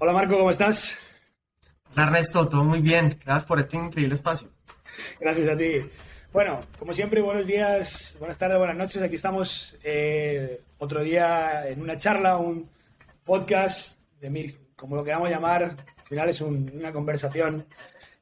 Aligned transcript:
Hola 0.00 0.12
Marco, 0.12 0.38
¿cómo 0.38 0.50
estás? 0.50 0.96
Hola 1.92 2.04
Ernesto, 2.04 2.48
todo 2.48 2.62
muy 2.62 2.78
bien. 2.78 3.18
Gracias 3.24 3.44
por 3.46 3.58
este 3.58 3.76
increíble 3.76 4.14
espacio. 4.14 4.48
Gracias 5.18 5.48
a 5.48 5.56
ti. 5.56 5.90
Bueno, 6.32 6.60
como 6.78 6.94
siempre, 6.94 7.20
buenos 7.20 7.48
días, 7.48 8.14
buenas 8.20 8.38
tardes, 8.38 8.58
buenas 8.58 8.76
noches. 8.76 9.02
Aquí 9.02 9.16
estamos 9.16 9.76
eh, 9.82 10.60
otro 10.78 11.02
día 11.02 11.68
en 11.68 11.82
una 11.82 11.98
charla, 11.98 12.36
un 12.36 12.70
podcast, 13.24 13.98
de, 14.20 14.54
como 14.76 14.94
lo 14.94 15.02
queramos 15.02 15.30
llamar. 15.30 15.64
Al 15.64 16.06
final 16.06 16.28
es 16.28 16.40
una 16.42 16.92
conversación 16.92 17.66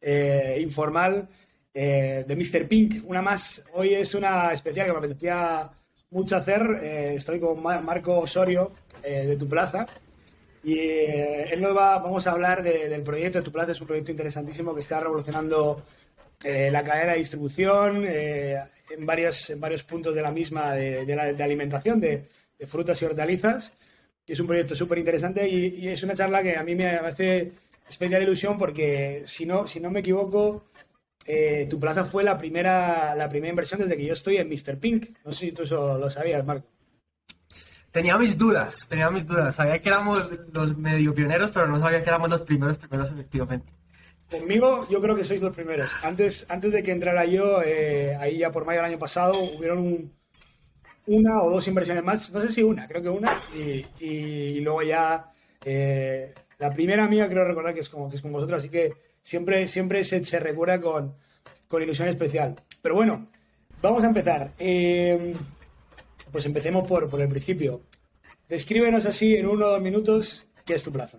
eh, 0.01 0.59
informal 0.63 1.29
eh, 1.75 2.25
de 2.27 2.37
Mr. 2.37 2.67
Pink. 2.69 3.05
Una 3.05 3.21
más. 3.21 3.63
Hoy 3.75 3.93
es 3.93 4.15
una 4.15 4.51
especial 4.51 4.87
que 4.87 4.93
me 4.93 4.99
apetecía 4.99 5.71
mucho 6.09 6.37
hacer. 6.39 6.63
estoy 6.83 7.39
con 7.39 7.63
Marco 7.63 8.21
Osorio 8.21 8.73
de 9.03 9.37
Tu 9.37 9.47
Plaza. 9.47 9.87
Y 10.67 10.81
eh, 10.81 11.45
él 11.53 11.61
nos 11.61 11.77
va, 11.77 11.97
vamos 12.01 12.27
a 12.27 12.33
hablar 12.33 12.61
del 12.61 13.01
proyecto 13.05 13.39
de 13.39 13.45
Tu 13.45 13.53
Plaza, 13.53 13.71
es 13.71 13.81
un 13.81 13.87
proyecto 13.87 14.11
interesantísimo 14.11 14.75
que 14.75 14.81
está 14.81 14.99
revolucionando 14.99 15.85
eh, 16.43 16.73
la 16.73 16.83
cadena 16.83 17.13
de 17.13 17.19
distribución 17.21 18.05
eh, 18.05 18.61
en, 18.91 19.07
varios, 19.07 19.51
en 19.51 19.61
varios 19.61 19.85
puntos 19.85 20.13
de 20.13 20.23
la 20.23 20.33
misma 20.33 20.73
de, 20.73 21.07
la, 21.15 21.33
de 21.33 21.45
alimentación, 21.45 22.01
de, 22.01 22.27
frutas 22.67 23.01
y 23.01 23.05
hortalizas. 23.05 23.75
Y 24.27 24.33
es 24.33 24.41
un 24.41 24.49
proyecto 24.49 24.75
súper 24.75 24.99
interesante 24.99 25.49
y, 25.49 25.87
es 25.87 26.03
una 26.03 26.15
charla 26.15 26.43
que 26.43 26.57
a 26.57 26.65
mí 26.65 26.75
me 26.75 26.89
hace 26.89 27.53
especial 27.89 28.25
ilusión 28.25 28.59
porque, 28.59 29.23
si 29.25 29.47
no, 29.47 29.69
si 29.69 29.79
no 29.79 29.93
me 29.93 30.01
equivoco, 30.01 30.65
Tu 31.25 31.79
Plaza 31.79 32.05
fue 32.05 32.25
la 32.25 32.37
primera, 32.37 33.15
la 33.15 33.29
primera 33.29 33.51
inversión 33.51 33.81
desde 33.81 33.97
que 33.97 34.07
yo 34.07 34.15
estoy 34.15 34.39
en 34.39 34.49
Mr. 34.49 34.79
Pink. 34.81 35.11
No 35.25 35.31
sé 35.31 35.47
si 35.47 35.53
tú 35.53 35.63
eso 35.63 35.97
lo 35.97 36.11
sabías, 36.11 36.45
Marco 36.45 36.76
tenía 37.97 38.19
mis 38.19 38.37
dudas, 38.37 38.87
tenía 38.91 39.09
mis 39.09 39.27
dudas. 39.27 39.57
Sabía 39.57 39.81
que 39.81 39.89
éramos 39.89 40.31
los 40.53 40.77
medio 40.77 41.15
pioneros, 41.15 41.51
pero 41.51 41.67
no 41.67 41.79
sabía 41.79 42.03
que 42.03 42.11
éramos 42.11 42.29
los 42.29 42.43
primeros 42.43 42.77
primeros 42.77 43.11
efectivamente. 43.11 43.73
Conmigo 44.31 44.87
yo 44.91 45.01
creo 45.01 45.17
que 45.17 45.25
sois 45.25 45.41
los 45.41 45.57
primeros. 45.57 45.91
Antes, 46.03 46.45
antes 46.51 46.73
de 46.75 46.83
que 46.83 46.93
entrara 46.93 47.25
yo, 47.25 47.63
eh, 47.65 48.15
ahí 48.21 48.37
ya 48.37 48.53
por 48.53 48.67
mayo 48.67 48.81
del 48.81 48.91
año 48.91 48.99
pasado, 48.99 49.33
hubieron 49.57 50.13
una 51.07 51.43
o 51.43 51.51
dos 51.51 51.67
inversiones 51.69 52.05
más, 52.05 52.31
no 52.35 52.43
sé 52.43 52.51
si 52.53 52.63
una, 52.63 52.87
creo 52.87 53.01
que 53.01 53.09
una, 53.09 53.35
y, 53.99 54.61
luego 54.61 54.83
ya 54.83 55.33
eh, 55.65 56.35
la 56.59 56.75
primera 56.75 57.09
mía 57.09 57.31
creo 57.31 57.47
recordar 57.47 57.73
que 57.73 57.81
es 57.81 57.89
como 57.89 58.11
que 58.11 58.17
es 58.17 58.23
con 58.23 58.33
vosotros, 58.33 58.59
así 58.59 58.69
que 58.69 58.93
siempre, 59.23 59.67
siempre 59.69 60.05
se, 60.05 60.23
se 60.23 60.39
recuerda 60.39 60.83
con, 60.83 61.15
con 61.67 61.83
ilusión 61.83 62.09
especial. 62.09 62.61
Pero 62.83 62.95
bueno, 62.95 63.29
vamos 63.81 64.05
a 64.05 64.09
empezar. 64.09 64.51
Eh, 64.59 65.33
pues 66.31 66.47
empecemos 66.47 66.87
por, 66.87 67.09
por 67.09 67.21
el 67.21 67.29
principio. 67.29 67.83
Descríbenos 68.49 69.07
así 69.07 69.37
en 69.37 69.47
uno 69.47 69.67
o 69.67 69.71
dos 69.71 69.81
minutos 69.81 70.47
qué 70.65 70.75
es 70.75 70.83
tu 70.83 70.93
plaza. 70.93 71.19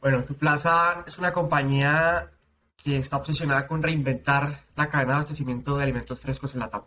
Bueno, 0.00 0.24
tu 0.24 0.34
plaza 0.34 1.04
es 1.06 1.18
una 1.18 1.32
compañía 1.32 2.30
que 2.76 2.98
está 2.98 3.16
obsesionada 3.16 3.66
con 3.66 3.82
reinventar 3.82 4.64
la 4.76 4.88
cadena 4.88 5.12
de 5.12 5.16
abastecimiento 5.16 5.76
de 5.76 5.82
alimentos 5.82 6.20
frescos 6.20 6.54
en 6.54 6.60
la 6.60 6.70
TAP. 6.70 6.86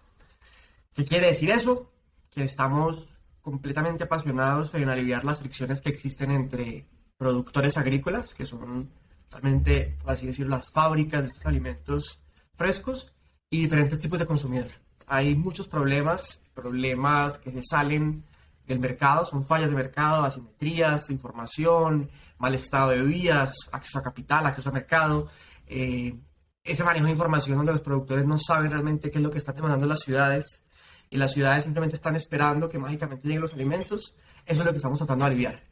¿Qué 0.93 1.05
quiere 1.05 1.27
decir 1.27 1.49
eso? 1.49 1.91
Que 2.29 2.43
estamos 2.43 3.07
completamente 3.41 4.05
apasionados 4.05 4.73
en 4.75 4.89
aliviar 4.89 5.25
las 5.25 5.39
fricciones 5.39 5.81
que 5.81 5.89
existen 5.89 6.31
entre 6.31 6.85
productores 7.17 7.77
agrícolas, 7.77 8.33
que 8.33 8.45
son 8.45 8.89
realmente, 9.29 9.97
por 10.01 10.11
así 10.11 10.27
decirlo, 10.27 10.55
las 10.55 10.71
fábricas 10.71 11.23
de 11.23 11.27
estos 11.29 11.45
alimentos 11.45 12.21
frescos, 12.55 13.13
y 13.49 13.61
diferentes 13.61 13.99
tipos 13.99 14.17
de 14.17 14.25
consumidores 14.25 14.79
hay 15.11 15.35
muchos 15.35 15.67
problemas, 15.67 16.39
problemas 16.53 17.37
que 17.37 17.51
se 17.51 17.61
salen 17.63 18.23
del 18.65 18.79
mercado, 18.79 19.25
son 19.25 19.43
fallas 19.43 19.69
de 19.69 19.75
mercado, 19.75 20.23
asimetrías 20.23 21.09
información, 21.09 22.09
mal 22.37 22.55
estado 22.55 22.91
de 22.91 23.01
vías, 23.01 23.53
acceso 23.73 23.99
a 23.99 24.03
capital, 24.03 24.45
acceso 24.45 24.69
a 24.69 24.71
mercado, 24.71 25.27
eh, 25.67 26.17
ese 26.63 26.85
manejo 26.85 27.07
de 27.07 27.11
información 27.11 27.57
donde 27.57 27.73
los 27.73 27.81
productores 27.81 28.25
no 28.25 28.37
saben 28.37 28.71
realmente 28.71 29.11
qué 29.11 29.17
es 29.17 29.23
lo 29.23 29.31
que 29.31 29.39
están 29.39 29.57
demandando 29.57 29.85
las 29.85 29.99
ciudades 29.99 30.63
y 31.09 31.17
las 31.17 31.33
ciudades 31.33 31.63
simplemente 31.63 31.97
están 31.97 32.15
esperando 32.15 32.69
que 32.69 32.79
mágicamente 32.79 33.27
lleguen 33.27 33.41
los 33.41 33.53
alimentos, 33.53 34.15
eso 34.45 34.61
es 34.61 34.65
lo 34.65 34.71
que 34.71 34.77
estamos 34.77 34.97
tratando 34.97 35.25
de 35.25 35.31
aliviar, 35.31 35.63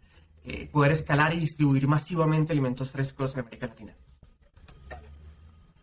eh, 0.44 0.68
poder 0.70 0.92
escalar 0.92 1.34
y 1.34 1.40
distribuir 1.40 1.88
masivamente 1.88 2.52
alimentos 2.52 2.92
frescos 2.92 3.36
en 3.36 3.40
América 3.40 3.68
Latina. 3.68 3.96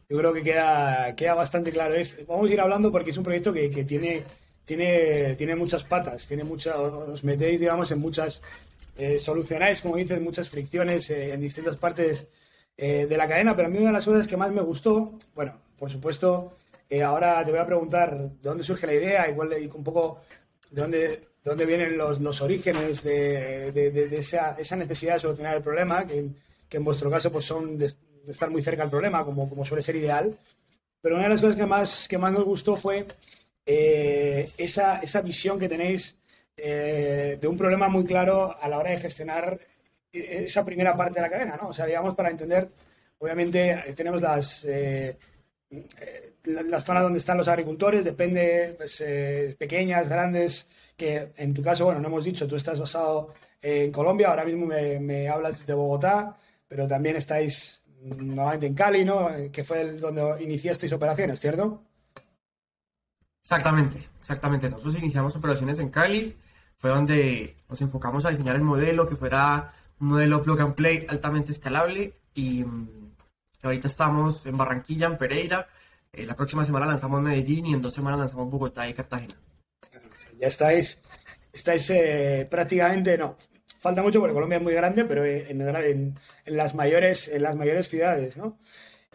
Yo 0.09 0.19
creo 0.19 0.33
que 0.33 0.43
queda, 0.43 1.15
queda 1.17 1.35
bastante 1.35 1.73
claro. 1.73 1.95
Vamos 2.29 2.49
a 2.49 2.53
ir 2.53 2.61
hablando 2.61 2.93
porque 2.93 3.11
es 3.11 3.17
un 3.17 3.25
proyecto 3.25 3.53
que, 3.53 3.69
tiene, 3.85 4.23
tiene, 4.65 5.35
tiene 5.35 5.57
muchas 5.57 5.83
patas, 5.85 6.27
tiene 6.29 6.45
mucha, 6.45 6.79
os 6.81 7.25
metéis, 7.25 7.59
digamos, 7.59 7.91
en 7.91 7.99
muchas, 7.99 8.41
eh, 8.97 9.19
solucionáis, 9.19 9.83
como 9.83 9.97
dices, 9.97 10.21
muchas 10.21 10.49
fricciones 10.49 11.11
eh, 11.11 11.33
en 11.33 11.41
distintas 11.41 11.77
partes 11.77 12.27
eh, 12.77 13.07
de 13.09 13.17
la 13.17 13.27
cadena, 13.27 13.57
pero 13.57 13.69
a 13.69 13.71
mí 13.71 13.79
una 13.79 13.89
de 13.89 13.93
las 13.95 14.05
cosas 14.05 14.27
que 14.27 14.37
más 14.37 14.53
me 14.53 14.63
gustó, 14.63 15.13
bueno, 15.35 15.61
por 15.79 15.91
supuesto, 15.91 16.57
ahora 17.05 17.45
te 17.45 17.51
voy 17.51 17.61
a 17.61 17.67
preguntar 17.67 18.17
de 18.17 18.49
dónde 18.49 18.65
surge 18.65 18.87
la 18.87 18.95
idea, 18.95 19.29
igual 19.29 19.53
y 19.61 19.67
un 19.67 19.83
poco 19.83 20.21
de 20.71 20.81
dónde, 20.81 20.99
de 20.99 21.27
dónde 21.45 21.67
vienen 21.67 21.99
los, 21.99 22.21
los 22.21 22.41
orígenes 22.41 23.03
de, 23.03 23.73
de, 23.73 23.91
de, 23.91 24.17
esa, 24.17 24.57
esa, 24.57 24.77
necesidad 24.77 25.15
de 25.15 25.21
solucionar 25.21 25.57
el 25.57 25.63
problema, 25.63 26.07
que, 26.07 26.29
que 26.69 26.77
en 26.77 26.85
vuestro 26.85 27.11
caso 27.11 27.31
pues 27.33 27.45
son 27.45 27.77
estar 28.29 28.51
muy 28.51 28.63
cerca 28.63 28.83
del 28.83 28.91
problema, 28.91 29.25
como, 29.25 29.49
como 29.49 29.65
suele 29.65 29.83
ser 29.83 29.97
ideal. 29.97 30.37
Pero 31.01 31.17
una 31.17 31.25
de 31.25 31.31
las 31.31 31.41
cosas 31.41 31.57
que 31.57 31.67
más, 31.67 32.09
que 32.09 32.19
más 32.19 32.33
nos 32.33 32.45
gustó 32.45 32.77
fue 32.77 33.07
eh, 33.65 34.49
esa, 34.59 34.99
esa, 34.99 35.21
visión 35.23 35.59
que 35.59 35.69
tenéis 35.69 36.17
eh, 36.57 37.39
de 37.41 37.49
un 37.49 37.57
problema 37.57 37.89
muy 37.89 38.05
claro 38.05 38.57
a 38.61 38.69
la 38.69 38.79
hora 38.79 38.91
de 38.91 38.99
gestionar 38.99 39.59
esa 40.13 40.65
primera 40.65 40.97
parte 40.97 41.17
de 41.17 41.23
la 41.23 41.31
cadena, 41.31 41.57
¿no? 41.61 41.69
O 41.69 41.75
sea, 41.75 41.85
digamos, 41.85 42.15
para 42.15 42.31
entender, 42.31 42.69
obviamente 43.19 43.85
tenemos 43.95 44.23
las, 44.23 44.65
eh, 44.65 45.17
las 46.45 46.85
zonas 46.85 47.03
donde 47.03 47.19
están 47.19 47.37
los 47.37 47.49
agricultores, 47.49 48.05
depende, 48.05 48.75
pues, 48.77 49.05
pequeñas, 49.59 50.09
grandes, 50.09 50.69
que 50.97 51.33
en 51.37 51.53
tu 51.53 51.63
caso, 51.63 51.85
bueno, 51.85 52.01
no 52.01 52.09
hemos 52.09 52.25
dicho, 52.25 52.47
tú 52.47 52.57
estás 52.57 52.81
basado 52.81 53.35
en 53.61 53.93
Colombia, 53.93 54.29
ahora 54.29 54.45
mismo 54.45 54.65
me, 54.65 54.99
me 55.01 55.29
hablas 55.29 55.67
de 55.67 55.75
Bogotá, 55.75 56.37
pero 56.67 56.87
también 56.87 57.17
estáis 57.17 57.83
nuevamente 58.07 58.67
en 58.67 58.75
Cali, 58.75 59.05
¿no? 59.05 59.29
Que 59.53 59.65
fue 59.65 59.81
el, 59.83 60.01
donde 60.01 60.43
iniciasteis 60.43 60.93
operaciones, 60.93 61.41
¿cierto? 61.41 61.83
Exactamente, 63.43 64.09
exactamente. 64.21 64.69
Nosotros 64.69 64.99
iniciamos 64.99 65.37
operaciones 65.37 65.79
en 65.79 65.91
Cali, 65.91 66.37
fue 66.79 66.91
donde 66.91 67.57
nos 67.69 67.81
enfocamos 67.81 68.25
a 68.25 68.31
diseñar 68.31 68.57
el 68.57 68.63
modelo, 68.63 69.09
que 69.09 69.17
fuera 69.17 69.73
un 70.01 70.09
modelo 70.09 70.43
plug 70.43 70.61
and 70.61 70.75
play 70.75 71.07
altamente 71.09 71.53
escalable 71.53 72.15
y 72.35 72.65
mm, 72.65 73.13
ahorita 73.63 73.89
estamos 73.89 74.45
en 74.47 74.57
Barranquilla, 74.57 75.07
en 75.07 75.17
Pereira. 75.17 75.69
Eh, 76.13 76.27
la 76.27 76.35
próxima 76.35 76.65
semana 76.65 76.87
lanzamos 76.87 77.23
Medellín 77.23 77.67
y 77.67 77.75
en 77.75 77.83
dos 77.83 77.95
semanas 77.95 78.21
lanzamos 78.21 78.51
Bogotá 78.51 78.89
y 78.89 78.95
Cartagena. 78.95 79.37
Ya 80.39 80.49
estáis, 80.49 81.01
estáis 81.53 81.89
eh, 81.91 82.47
prácticamente, 82.51 83.17
no, 83.17 83.37
falta 83.87 84.03
mucho 84.03 84.19
porque 84.19 84.35
Colombia 84.35 84.57
es 84.57 84.63
muy 84.63 84.75
grande, 84.75 85.05
pero 85.05 85.25
en, 85.25 85.61
en, 85.61 86.57
las, 86.57 86.75
mayores, 86.75 87.29
en 87.29 87.43
las 87.43 87.55
mayores 87.55 87.89
ciudades, 87.89 88.37
¿no? 88.37 88.59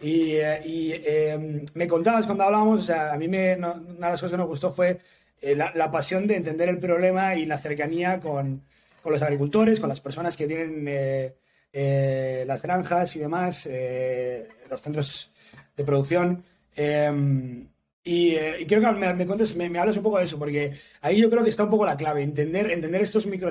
Y, 0.00 0.32
eh, 0.32 1.32
em, 1.32 1.64
me 1.74 1.86
contabas 1.86 2.24
cuando 2.26 2.44
hablábamos, 2.44 2.80
o 2.80 2.82
sea, 2.82 3.12
a 3.12 3.16
mí 3.18 3.28
me, 3.28 3.54
una 3.56 3.74
de 3.76 4.00
las 4.00 4.20
cosas 4.20 4.32
que 4.32 4.36
nos 4.38 4.48
gustó 4.48 4.70
fue 4.70 4.98
eh, 5.42 5.54
la, 5.54 5.90
pasión 5.90 6.26
de 6.26 6.36
entender 6.36 6.70
el 6.70 6.78
problema 6.78 7.34
y 7.34 7.44
la 7.44 7.58
cercanía 7.58 8.18
con, 8.18 8.62
con 9.02 9.12
los 9.12 9.22
agricultores, 9.22 9.78
con 9.78 9.90
las 9.90 10.00
personas 10.00 10.36
que 10.36 10.46
tienen 10.46 10.84
eh, 10.88 12.44
las 12.46 12.62
granjas 12.62 13.14
y 13.16 13.20
demás, 13.20 13.68
los 14.70 14.80
centros 14.80 15.32
de 15.76 15.84
producción. 15.84 16.44
Y, 18.04 18.34
eh, 18.34 18.64
quiero 18.66 18.82
que 18.82 18.98
me, 18.98 19.14
me 19.14 19.26
cuentes, 19.26 19.54
me, 19.54 19.78
hables 19.78 19.96
un 19.96 20.02
poco 20.02 20.18
de 20.18 20.24
eso, 20.24 20.38
porque 20.38 20.72
ahí 21.00 21.20
yo 21.20 21.30
creo 21.30 21.44
que 21.44 21.50
está 21.50 21.64
un 21.64 21.70
poco 21.70 21.86
la 21.86 21.96
clave, 21.96 22.22
entender, 22.22 22.70
entender 22.72 23.00
estos 23.00 23.26
micro 23.26 23.48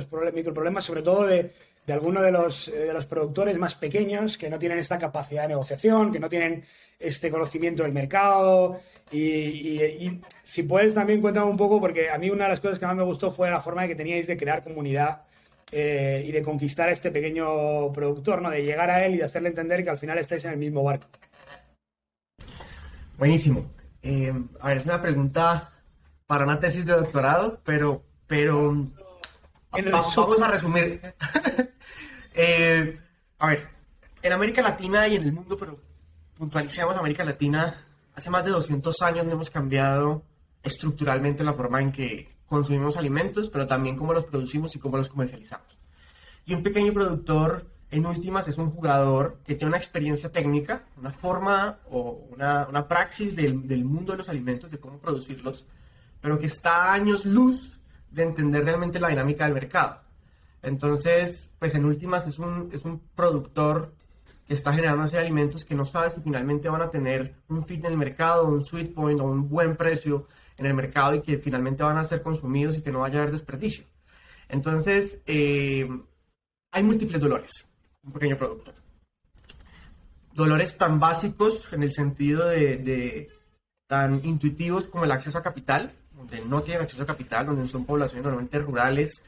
problemas 0.54 0.84
sobre 0.84 1.02
todo 1.02 1.26
de, 1.26 1.52
de 1.86 1.94
algunos 1.94 2.24
de 2.24 2.32
los, 2.32 2.68
eh, 2.68 2.80
de 2.86 2.94
los 2.94 3.06
productores 3.06 3.58
más 3.58 3.76
pequeños 3.76 4.38
que 4.38 4.50
no 4.50 4.60
tienen 4.60 4.80
esta 4.80 4.98
capacidad 4.98 5.44
de 5.44 5.50
negociación, 5.50 6.12
que 6.12 6.20
no 6.20 6.30
tienen 6.30 6.64
este 7.00 7.32
conocimiento 7.32 7.84
del 7.84 7.92
mercado. 7.92 8.80
Y, 9.12 10.22
si 10.44 10.64
puedes 10.64 10.94
también 10.94 11.22
cuéntame 11.22 11.50
un 11.50 11.58
poco, 11.58 11.82
porque 11.82 12.10
a 12.10 12.18
mí 12.18 12.30
una 12.30 12.46
de 12.46 12.52
las 12.52 12.60
cosas 12.60 12.80
que 12.80 12.86
más 12.86 12.96
me 12.96 13.04
gustó 13.04 13.32
fue 13.32 13.50
la 13.50 13.60
forma 13.60 13.88
que 13.88 13.96
teníais 13.96 14.28
de 14.28 14.38
crear 14.38 14.64
comunidad 14.64 15.24
eh, 15.72 16.24
y 16.26 16.32
de 16.32 16.42
conquistar 16.42 16.88
a 16.90 16.92
este 16.92 17.12
pequeño 17.12 17.92
productor, 17.92 18.42
¿no? 18.42 18.50
de 18.50 18.64
llegar 18.64 18.90
a 18.90 19.06
él 19.06 19.16
y 19.16 19.18
de 19.18 19.26
hacerle 19.26 19.50
entender 19.50 19.84
que 19.84 19.90
al 19.90 19.98
final 19.98 20.18
estáis 20.18 20.46
en 20.46 20.52
el 20.52 20.58
mismo 20.58 20.84
barco. 20.84 21.08
Buenísimo. 23.18 23.81
Eh, 24.04 24.34
a 24.60 24.68
ver, 24.68 24.78
es 24.78 24.86
una 24.86 25.02
pregunta 25.02 25.70
para 26.26 26.46
una 26.46 26.60
tesis 26.60 26.86
de 26.86 26.94
doctorado, 26.94 27.60
pero, 27.64 28.04
pero 28.26 28.88
vamos 29.72 30.42
a 30.42 30.48
resumir. 30.48 31.02
Eh, 32.34 32.98
a 33.40 33.48
ver, 33.48 33.68
en 34.22 34.32
América 34.32 34.62
Latina 34.62 35.06
y 35.06 35.18
en 35.18 35.24
el 35.24 35.34
mundo, 35.34 35.58
pero 35.58 35.78
puntualicemos 36.38 36.96
América 36.96 37.26
Latina, 37.26 37.86
hace 38.16 38.30
más 38.30 38.46
de 38.46 38.52
200 38.52 39.02
años 39.02 39.28
hemos 39.30 39.50
cambiado 39.50 40.24
estructuralmente 40.64 41.44
la 41.44 41.54
forma 41.54 41.82
en 41.82 41.92
que 41.92 42.30
consumimos 42.46 42.98
alimentos, 42.98 43.50
pero 43.50 43.68
también 43.68 43.98
cómo 43.98 44.14
los 44.14 44.26
producimos 44.26 44.76
y 44.76 44.80
cómo 44.80 44.98
los 44.98 45.10
comercializamos. 45.10 45.78
Y 46.46 46.54
un 46.54 46.64
pequeño 46.64 46.94
productor, 46.94 47.66
en 47.92 48.06
últimas, 48.06 48.48
es 48.48 48.58
un 48.58 48.72
jugador 48.72 49.40
que 49.46 49.56
tiene 49.56 49.70
una 49.70 49.78
experiencia 49.78 50.32
técnica, 50.32 50.86
una 50.98 51.12
forma 51.12 51.80
o 51.90 52.26
una, 52.32 52.66
una 52.68 52.88
praxis 52.88 53.36
del, 53.36 53.68
del 53.68 53.84
mundo 53.84 54.14
de 54.14 54.20
los 54.20 54.30
alimentos, 54.30 54.72
de 54.72 54.80
cómo 54.80 54.98
producirlos, 54.98 55.66
pero 56.22 56.40
que 56.40 56.46
está 56.46 56.86
a 56.86 56.94
años 56.94 57.26
luz 57.26 57.78
de 58.10 58.24
entender 58.24 58.64
realmente 58.64 59.00
la 59.00 59.10
dinámica 59.10 59.44
del 59.44 59.54
mercado. 59.54 60.00
Entonces, 60.62 61.50
pues 61.60 61.76
en 61.76 61.86
últimas 61.86 62.26
es 62.28 62.40
un, 62.40 62.70
es 62.72 62.86
un 62.86 63.00
productor 63.16 63.94
que 64.48 64.54
está 64.54 64.74
generando 64.74 65.04
así 65.04 65.18
alimentos 65.18 65.66
que 65.66 65.76
no 65.76 65.86
sabe 65.86 66.12
si 66.12 66.22
finalmente 66.22 66.70
van 66.70 66.82
a 66.82 66.90
tener 66.90 67.36
un 67.50 67.66
fit 67.66 67.84
en 67.84 67.92
el 67.92 67.98
mercado, 67.98 68.48
un 68.48 68.64
sweet 68.64 68.94
point 68.94 69.20
o 69.20 69.26
un 69.26 69.50
buen 69.50 69.76
precio 69.76 70.28
en 70.58 70.66
el 70.66 70.74
mercado 70.74 71.16
y 71.16 71.22
que 71.22 71.38
finalmente 71.38 71.84
van 71.84 71.98
a 71.98 72.04
ser 72.04 72.22
consumidos 72.22 72.78
y 72.78 72.82
que 72.82 72.92
no 72.92 73.00
vaya 73.00 73.20
a 73.20 73.22
haber 73.24 73.32
desperdicio. 73.32 73.86
Entonces, 74.48 75.20
eh, 75.26 75.88
hay 76.72 76.84
múltiples 76.84 77.20
dolores, 77.20 77.68
un 78.04 78.12
pequeño 78.12 78.38
productor. 78.38 78.74
Dolores 80.34 80.78
tan 80.78 81.00
básicos 81.00 81.72
en 81.74 81.84
el 81.84 81.92
sentido 81.92 82.48
de, 82.48 82.78
de 82.78 83.30
tan 83.88 84.24
intuitivos 84.24 84.88
como 84.88 85.04
el 85.04 85.12
acceso 85.12 85.38
a 85.38 85.42
capital, 85.42 85.92
donde 86.16 86.42
no 86.42 86.64
tienen 86.64 86.84
acceso 86.84 87.04
a 87.04 87.06
capital, 87.06 87.46
donde 87.46 87.68
son 87.68 87.86
poblaciones 87.86 88.24
normalmente 88.24 88.60
rurales, 88.60 89.24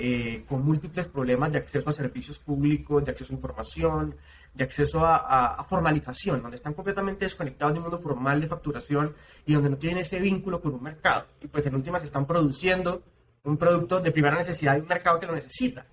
eh, 0.00 0.44
con 0.48 0.64
múltiples 0.64 1.08
problemas 1.08 1.50
de 1.50 1.58
acceso 1.58 1.90
a 1.90 1.92
servicios 1.92 2.38
públicos, 2.38 3.04
de 3.04 3.10
acceso 3.10 3.32
a 3.32 3.36
información, 3.36 4.14
de 4.54 4.62
acceso 4.62 5.04
a, 5.04 5.66
formalización, 5.68 6.40
donde 6.40 6.56
están 6.56 6.74
completamente 6.74 7.24
desconectados 7.24 7.74
del 7.74 7.82
mundo 7.82 7.98
formal 7.98 8.40
de 8.40 8.46
facturación 8.46 9.12
y 9.44 9.54
donde 9.54 9.70
no 9.70 9.76
tienen 9.76 9.98
ese 9.98 10.20
vínculo 10.20 10.60
con 10.60 10.74
un 10.74 10.84
mercado. 10.84 11.26
Y 11.42 11.48
pues 11.48 11.66
en 11.66 11.74
últimas 11.74 12.04
están 12.04 12.26
produciendo 12.26 13.02
un 13.42 13.56
producto 13.56 14.00
de 14.00 14.12
primera 14.12 14.36
necesidad 14.36 14.74
de 14.74 14.82
un 14.82 14.86
mercado 14.86 15.18
que 15.18 15.26
lo 15.26 15.34
necesita. 15.34 15.84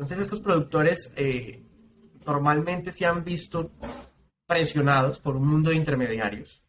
Entonces 0.00 0.20
estos 0.20 0.40
productores 0.40 1.12
eh, 1.14 1.62
normalmente 2.24 2.90
se 2.90 3.04
han 3.04 3.22
visto 3.22 3.70
presionados 4.46 5.20
por 5.20 5.36
un 5.36 5.46
mundo 5.46 5.68
de 5.68 5.76
intermediarios. 5.76 6.62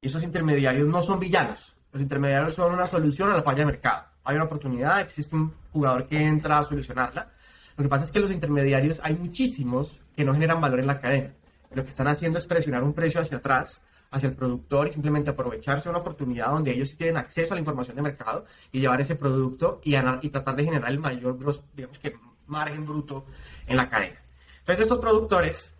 Y 0.00 0.06
esos 0.06 0.22
intermediarios 0.22 0.86
no 0.86 1.02
son 1.02 1.18
villanos, 1.18 1.74
los 1.90 2.00
intermediarios 2.00 2.54
son 2.54 2.72
una 2.72 2.86
solución 2.86 3.32
a 3.32 3.36
la 3.36 3.42
falla 3.42 3.58
de 3.58 3.66
mercado. 3.66 4.04
Hay 4.22 4.36
una 4.36 4.44
oportunidad, 4.44 5.00
existe 5.00 5.34
un 5.34 5.52
jugador 5.72 6.06
que 6.06 6.24
entra 6.24 6.60
a 6.60 6.62
solucionarla. 6.62 7.32
Lo 7.76 7.82
que 7.82 7.88
pasa 7.88 8.04
es 8.04 8.12
que 8.12 8.20
los 8.20 8.30
intermediarios 8.30 9.00
hay 9.02 9.16
muchísimos 9.16 9.98
que 10.14 10.24
no 10.24 10.32
generan 10.32 10.60
valor 10.60 10.78
en 10.78 10.86
la 10.86 11.00
cadena. 11.00 11.34
Lo 11.72 11.82
que 11.82 11.90
están 11.90 12.06
haciendo 12.06 12.38
es 12.38 12.46
presionar 12.46 12.84
un 12.84 12.92
precio 12.92 13.20
hacia 13.20 13.38
atrás, 13.38 13.82
hacia 14.12 14.28
el 14.28 14.36
productor 14.36 14.86
y 14.86 14.92
simplemente 14.92 15.30
aprovecharse 15.30 15.88
de 15.88 15.90
una 15.90 15.98
oportunidad 15.98 16.52
donde 16.52 16.70
ellos 16.70 16.90
sí 16.90 16.96
tienen 16.96 17.16
acceso 17.16 17.54
a 17.54 17.56
la 17.56 17.60
información 17.60 17.96
de 17.96 18.02
mercado 18.02 18.44
y 18.70 18.78
llevar 18.78 19.00
ese 19.00 19.16
producto 19.16 19.80
y, 19.82 19.96
y 19.96 20.28
tratar 20.28 20.54
de 20.54 20.64
generar 20.64 20.92
el 20.92 21.00
mayor, 21.00 21.36
digamos 21.74 21.98
que, 21.98 22.14
margen 22.48 22.84
bruto 22.84 23.26
en 23.66 23.76
la 23.76 23.88
cadena. 23.88 24.18
Entonces 24.60 24.84
estos 24.84 24.98
productores 24.98 25.72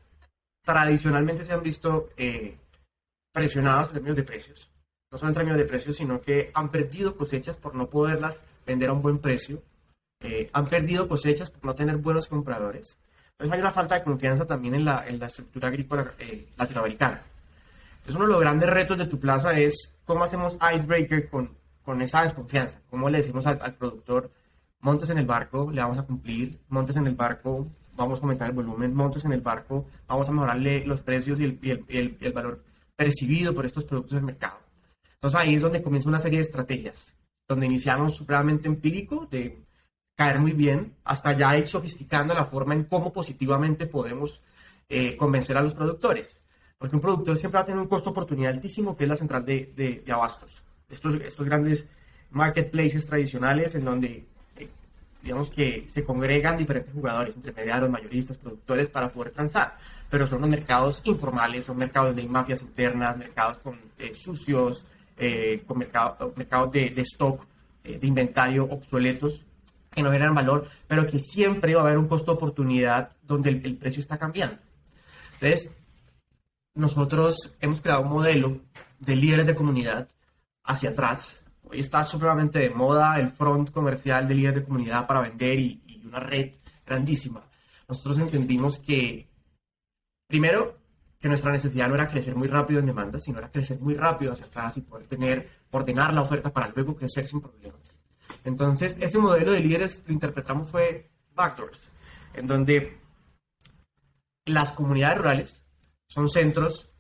tradicionalmente 0.63 1.45
se 1.45 1.53
han 1.53 1.63
visto 1.63 2.11
eh, 2.17 2.57
presionados 3.33 3.89
en 3.89 3.95
términos 3.95 4.17
de 4.17 4.23
precios 4.23 4.71
no 5.11 5.19
solo 5.19 5.31
en 5.31 5.35
términos 5.35 5.59
de 5.59 5.65
precios, 5.65 5.97
sino 5.97 6.21
que 6.21 6.51
han 6.55 6.71
perdido 6.71 7.17
cosechas 7.17 7.57
por 7.57 7.75
no 7.75 7.89
poderlas 7.89 8.45
vender 8.67 8.91
a 8.91 8.93
un 8.93 9.03
buen 9.03 9.19
precio, 9.19 9.63
eh, 10.21 10.51
han 10.53 10.67
perdido 10.67 11.09
cosechas 11.09 11.51
por 11.51 11.65
no 11.65 11.75
tener 11.75 11.97
buenos 11.97 12.29
compradores. 12.29 12.99
Entonces 13.33 13.55
hay 13.55 13.61
una 13.61 13.71
falta 13.71 13.95
de 13.95 14.05
confianza 14.05 14.47
también 14.47 14.75
en 14.75 14.85
la, 14.85 15.07
en 15.07 15.19
la 15.19 15.27
estructura 15.27 15.69
agrícola 15.69 16.13
eh, 16.19 16.49
latinoamericana. 16.59 17.23
Es 18.07 18.15
uno 18.15 18.27
de 18.27 18.33
los 18.33 18.41
grandes 18.41 18.69
retos 18.69 18.99
de 18.99 19.07
tu 19.07 19.19
plaza 19.19 19.59
es 19.59 19.95
cómo 20.05 20.25
hacemos 20.25 20.57
icebreaker 20.75 21.29
con, 21.29 21.57
con 21.85 22.03
esa 22.03 22.23
desconfianza, 22.23 22.81
cómo 22.91 23.09
le 23.09 23.19
decimos 23.19 23.47
al, 23.47 23.75
productor, 23.75 24.31
montes 24.81 25.11
en 25.11 25.19
el 25.19 25.27
barco, 25.27 25.71
le 25.71 25.81
vamos 25.81 25.99
a 25.99 26.05
cumplir, 26.05 26.61
montes 26.69 26.97
en 26.97 27.07
el 27.07 27.15
barco, 27.15 27.69
vamos 27.95 28.19
a 28.19 28.23
aumentar 28.23 28.49
el 28.49 28.55
volumen, 28.55 28.95
montes 28.95 29.25
en 29.25 29.33
el 29.33 29.41
barco, 29.41 29.87
vamos 30.07 30.29
a 30.29 30.33
mejorarle 30.33 30.85
los 30.87 31.01
precios 31.01 31.41
y 31.41 31.45
el, 31.45 31.59
y 31.63 31.71
el, 31.71 32.17
y 32.21 32.27
el 32.27 32.33
valor 32.33 32.63
percibido 32.97 33.55
por 33.55 33.67
estos 33.67 33.85
productos 33.85 34.15
del 34.15 34.25
mercado. 34.25 34.59
Entonces 35.15 35.41
ahí 35.41 35.55
es 35.57 35.63
donde 35.63 35.83
comienza 35.83 36.09
una 36.09 36.19
serie 36.19 36.39
de 36.39 36.45
estrategias, 36.45 37.17
donde 37.47 37.67
iniciamos 37.67 38.15
supremamente 38.17 38.69
empírico 38.69 39.27
de 39.31 39.65
caer 40.15 40.41
muy 40.41 40.53
bien, 40.53 40.97
hasta 41.05 41.33
ya 41.33 41.57
ir 41.57 41.69
sofisticando 41.69 42.35
la 42.35 42.45
forma 42.45 42.75
en 42.75 42.85
cómo 42.85 43.13
positivamente 43.13 43.87
podemos 43.87 44.43
eh, 44.89 45.17
convencer 45.17 45.57
a 45.57 45.63
los 45.63 45.75
productores. 45.75 46.43
Porque 46.77 46.97
un 46.97 47.03
productor 47.03 47.37
siempre 47.37 47.59
va 47.59 47.63
a 47.63 47.67
tener 47.67 47.81
un 47.81 47.89
costo 47.89 48.11
oportunidad 48.11 48.53
altísimo, 48.53 48.97
que 48.97 49.05
es 49.05 49.11
la 49.11 49.17
central 49.17 49.45
de, 49.45 49.73
de, 49.77 50.13
abastos. 50.13 50.65
Estos, 50.89 51.15
estos 51.15 51.47
grandes 51.47 51.87
marketplaces 52.31 53.07
tradicionales 53.07 53.75
en 53.75 53.85
donde 53.85 54.27
digamos 55.23 55.51
que 55.51 55.87
se 55.89 56.05
congregan 56.05 56.57
diferentes 56.57 56.93
jugadores, 56.93 57.37
intermediarios, 57.37 57.91
mayoristas, 57.91 58.39
productores, 58.39 58.89
para 58.89 59.13
poder 59.13 59.33
transar. 59.33 59.77
Pero 60.11 60.27
son 60.27 60.41
los 60.41 60.51
mercados 60.51 61.03
informales, 61.05 61.65
son 61.65 61.77
mercados 61.77 62.15
de 62.15 62.27
mafias 62.27 62.63
internas, 62.63 63.17
mercados 63.17 63.59
con 63.59 63.79
eh, 63.99 64.13
sucios, 64.15 64.87
eh, 65.17 65.63
con 65.67 65.79
mercado, 65.79 66.33
mercados 66.37 66.73
de, 66.73 66.91
de 66.91 67.03
stock, 67.03 67.45
eh, 67.85 67.99
de 67.99 68.07
inventario 68.07 68.65
obsoletos 68.65 69.45
que 69.91 70.03
no 70.03 70.11
generan 70.11 70.35
valor, 70.35 70.69
pero 70.87 71.07
que 71.07 71.19
siempre 71.19 71.75
va 71.75 71.81
a 71.81 71.85
haber 71.85 71.99
un 71.99 72.07
costo 72.07 72.33
de 72.33 72.37
oportunidad 72.37 73.11
donde 73.23 73.51
el, 73.51 73.77
precio 73.77 74.01
está 74.01 74.19
cambiando. 74.19 74.59
Entonces, 75.41 75.73
nosotros 76.75 77.57
hemos 77.61 77.81
creado 77.81 78.03
un 78.03 78.11
modelo 78.11 78.61
de 79.01 79.17
líderes 79.17 79.47
de 79.47 79.55
comunidad 79.55 80.09
hacia 80.65 80.91
atrás. 80.91 81.38
Hoy 81.71 81.81
está 81.81 82.03
supremamente 82.03 82.59
de 82.61 82.71
moda 82.71 83.21
el 83.21 83.31
front 83.31 83.71
comercial 83.71 84.27
de 84.27 84.35
líderes 84.35 84.61
de 84.61 84.65
comunidad 84.65 85.07
para 85.07 85.21
vender 85.21 85.59
y, 85.59 86.03
una 86.07 86.21
red 86.21 86.55
grandísima. 86.87 87.43
Nosotros 87.87 88.19
entendimos 88.21 88.79
que, 88.79 89.29
primero, 90.27 90.79
que 91.19 91.29
nuestra 91.29 91.53
necesidad 91.53 91.89
no 91.89 91.97
era 91.97 92.09
crecer 92.09 92.35
muy 92.35 92.49
rápido 92.49 92.81
en 92.81 92.87
demanda, 92.87 93.21
sino 93.21 93.39
era 93.39 93.51
crecer 93.51 93.79
muy 93.81 93.95
rápido 93.95 94.33
hacia 94.33 94.47
atrás 94.47 94.79
y 94.79 94.81
poder 94.81 95.07
tener, 95.07 95.51
ordenar 95.71 96.15
la 96.15 96.23
oferta 96.23 96.51
para 96.51 96.69
luego 96.75 96.97
crecer 96.97 97.27
sin 97.27 97.43
problemas. 97.43 97.99
Entonces, 98.45 98.97
este 99.01 99.19
modelo 99.19 99.53
de 99.53 99.61
líderes 99.61 100.03
lo 100.07 100.15
interpretamos 100.15 100.71
fue 100.71 101.11
backdoors, 101.35 101.91
en 102.33 102.47
donde 102.47 102.99
las 104.47 104.73
comunidades 104.73 105.19
rurales 105.19 105.63
son 106.07 106.31
centros 106.31 106.91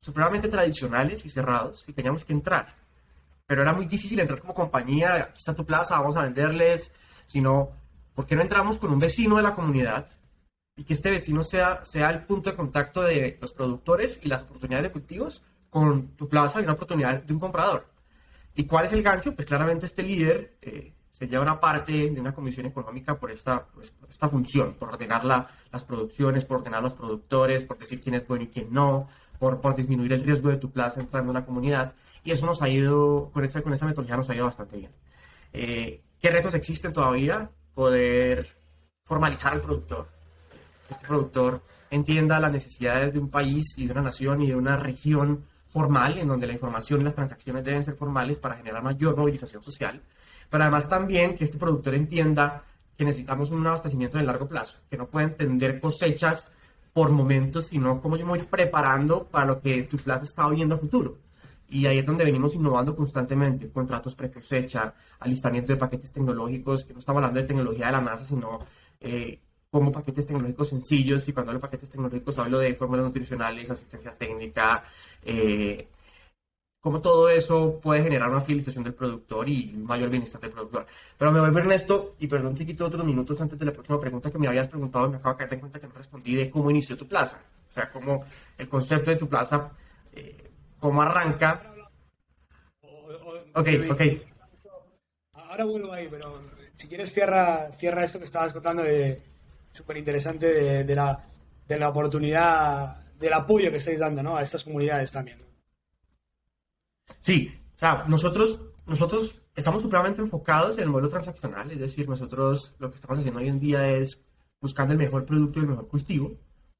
supremamente 0.00 0.48
tradicionales 0.48 1.26
y 1.26 1.28
cerrados 1.28 1.84
y 1.86 1.92
teníamos 1.92 2.24
que 2.24 2.32
entrar. 2.32 2.79
Pero 3.50 3.62
era 3.62 3.72
muy 3.72 3.86
difícil 3.86 4.20
entrar 4.20 4.40
como 4.40 4.54
compañía, 4.54 5.16
aquí 5.16 5.38
está 5.38 5.56
tu 5.56 5.66
plaza, 5.66 5.98
vamos 5.98 6.16
a 6.16 6.22
venderles, 6.22 6.92
sino, 7.26 7.70
¿por 8.14 8.24
qué 8.24 8.36
no 8.36 8.42
entramos 8.42 8.78
con 8.78 8.92
un 8.92 9.00
vecino 9.00 9.38
de 9.38 9.42
la 9.42 9.56
comunidad 9.56 10.06
y 10.76 10.84
que 10.84 10.94
este 10.94 11.10
vecino 11.10 11.42
sea, 11.42 11.84
sea 11.84 12.10
el 12.10 12.22
punto 12.26 12.50
de 12.50 12.54
contacto 12.54 13.02
de 13.02 13.38
los 13.40 13.52
productores 13.52 14.20
y 14.22 14.28
las 14.28 14.44
oportunidades 14.44 14.84
de 14.84 14.92
cultivos 14.92 15.42
con 15.68 16.10
tu 16.10 16.28
plaza 16.28 16.60
y 16.60 16.62
una 16.62 16.74
oportunidad 16.74 17.24
de 17.24 17.32
un 17.32 17.40
comprador. 17.40 17.88
¿Y 18.54 18.66
cuál 18.66 18.84
es 18.84 18.92
el 18.92 19.02
gancho? 19.02 19.34
Pues 19.34 19.48
claramente 19.48 19.86
este 19.86 20.04
líder 20.04 20.56
eh, 20.62 20.92
se 21.10 21.26
lleva 21.26 21.42
una 21.42 21.58
parte 21.58 22.08
de 22.08 22.20
una 22.20 22.32
comisión 22.32 22.66
económica 22.66 23.18
por 23.18 23.32
esta, 23.32 23.66
esta 24.08 24.28
función, 24.28 24.74
por 24.74 24.90
ordenar 24.90 25.24
las 25.24 25.84
producciones, 25.88 26.44
por 26.44 26.58
ordenar 26.58 26.84
los 26.84 26.94
productores, 26.94 27.64
por 27.64 27.78
decir 27.78 28.00
quién 28.00 28.14
es 28.14 28.24
bueno 28.28 28.44
y 28.44 28.48
quién 28.48 28.72
no, 28.72 29.08
por, 29.40 29.60
por 29.60 29.74
disminuir 29.74 30.12
el 30.12 30.22
riesgo 30.22 30.50
de 30.50 30.56
tu 30.58 30.70
plaza 30.70 31.00
entrando 31.00 31.32
en 31.32 31.34
la 31.34 31.44
comunidad. 31.44 31.96
Y 32.24 32.32
eso 32.32 32.46
nos 32.46 32.62
ha 32.62 32.68
ido, 32.68 33.30
con 33.32 33.44
esa, 33.44 33.62
con 33.62 33.72
esa 33.72 33.86
metodología 33.86 34.16
nos 34.16 34.30
ha 34.30 34.34
ido 34.34 34.44
bastante 34.44 34.76
bien. 34.76 34.92
Eh, 35.52 36.02
¿Qué 36.20 36.30
retos 36.30 36.54
existen 36.54 36.92
todavía? 36.92 37.50
Poder 37.74 38.46
formalizar 39.04 39.52
al 39.52 39.60
productor, 39.60 40.08
este 40.90 41.06
productor 41.06 41.62
entienda 41.90 42.40
las 42.40 42.52
necesidades 42.52 43.12
de 43.12 43.18
un 43.18 43.30
país 43.30 43.74
y 43.76 43.86
de 43.86 43.92
una 43.92 44.02
nación 44.02 44.42
y 44.42 44.48
de 44.48 44.56
una 44.56 44.76
región 44.76 45.44
formal, 45.66 46.18
en 46.18 46.28
donde 46.28 46.46
la 46.46 46.52
información 46.52 47.00
y 47.00 47.04
las 47.04 47.14
transacciones 47.14 47.64
deben 47.64 47.84
ser 47.84 47.94
formales 47.94 48.38
para 48.38 48.56
generar 48.56 48.82
mayor 48.82 49.16
movilización 49.16 49.62
social, 49.62 50.02
pero 50.48 50.64
además 50.64 50.88
también 50.88 51.36
que 51.36 51.44
este 51.44 51.58
productor 51.58 51.94
entienda 51.94 52.64
que 52.96 53.04
necesitamos 53.04 53.50
un 53.50 53.66
abastecimiento 53.66 54.18
de 54.18 54.24
largo 54.24 54.48
plazo, 54.48 54.78
que 54.90 54.96
no 54.96 55.06
puede 55.06 55.26
entender 55.26 55.80
cosechas 55.80 56.52
por 56.92 57.10
momentos, 57.10 57.66
sino 57.68 58.00
como 58.02 58.16
yo 58.16 58.26
me 58.26 58.30
voy 58.30 58.42
preparando 58.42 59.26
para 59.26 59.46
lo 59.46 59.60
que 59.60 59.84
tu 59.84 59.96
plaza 59.96 60.24
está 60.24 60.48
viendo 60.48 60.74
a 60.74 60.78
futuro. 60.78 61.18
Y 61.70 61.86
ahí 61.86 61.98
es 61.98 62.06
donde 62.06 62.24
venimos 62.24 62.54
innovando 62.54 62.96
constantemente, 62.96 63.70
contratos 63.70 64.14
pre-cosecha, 64.14 64.92
alistamiento 65.20 65.72
de 65.72 65.78
paquetes 65.78 66.10
tecnológicos, 66.10 66.84
que 66.84 66.92
no 66.92 66.98
estamos 66.98 67.20
hablando 67.20 67.40
de 67.40 67.46
tecnología 67.46 67.86
de 67.86 67.92
la 67.92 68.00
NASA, 68.00 68.24
sino 68.24 68.58
eh, 69.00 69.38
como 69.70 69.92
paquetes 69.92 70.26
tecnológicos 70.26 70.68
sencillos, 70.68 71.28
y 71.28 71.32
cuando 71.32 71.50
hablo 71.50 71.60
de 71.60 71.66
paquetes 71.66 71.88
tecnológicos 71.88 72.38
hablo 72.38 72.58
de 72.58 72.74
fórmulas 72.74 73.04
nutricionales, 73.04 73.70
asistencia 73.70 74.12
técnica, 74.16 74.82
eh, 75.24 75.88
cómo 76.80 77.00
todo 77.00 77.28
eso 77.28 77.78
puede 77.80 78.02
generar 78.02 78.30
una 78.30 78.40
fidelización 78.40 78.82
del 78.82 78.94
productor 78.94 79.48
y 79.48 79.72
un 79.76 79.84
mayor 79.84 80.10
bienestar 80.10 80.40
del 80.40 80.50
productor. 80.50 80.86
Pero 81.16 81.30
me 81.30 81.38
vuelvo 81.38 81.58
Ernesto, 81.60 82.16
y 82.18 82.26
perdón, 82.26 82.56
te 82.56 82.66
quito 82.66 82.84
otros 82.84 83.04
minutos 83.04 83.40
antes 83.40 83.58
de 83.58 83.66
la 83.66 83.72
próxima 83.72 84.00
pregunta 84.00 84.30
que 84.30 84.38
me 84.38 84.48
habías 84.48 84.66
preguntado, 84.66 85.08
me 85.08 85.18
acabo 85.18 85.34
de 85.34 85.38
caer 85.38 85.54
en 85.54 85.60
cuenta 85.60 85.78
que 85.80 85.86
no 85.86 85.94
respondí 85.94 86.34
de 86.34 86.50
cómo 86.50 86.70
inició 86.70 86.96
tu 86.96 87.06
plaza, 87.06 87.40
o 87.68 87.72
sea, 87.72 87.92
cómo 87.92 88.24
el 88.58 88.68
concepto 88.68 89.10
de 89.10 89.16
tu 89.16 89.28
plaza, 89.28 89.70
eh, 90.12 90.49
cómo 90.80 91.02
arranca. 91.02 91.62
Ok, 93.54 93.68
ok. 93.90 94.00
Ahora 95.32 95.64
vuelvo 95.64 95.92
ahí, 95.92 96.08
pero 96.10 96.40
si 96.76 96.88
quieres 96.88 97.12
cierra, 97.12 97.70
cierra 97.72 98.04
esto 98.04 98.18
que 98.18 98.24
estabas 98.24 98.52
contando 98.52 98.82
de 98.82 99.22
súper 99.72 99.96
interesante 99.98 100.84
de, 100.84 100.94
la, 100.94 101.20
de 101.66 101.78
la 101.78 101.88
oportunidad, 101.88 102.96
del 103.18 103.32
apoyo 103.32 103.70
que 103.70 103.76
estáis 103.76 103.98
dando 103.98 104.22
¿no? 104.22 104.36
a 104.36 104.42
estas 104.42 104.64
comunidades 104.64 105.12
también. 105.12 105.38
Sí, 107.20 107.52
o 107.76 107.78
sea, 107.78 108.04
nosotros, 108.06 108.60
nosotros 108.86 109.34
estamos 109.54 109.82
supremamente 109.82 110.22
enfocados 110.22 110.78
en 110.78 110.84
el 110.84 110.90
modelo 110.90 111.08
transaccional, 111.08 111.70
es 111.70 111.78
decir, 111.78 112.08
nosotros 112.08 112.74
lo 112.78 112.88
que 112.88 112.96
estamos 112.96 113.18
haciendo 113.18 113.40
hoy 113.40 113.48
en 113.48 113.60
día 113.60 113.88
es 113.88 114.20
buscando 114.60 114.92
el 114.92 114.98
mejor 114.98 115.24
producto 115.24 115.58
y 115.58 115.62
el 115.62 115.68
mejor 115.68 115.88
cultivo 115.88 116.32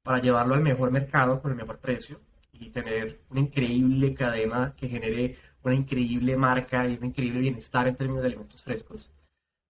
para 0.02 0.18
llevarlo 0.18 0.54
al 0.54 0.62
mejor 0.62 0.90
mercado 0.90 1.42
con 1.42 1.50
el 1.50 1.56
mejor 1.56 1.78
precio 1.78 2.20
y 2.60 2.68
tener 2.68 3.20
una 3.30 3.40
increíble 3.40 4.14
cadena 4.14 4.74
que 4.76 4.88
genere 4.88 5.38
una 5.62 5.74
increíble 5.74 6.36
marca 6.36 6.86
y 6.86 6.96
un 6.96 7.06
increíble 7.06 7.40
bienestar 7.40 7.88
en 7.88 7.96
términos 7.96 8.22
de 8.22 8.28
alimentos 8.28 8.62
frescos. 8.62 9.10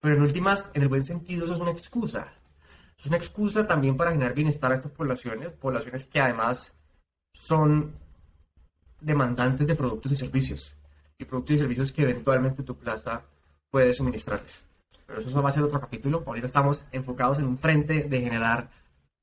Pero 0.00 0.16
en 0.16 0.23
últimas, 0.23 0.70
en 0.75 0.82
el 0.82 0.88
buen 0.88 1.04
sentido, 1.04 1.44
eso 1.44 1.54
es 1.54 1.61
una 1.61 1.70
excusa. 1.70 2.32
Es 2.99 3.06
una 3.06 3.16
excusa 3.16 3.66
también 3.66 3.97
para 3.97 4.11
generar 4.11 4.35
bienestar 4.35 4.73
a 4.73 4.75
estas 4.75 4.92
poblaciones, 4.92 5.50
poblaciones 5.50 6.04
que 6.04 6.20
además 6.20 6.75
son 7.32 7.94
demandantes 9.00 9.66
de 9.66 9.76
productos 9.76 10.12
y 10.12 10.16
servicios, 10.16 10.76
y 11.16 11.25
productos 11.25 11.56
y 11.56 11.59
servicios 11.59 11.92
que 11.92 12.02
eventualmente 12.02 12.62
tu 12.62 12.76
plaza 12.76 13.23
puede 13.70 13.94
suministrarles. 13.94 14.62
Pero 15.06 15.20
eso 15.20 15.42
va 15.42 15.50
a 15.50 15.52
ser 15.52 15.62
otro 15.62 15.80
capítulo. 15.80 16.23
Ahorita 16.26 16.47
estamos 16.47 16.87
enfocados 16.92 17.38
en 17.38 17.47
un 17.47 17.59
frente 17.59 18.04
de 18.04 18.20
generar 18.20 18.68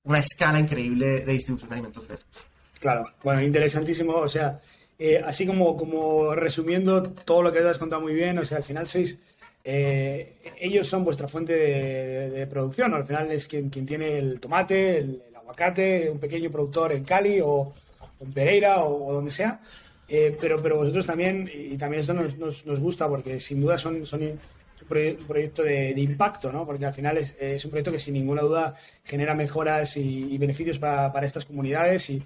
una 0.03 0.19
escala 0.19 0.59
increíble 0.59 1.25
de 1.25 1.33
distribución 1.33 1.69
de 1.69 1.75
alimentos 1.75 2.05
frescos. 2.05 2.47
Claro, 2.79 3.11
bueno, 3.23 3.41
interesantísimo. 3.41 4.13
O 4.15 4.27
sea, 4.27 4.59
eh, 4.99 5.21
así 5.23 5.45
como, 5.45 5.77
como 5.77 6.33
resumiendo 6.33 7.03
todo 7.03 7.43
lo 7.43 7.53
que 7.53 7.59
has 7.59 7.77
contado 7.77 8.01
muy 8.01 8.13
bien, 8.13 8.37
o 8.39 8.45
sea, 8.45 8.57
al 8.57 8.63
final 8.63 8.87
sois, 8.87 9.17
eh, 9.63 10.37
ellos 10.59 10.87
son 10.87 11.03
vuestra 11.03 11.27
fuente 11.27 11.53
de, 11.53 12.47
producción, 12.47 12.93
al 12.93 13.05
final 13.05 13.31
es 13.31 13.47
quien, 13.47 13.69
quien 13.69 13.85
tiene 13.85 14.17
el 14.17 14.39
tomate, 14.39 14.97
el, 14.97 15.21
aguacate, 15.35 16.09
un 16.09 16.19
pequeño 16.19 16.49
productor 16.49 16.93
en 16.93 17.03
Cali 17.03 17.39
o 17.43 17.73
en 18.19 18.31
Pereira 18.31 18.83
o, 18.83 19.13
donde 19.13 19.31
sea, 19.31 19.59
eh, 20.07 20.35
pero, 20.39 20.61
pero 20.61 20.77
vosotros 20.77 21.05
también, 21.05 21.49
y 21.53 21.77
también 21.77 22.01
eso 22.01 22.13
nos, 22.13 22.37
nos, 22.37 22.79
gusta 22.79 23.07
porque 23.07 23.39
sin 23.39 23.61
duda 23.61 23.77
son, 23.77 24.05
son 24.05 24.23
un 24.23 24.39
proyecto 25.27 25.63
de, 25.63 25.91
impacto, 25.91 26.51
¿no? 26.51 26.65
Porque 26.65 26.85
al 26.85 26.93
final 26.93 27.17
es, 27.17 27.35
es, 27.39 27.63
un 27.65 27.71
proyecto 27.71 27.91
que 27.91 27.99
sin 27.99 28.13
ninguna 28.13 28.41
duda 28.41 28.75
genera 29.03 29.35
mejoras 29.35 29.95
y, 29.97 30.37
beneficios 30.37 30.79
para, 30.79 31.11
para, 31.11 31.25
estas 31.25 31.45
comunidades 31.45 32.09
y, 32.09 32.23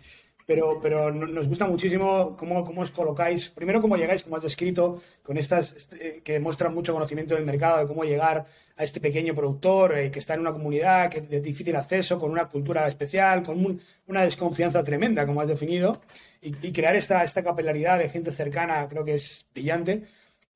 pero, 0.51 0.81
pero 0.81 1.13
nos 1.13 1.47
gusta 1.47 1.65
muchísimo 1.65 2.35
cómo, 2.35 2.65
cómo 2.65 2.81
os 2.81 2.91
colocáis, 2.91 3.47
primero 3.49 3.79
cómo 3.79 3.95
llegáis, 3.95 4.21
como 4.21 4.35
has 4.35 4.43
descrito, 4.43 5.01
con 5.23 5.37
estas 5.37 5.71
este, 5.71 6.21
que 6.25 6.33
demuestran 6.33 6.73
mucho 6.73 6.91
conocimiento 6.91 7.35
del 7.35 7.45
mercado, 7.45 7.77
de 7.77 7.87
cómo 7.87 8.03
llegar 8.03 8.45
a 8.75 8.83
este 8.83 8.99
pequeño 8.99 9.33
productor 9.33 9.97
eh, 9.97 10.11
que 10.11 10.19
está 10.19 10.33
en 10.33 10.41
una 10.41 10.51
comunidad 10.51 11.09
que 11.09 11.21
de 11.21 11.39
difícil 11.39 11.73
acceso, 11.77 12.19
con 12.19 12.31
una 12.31 12.49
cultura 12.49 12.85
especial, 12.85 13.43
con 13.43 13.79
una 14.07 14.23
desconfianza 14.23 14.83
tremenda, 14.83 15.25
como 15.25 15.39
has 15.39 15.47
definido, 15.47 16.01
y, 16.41 16.51
crear 16.73 16.97
esta, 16.97 17.23
esta 17.23 17.43
capilaridad 17.45 17.97
de 17.97 18.09
gente 18.09 18.33
cercana 18.33 18.89
creo 18.89 19.05
que 19.05 19.15
es 19.15 19.45
brillante. 19.53 20.03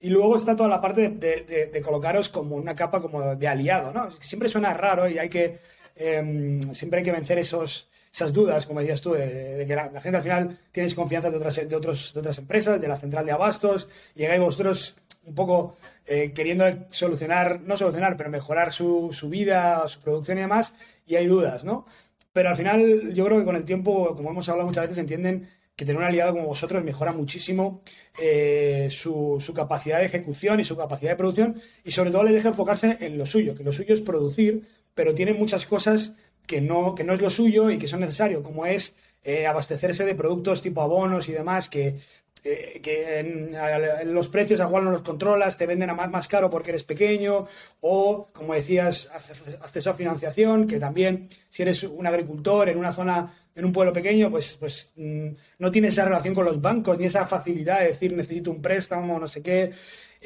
Y 0.02 0.10
luego 0.10 0.36
está 0.36 0.58
toda 0.58 0.68
la 0.68 0.82
parte 0.82 1.08
de, 1.08 1.70
de, 1.72 1.82
colocaros 1.82 2.28
como 2.28 2.58
una 2.58 2.76
capa 2.76 3.00
como 3.00 3.34
de 3.34 3.48
aliado, 3.48 3.94
¿no? 3.94 4.12
Siempre 4.20 4.50
suena 4.50 4.74
raro 4.74 5.08
y 5.08 5.20
hay 5.20 5.30
que, 5.30 5.60
em, 5.96 6.62
siempre 6.74 7.00
hay 7.00 7.06
que 7.06 7.14
vencer 7.14 7.40
esos 7.40 7.88
esas 8.16 8.32
dudas, 8.32 8.66
como 8.66 8.80
decías 8.80 9.02
tú, 9.02 9.12
de, 9.12 9.66
que 9.68 9.76
la, 9.76 9.90
gente 10.00 10.16
al 10.16 10.24
final 10.24 10.58
tiene 10.72 10.94
confianza 10.96 11.30
de 11.30 11.36
otras, 11.36 11.68
de, 11.68 11.76
otros, 11.76 12.14
de 12.14 12.22
otras 12.22 12.38
empresas, 12.38 12.80
de 12.80 12.88
la 12.88 12.96
central 12.96 13.26
de 13.26 13.34
abastos, 13.34 13.90
llegáis 14.16 14.40
vosotros 14.40 14.96
un 15.26 15.36
poco 15.36 15.76
eh, 16.06 16.32
queriendo 16.34 16.64
solucionar, 16.92 17.60
no 17.60 17.76
solucionar, 17.76 18.16
pero 18.16 18.30
mejorar 18.30 18.72
su, 18.72 19.10
su, 19.12 19.28
vida, 19.28 19.86
su 19.90 20.00
producción 20.00 20.38
y 20.38 20.42
demás, 20.42 20.74
y 21.06 21.16
hay 21.16 21.28
dudas, 21.28 21.66
¿no? 21.66 21.88
Pero 22.32 22.48
al 22.48 22.56
final 22.56 23.14
yo 23.14 23.26
creo 23.26 23.40
que 23.40 23.46
con 23.46 23.58
el 23.58 23.66
tiempo, 23.66 24.16
como 24.16 24.30
hemos 24.30 24.48
hablado 24.48 24.68
muchas 24.68 24.84
veces, 24.84 25.00
entienden 25.00 25.50
que 25.76 25.84
tener 25.84 26.00
un 26.00 26.08
aliado 26.08 26.32
como 26.32 26.48
vosotros 26.48 26.82
mejora 26.86 27.12
muchísimo 27.12 27.82
eh, 28.18 28.88
su, 28.92 29.40
su, 29.42 29.54
capacidad 29.54 30.00
de 30.00 30.06
ejecución 30.06 30.62
y 30.62 30.64
su 30.64 30.78
capacidad 30.78 31.12
de 31.12 31.18
producción 31.18 31.62
y 31.84 31.92
sobre 31.92 32.12
todo 32.12 32.24
le 32.24 32.32
deja 32.32 32.48
enfocarse 32.48 32.96
en 33.02 33.18
lo 33.18 33.26
suyo, 33.26 33.56
que 33.56 33.66
lo 33.66 33.74
suyo 33.74 33.94
es 33.94 34.00
producir, 34.00 34.66
pero 34.94 35.14
tiene 35.14 35.34
muchas 35.34 35.66
cosas 35.66 36.16
que 36.46 36.62
no, 36.62 36.96
que 36.96 37.04
no 37.04 37.14
es 37.14 37.22
lo 37.22 37.30
suyo 37.30 37.70
y 37.70 37.78
que 37.78 37.88
son 37.88 38.02
necesarios, 38.02 38.42
como 38.44 38.66
es 38.66 38.96
eh, 39.24 39.48
abastecerse 39.48 40.06
de 40.06 40.16
productos 40.16 40.62
tipo 40.62 40.82
abonos 40.82 41.28
y 41.30 41.32
demás, 41.32 41.68
que, 41.68 41.98
eh, 42.44 42.80
que 42.84 43.20
en, 43.20 44.14
los 44.14 44.28
precios 44.28 44.60
al 44.60 44.70
cual 44.70 44.86
no 44.86 44.92
los 44.92 45.02
controlas, 45.02 45.58
te 45.58 45.66
venden 45.66 45.90
a 45.90 45.96
más, 45.96 46.12
más 46.12 46.28
caro 46.28 46.48
porque 46.48 46.70
eres 46.70 46.84
pequeño, 46.84 47.48
o, 47.82 48.28
como 48.32 48.54
decías, 48.54 49.10
acceso 49.12 49.90
a 49.90 49.96
financiación, 49.96 50.68
que 50.68 50.80
también, 50.80 51.28
si 51.50 51.64
eres 51.64 51.82
un 51.82 52.06
agricultor 52.06 52.70
en 52.70 52.78
una 52.78 52.92
zona, 52.92 53.34
en 53.56 53.66
un 53.66 53.74
pueblo 53.74 53.92
pequeño, 53.92 54.30
pues, 54.30 54.58
pues 54.60 54.94
mm, 54.96 55.30
no 55.58 55.72
tienes 55.72 55.94
esa 55.94 56.06
relación 56.06 56.36
con 56.36 56.46
los 56.46 56.62
bancos, 56.62 57.00
ni 57.00 57.06
esa 57.06 57.26
facilidad 57.26 57.80
de 57.80 57.88
decir 57.88 58.14
necesito 58.14 58.52
un 58.52 58.62
préstamo, 58.62 59.20
no 59.20 59.28
sé 59.28 59.42
qué. 59.42 59.72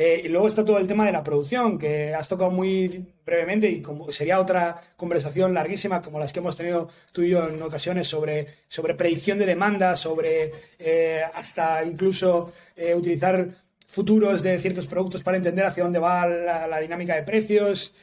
Eh, 0.01 0.21
y 0.23 0.29
luego 0.29 0.47
está 0.47 0.63
todo 0.63 0.77
el 0.77 0.87
tema 0.87 1.05
de 1.05 1.11
la 1.11 1.25
producción, 1.25 1.77
que 1.77 2.13
has 2.13 2.29
tocado 2.29 2.49
muy 2.51 3.05
brevemente 3.25 3.69
y 3.69 3.81
como 3.81 4.13
sería 4.13 4.39
otra 4.39 4.79
conversación 4.95 5.53
larguísima 5.53 6.01
como 6.01 6.19
las 6.19 6.31
que 6.31 6.39
hemos 6.39 6.55
tenido 6.55 6.87
tú 7.11 7.21
y 7.21 7.31
yo 7.31 7.49
en 7.49 7.61
ocasiones 7.61 8.07
sobre, 8.07 8.47
sobre 8.69 8.95
predicción 8.95 9.37
de 9.37 9.45
demanda, 9.45 9.97
sobre 9.97 10.53
eh, 10.79 11.21
hasta 11.33 11.83
incluso 11.83 12.53
eh, 12.77 12.95
utilizar 12.95 13.49
futuros 13.87 14.41
de 14.41 14.57
ciertos 14.61 14.87
productos 14.87 15.21
para 15.21 15.35
entender 15.35 15.65
hacia 15.65 15.83
dónde 15.83 15.99
va 15.99 16.25
la, 16.25 16.79
dinámica 16.79 17.15
de 17.15 17.23
precios. 17.23 17.93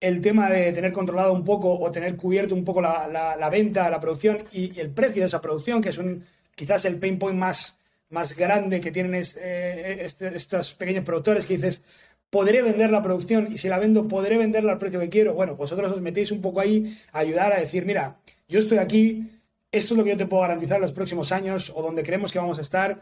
El 0.00 0.22
tema 0.22 0.48
de 0.48 0.72
tener 0.72 0.92
controlado 0.92 1.34
un 1.34 1.44
poco 1.44 1.78
o 1.78 1.90
tener 1.90 2.16
cubierto 2.16 2.54
un 2.54 2.64
poco 2.64 2.80
la, 2.80 3.36
la 3.38 3.50
venta, 3.50 3.90
la 3.90 4.00
producción 4.00 4.44
y, 4.50 4.80
el 4.80 4.88
precio 4.88 5.20
de 5.20 5.26
esa 5.26 5.42
producción, 5.42 5.82
que 5.82 5.90
es 5.90 5.98
un, 5.98 6.24
quizás 6.54 6.86
el 6.86 6.98
pain 6.98 7.18
point 7.18 7.38
más, 7.38 7.78
más 8.10 8.36
grande 8.36 8.80
que 8.80 8.92
tienen 8.92 9.14
eh, 9.14 9.98
este, 10.00 10.36
estos 10.36 10.74
pequeños 10.74 11.04
productores 11.04 11.46
que 11.46 11.56
dices, 11.56 11.82
podré 12.30 12.62
vender 12.62 12.90
la 12.90 13.02
producción 13.02 13.52
y 13.52 13.58
si 13.58 13.68
la 13.68 13.78
vendo, 13.78 14.08
podré 14.08 14.38
venderla 14.38 14.72
al 14.72 14.78
precio 14.78 15.00
que 15.00 15.08
quiero. 15.08 15.34
Bueno, 15.34 15.56
vosotros 15.56 15.92
os 15.92 16.00
metéis 16.00 16.30
un 16.30 16.40
poco 16.40 16.60
ahí 16.60 16.98
a 17.12 17.20
ayudar 17.20 17.52
a 17.52 17.60
decir, 17.60 17.86
mira, 17.86 18.18
yo 18.48 18.58
estoy 18.58 18.78
aquí, 18.78 19.30
esto 19.72 19.94
es 19.94 19.98
lo 19.98 20.04
que 20.04 20.10
yo 20.10 20.16
te 20.16 20.26
puedo 20.26 20.42
garantizar 20.42 20.80
los 20.80 20.92
próximos 20.92 21.32
años 21.32 21.72
o 21.74 21.82
donde 21.82 22.02
creemos 22.02 22.32
que 22.32 22.38
vamos 22.38 22.58
a 22.58 22.62
estar. 22.62 23.00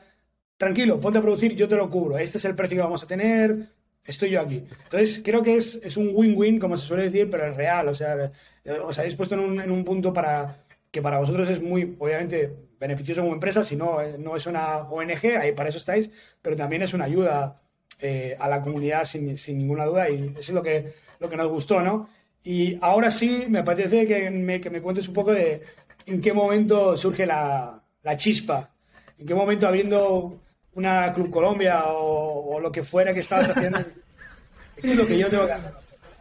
Tranquilo, 0.57 1.01
ponte 1.01 1.19
a 1.19 1.23
producir, 1.23 1.55
yo 1.55 1.69
te 1.69 1.77
lo 1.77 1.91
cubro. 1.91 2.19
Este 2.19 2.39
es 2.39 2.45
el 2.45 2.55
precio 2.55 2.77
que 2.77 2.83
vamos 2.83 3.03
a 3.03 3.07
tener, 3.07 3.69
estoy 4.05 4.31
yo 4.31 4.41
aquí. 4.41 4.65
Entonces, 4.85 5.21
creo 5.25 5.43
que 5.43 5.57
es, 5.57 5.81
es 5.83 5.97
un 5.97 6.11
win-win, 6.15 6.59
como 6.59 6.77
se 6.77 6.87
suele 6.87 7.05
decir, 7.05 7.29
pero 7.31 7.47
es 7.51 7.57
real. 7.57 7.89
O 7.89 7.95
sea, 7.95 8.31
eh, 8.65 8.79
os 8.79 8.99
habéis 8.99 9.15
puesto 9.15 9.35
en 9.35 9.41
un, 9.41 9.61
en 9.61 9.71
un 9.71 9.85
punto 9.85 10.13
para 10.13 10.65
que 10.91 11.03
para 11.03 11.19
vosotros 11.19 11.49
es 11.51 11.61
muy, 11.61 11.97
obviamente, 11.99 12.55
beneficioso 12.85 13.23
como 13.23 13.33
empresa, 13.33 13.65
si 13.65 13.77
no, 13.77 14.01
eh, 14.03 14.17
no 14.19 14.37
es 14.37 14.47
una 14.47 14.79
ONG, 14.79 15.39
ahí 15.41 15.53
para 15.53 15.71
eso 15.71 15.79
estáis, 15.79 16.11
pero 16.43 16.55
también 16.55 16.83
es 16.83 16.93
una 16.93 17.05
ayuda 17.05 17.63
eh, 17.99 18.37
a 18.39 18.49
la 18.49 18.61
comunidad 18.61 19.05
sin, 19.07 19.39
sin, 19.39 19.57
ninguna 19.59 19.87
duda 19.87 20.11
y 20.11 20.35
eso 20.37 20.39
es 20.39 20.51
lo 20.51 20.63
que, 20.63 20.93
lo 21.19 21.29
que 21.31 21.37
nos 21.37 21.49
gustó, 21.49 21.81
¿no? 21.81 22.09
Y 22.43 22.77
ahora 22.83 23.11
sí, 23.11 23.47
me 23.49 23.61
apetece 23.61 24.07
que 24.07 24.31
me, 24.31 24.61
que 24.61 24.69
me 24.69 24.83
cuentes 24.83 25.09
un 25.09 25.15
poco 25.15 25.33
de 25.33 25.63
en 26.05 26.21
qué 26.21 26.35
momento 26.35 26.95
surge 26.97 27.25
la, 27.25 27.83
la 28.03 28.17
chispa, 28.19 28.71
en 29.19 29.27
qué 29.27 29.35
momento 29.35 29.67
abriendo 29.67 30.41
una 30.75 31.13
Club 31.15 31.31
Colombia 31.31 31.85
o, 31.87 32.61
lo 32.61 32.71
que 32.71 32.85
fuera 32.85 33.15
que 33.15 33.21
estabas 33.21 33.49
haciendo. 33.49 33.79
Esto 34.77 34.89
es 34.89 34.97
lo 34.97 35.07
que 35.07 35.17
yo 35.17 35.29
tengo 35.29 35.47
que 35.47 35.53
hacer, 35.53 35.73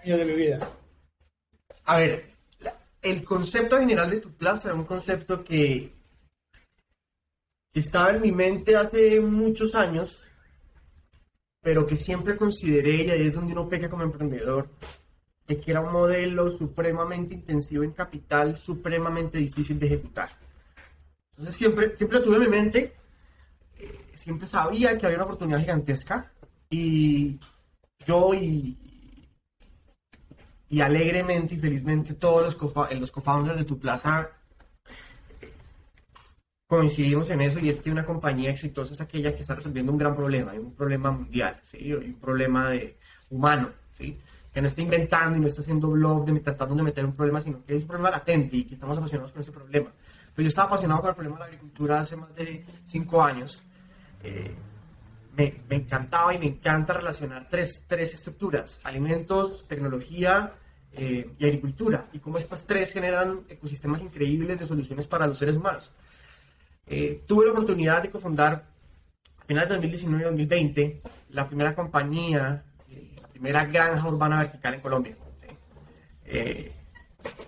años 0.04 0.20
de 0.20 0.26
mi 0.26 0.34
vida. 0.34 0.60
A 1.86 1.98
ver, 1.98 2.26
el 3.02 3.24
concepto 3.26 3.78
general 3.80 4.10
de 4.10 4.22
tu 4.22 4.32
plaza 4.32 4.70
era 4.70 4.78
un 4.78 4.86
concepto 4.86 5.44
que 5.44 5.92
que 7.74 7.80
estaba 7.80 8.12
en 8.12 8.22
mi 8.22 8.32
mente 8.32 8.78
hace 8.78 9.20
muchos 9.20 9.74
años, 9.74 10.22
pero 11.60 11.88
que 11.88 11.98
siempre 11.98 12.38
consideré, 12.38 13.04
y 13.04 13.10
es 13.10 13.34
donde 13.34 13.54
uno 13.54 13.68
peca 13.68 13.90
como 13.90 14.04
emprendedor, 14.04 14.70
de 15.48 15.60
que 15.60 15.72
era 15.72 15.82
un 15.82 15.92
modelo 15.92 16.52
supremamente 16.52 17.34
intensivo 17.34 17.84
en 17.84 17.92
capital, 17.92 18.58
supremamente 18.58 19.40
difícil 19.40 19.80
de 19.80 19.88
ejecutar. 19.88 20.30
Entonces 21.32 21.56
siempre, 21.56 21.96
siempre 21.96 22.20
tuve 22.20 22.36
en 22.36 22.42
mi 22.44 22.48
mente, 22.48 22.94
eh, 23.80 24.02
siempre 24.14 24.48
sabía 24.48 24.96
que 24.96 25.08
había 25.08 25.18
una 25.18 25.26
oportunidad 25.26 25.60
gigantesca 25.60 26.32
y 26.70 27.40
yo 28.06 28.36
y, 28.36 28.78
y 30.70 30.82
alegremente 30.82 31.56
y 31.56 31.60
felizmente 31.60 32.14
todos 32.14 32.44
los 32.44 33.12
co-founders 33.12 33.58
de 33.58 33.66
tu 33.66 33.80
plaza 33.80 34.30
coincidimos 36.68 37.30
en 37.30 37.42
eso 37.42 37.60
y 37.60 37.70
es 37.70 37.80
que 37.80 37.92
una 37.92 38.06
compañía 38.06 38.50
exitosa 38.50 38.94
es 38.94 39.02
aquella 39.02 39.36
que 39.36 39.42
está 39.42 39.56
resolviendo 39.56 39.92
un 39.92 39.98
gran 39.98 40.16
problema, 40.16 40.54
un 40.54 40.74
problema 40.74 41.12
mundial, 41.12 41.60
¿sí? 41.64 41.94
un 41.94 42.16
problema 42.16 42.70
de, 42.70 42.98
humano, 43.30 43.70
¿sí? 43.98 44.18
que 44.54 44.62
no 44.62 44.68
está 44.68 44.82
inventando 44.82 45.38
y 45.38 45.40
no 45.40 45.48
está 45.48 45.62
haciendo 45.62 45.90
blog 45.90 46.26
de 46.26 46.40
tratando 46.40 46.76
de 46.76 46.84
meter 46.84 47.06
un 47.06 47.16
problema, 47.16 47.42
sino 47.42 47.64
que 47.64 47.76
es 47.76 47.82
un 47.84 47.88
problema 47.88 48.12
latente 48.12 48.58
y 48.58 48.64
que 48.66 48.76
estamos 48.76 48.98
apasionados 48.98 49.32
con 49.32 49.42
ese 49.42 49.52
problema. 49.52 49.92
Pero 50.36 50.44
yo 50.44 50.50
estaba 50.50 50.68
apasionado 50.68 51.02
con 51.02 51.10
el 51.10 51.16
problema 51.16 51.38
de 51.38 51.40
la 51.40 51.46
agricultura 51.48 52.00
hace 52.00 52.16
más 52.16 52.34
de 52.36 52.64
cinco 52.86 53.24
años. 53.24 53.64
Eh, 54.24 54.56
me, 55.36 55.56
me, 55.68 55.78
encantaba 55.78 56.34
y 56.34 56.40
me 56.40 56.46
encanta 56.46 56.94
relacionar 56.94 57.48
tres, 57.50 57.84
tres 57.88 58.14
estructuras, 58.14 58.80
alimentos, 58.84 59.68
tecnología 59.68 60.54
eh, 60.92 61.32
y 61.40 61.46
agricultura, 61.46 62.08
y 62.14 62.20
cómo 62.20 62.38
estas 62.38 62.66
tres 62.66 62.94
generan 62.94 63.42
ecosistemas 63.50 64.02
increíbles 64.02 64.60
de 64.60 64.66
soluciones 64.68 65.08
para 65.08 65.26
los 65.26 65.40
seres 65.40 65.58
humanos. 65.58 65.92
Eh, 66.88 67.24
tuve 67.28 67.46
la 67.46 67.52
oportunidad 67.52 68.02
de 68.02 68.10
cofundar 68.10 68.66
a 69.38 69.46
finales 69.46 69.70
de 69.70 69.76
2019 69.76 70.24
2020 70.26 71.02
la 71.30 71.48
primera 71.48 71.74
compañía, 71.74 72.64
eh, 72.90 73.16
la 73.22 73.28
primera 73.28 73.66
granja 73.66 74.08
urbana 74.08 74.40
vertical 74.40 74.74
en 74.76 74.82
Colombia. 74.82 75.18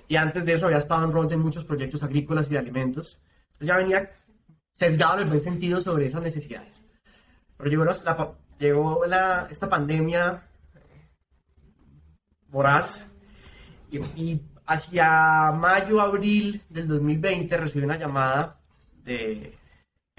y 0.07 0.15
antes 0.15 0.45
de 0.45 0.53
eso 0.53 0.67
había 0.67 0.77
estado 0.77 1.05
en 1.05 1.11
rol 1.11 1.31
en 1.31 1.39
muchos 1.39 1.65
proyectos 1.65 2.03
agrícolas 2.03 2.47
y 2.47 2.51
de 2.51 2.59
alimentos. 2.59 3.19
Entonces 3.53 3.67
ya 3.67 3.77
venía 3.77 4.11
sesgado 4.73 5.15
en 5.15 5.23
el 5.23 5.29
buen 5.29 5.41
sentido 5.41 5.81
sobre 5.81 6.05
esas 6.05 6.21
necesidades. 6.21 6.85
Pero 7.57 7.69
llegó, 7.69 7.85
la, 7.85 8.35
llegó 8.59 9.05
la, 9.05 9.47
esta 9.49 9.69
pandemia 9.69 10.43
voraz 12.49 13.07
y, 13.91 14.41
hacia 14.65 15.51
mayo, 15.51 16.01
abril 16.01 16.61
del 16.69 16.87
2020 16.87 17.57
recibí 17.57 17.85
una 17.85 17.97
llamada 17.97 18.59
de, 19.05 19.53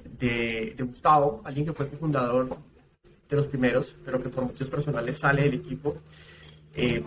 de, 0.04 0.74
Gustavo, 0.78 1.42
alguien 1.44 1.66
que 1.66 1.72
fue 1.72 1.86
el 1.86 1.96
fundador 1.96 2.56
de 3.28 3.36
los 3.36 3.46
primeros, 3.46 3.96
pero 4.04 4.22
que 4.22 4.28
por 4.28 4.44
muchos 4.44 4.68
personales 4.70 5.18
sale 5.18 5.42
del 5.42 5.54
equipo, 5.54 5.98
eh, 6.74 7.04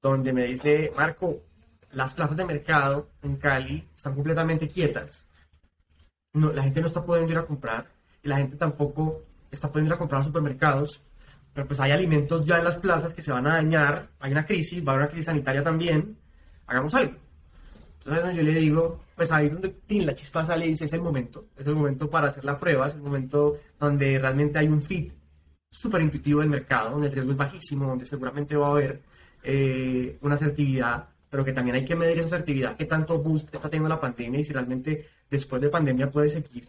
donde 0.00 0.32
me 0.32 0.44
dice, 0.44 0.92
Marco, 0.96 1.42
las 1.92 2.14
plazas 2.14 2.36
de 2.36 2.44
mercado 2.44 3.10
en 3.22 3.36
Cali 3.36 3.88
están 3.94 4.14
completamente 4.14 4.68
quietas. 4.68 5.26
No, 6.32 6.52
la 6.52 6.62
gente 6.62 6.80
no 6.80 6.86
está 6.86 7.04
pudiendo 7.04 7.32
ir 7.32 7.38
a 7.38 7.46
comprar 7.46 7.86
y 8.22 8.28
la 8.28 8.36
gente 8.36 8.56
tampoco 8.56 9.22
está 9.50 9.70
pudiendo 9.70 9.92
ir 9.92 9.96
a 9.96 9.98
comprar 9.98 10.20
a 10.20 10.24
supermercados 10.24 11.02
pero 11.56 11.68
pues 11.68 11.80
hay 11.80 11.90
alimentos 11.90 12.44
ya 12.44 12.58
en 12.58 12.64
las 12.64 12.76
plazas 12.76 13.14
que 13.14 13.22
se 13.22 13.32
van 13.32 13.46
a 13.46 13.54
dañar, 13.54 14.10
hay 14.20 14.30
una 14.30 14.44
crisis, 14.44 14.86
va 14.86 14.92
a 14.92 14.94
haber 14.96 15.06
una 15.06 15.08
crisis 15.08 15.24
sanitaria 15.24 15.64
también, 15.64 16.18
hagamos 16.66 16.92
algo. 16.92 17.14
Entonces 17.98 18.36
yo 18.36 18.42
le 18.42 18.52
digo, 18.52 19.00
pues 19.16 19.32
ahí 19.32 19.46
es 19.46 19.52
donde 19.52 19.74
la 19.88 20.14
chispa 20.14 20.44
sale 20.44 20.66
y 20.66 20.70
dice, 20.70 20.84
es 20.84 20.92
el 20.92 21.00
momento, 21.00 21.46
es 21.56 21.66
el 21.66 21.74
momento 21.74 22.08
para 22.10 22.28
hacer 22.28 22.44
la 22.44 22.60
prueba, 22.60 22.86
es 22.86 22.94
el 22.94 23.00
momento 23.00 23.56
donde 23.80 24.18
realmente 24.18 24.58
hay 24.58 24.68
un 24.68 24.80
fit 24.80 25.14
súper 25.70 26.02
intuitivo 26.02 26.40
del 26.40 26.50
mercado, 26.50 26.90
donde 26.90 27.06
el 27.08 27.12
riesgo 27.12 27.32
es 27.32 27.36
bajísimo, 27.38 27.86
donde 27.86 28.04
seguramente 28.04 28.56
va 28.56 28.68
a 28.68 28.70
haber 28.72 29.02
eh, 29.42 30.18
una 30.20 30.34
asertividad, 30.34 31.08
pero 31.30 31.44
que 31.44 31.54
también 31.54 31.76
hay 31.76 31.84
que 31.84 31.96
medir 31.96 32.18
esa 32.18 32.26
asertividad, 32.26 32.76
qué 32.76 32.84
tanto 32.84 33.18
boost 33.18 33.54
está 33.54 33.70
teniendo 33.70 33.88
la 33.88 34.00
pandemia 34.00 34.40
y 34.40 34.44
si 34.44 34.52
realmente 34.52 35.06
después 35.30 35.62
de 35.62 35.70
pandemia 35.70 36.10
puede 36.10 36.28
seguir 36.28 36.68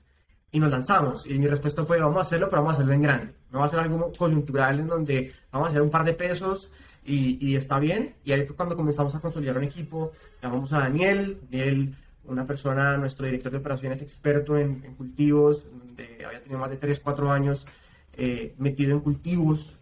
y 0.52 0.60
nos 0.60 0.72
lanzamos. 0.72 1.28
Y 1.28 1.38
mi 1.38 1.48
respuesta 1.48 1.84
fue, 1.86 2.00
vamos 2.00 2.18
a 2.18 2.22
hacerlo, 2.22 2.50
pero 2.50 2.62
vamos 2.62 2.76
a 2.76 2.78
hacerlo 2.78 2.94
en 2.94 3.02
grande. 3.02 3.34
No 3.52 3.60
va 3.60 3.66
a 3.66 3.70
ser 3.70 3.80
algo 3.80 4.12
coyuntural 4.18 4.80
en 4.80 4.88
donde 4.88 5.34
vamos 5.52 5.68
a 5.68 5.70
hacer 5.72 5.82
un 5.82 5.90
par 5.90 6.06
de 6.06 6.14
pesos 6.14 6.70
y, 7.06 7.46
y 7.46 7.56
está 7.56 7.80
bien. 7.80 8.16
Y 8.24 8.32
ahí 8.32 8.46
fue 8.46 8.56
cuando 8.56 8.76
comenzamos 8.76 9.14
a 9.16 9.20
consolidar 9.20 9.58
un 9.58 9.64
equipo. 9.64 10.14
Llamamos 10.42 10.72
a 10.74 10.80
Daniel, 10.80 11.40
Daniel, 11.50 11.96
una 12.28 12.46
persona, 12.46 12.98
nuestro 12.98 13.26
director 13.26 13.52
de 13.52 13.58
operaciones 13.58 14.02
experto 14.02 14.58
en, 14.58 14.82
cultivos, 14.96 15.68
donde 15.72 16.26
había 16.26 16.42
tenido 16.42 16.60
más 16.60 16.70
de 16.70 16.78
3, 16.78 17.00
4 17.00 17.32
años 17.32 17.66
eh, 18.14 18.54
metido 18.58 18.92
en 18.92 19.00
cultivos. 19.00 19.80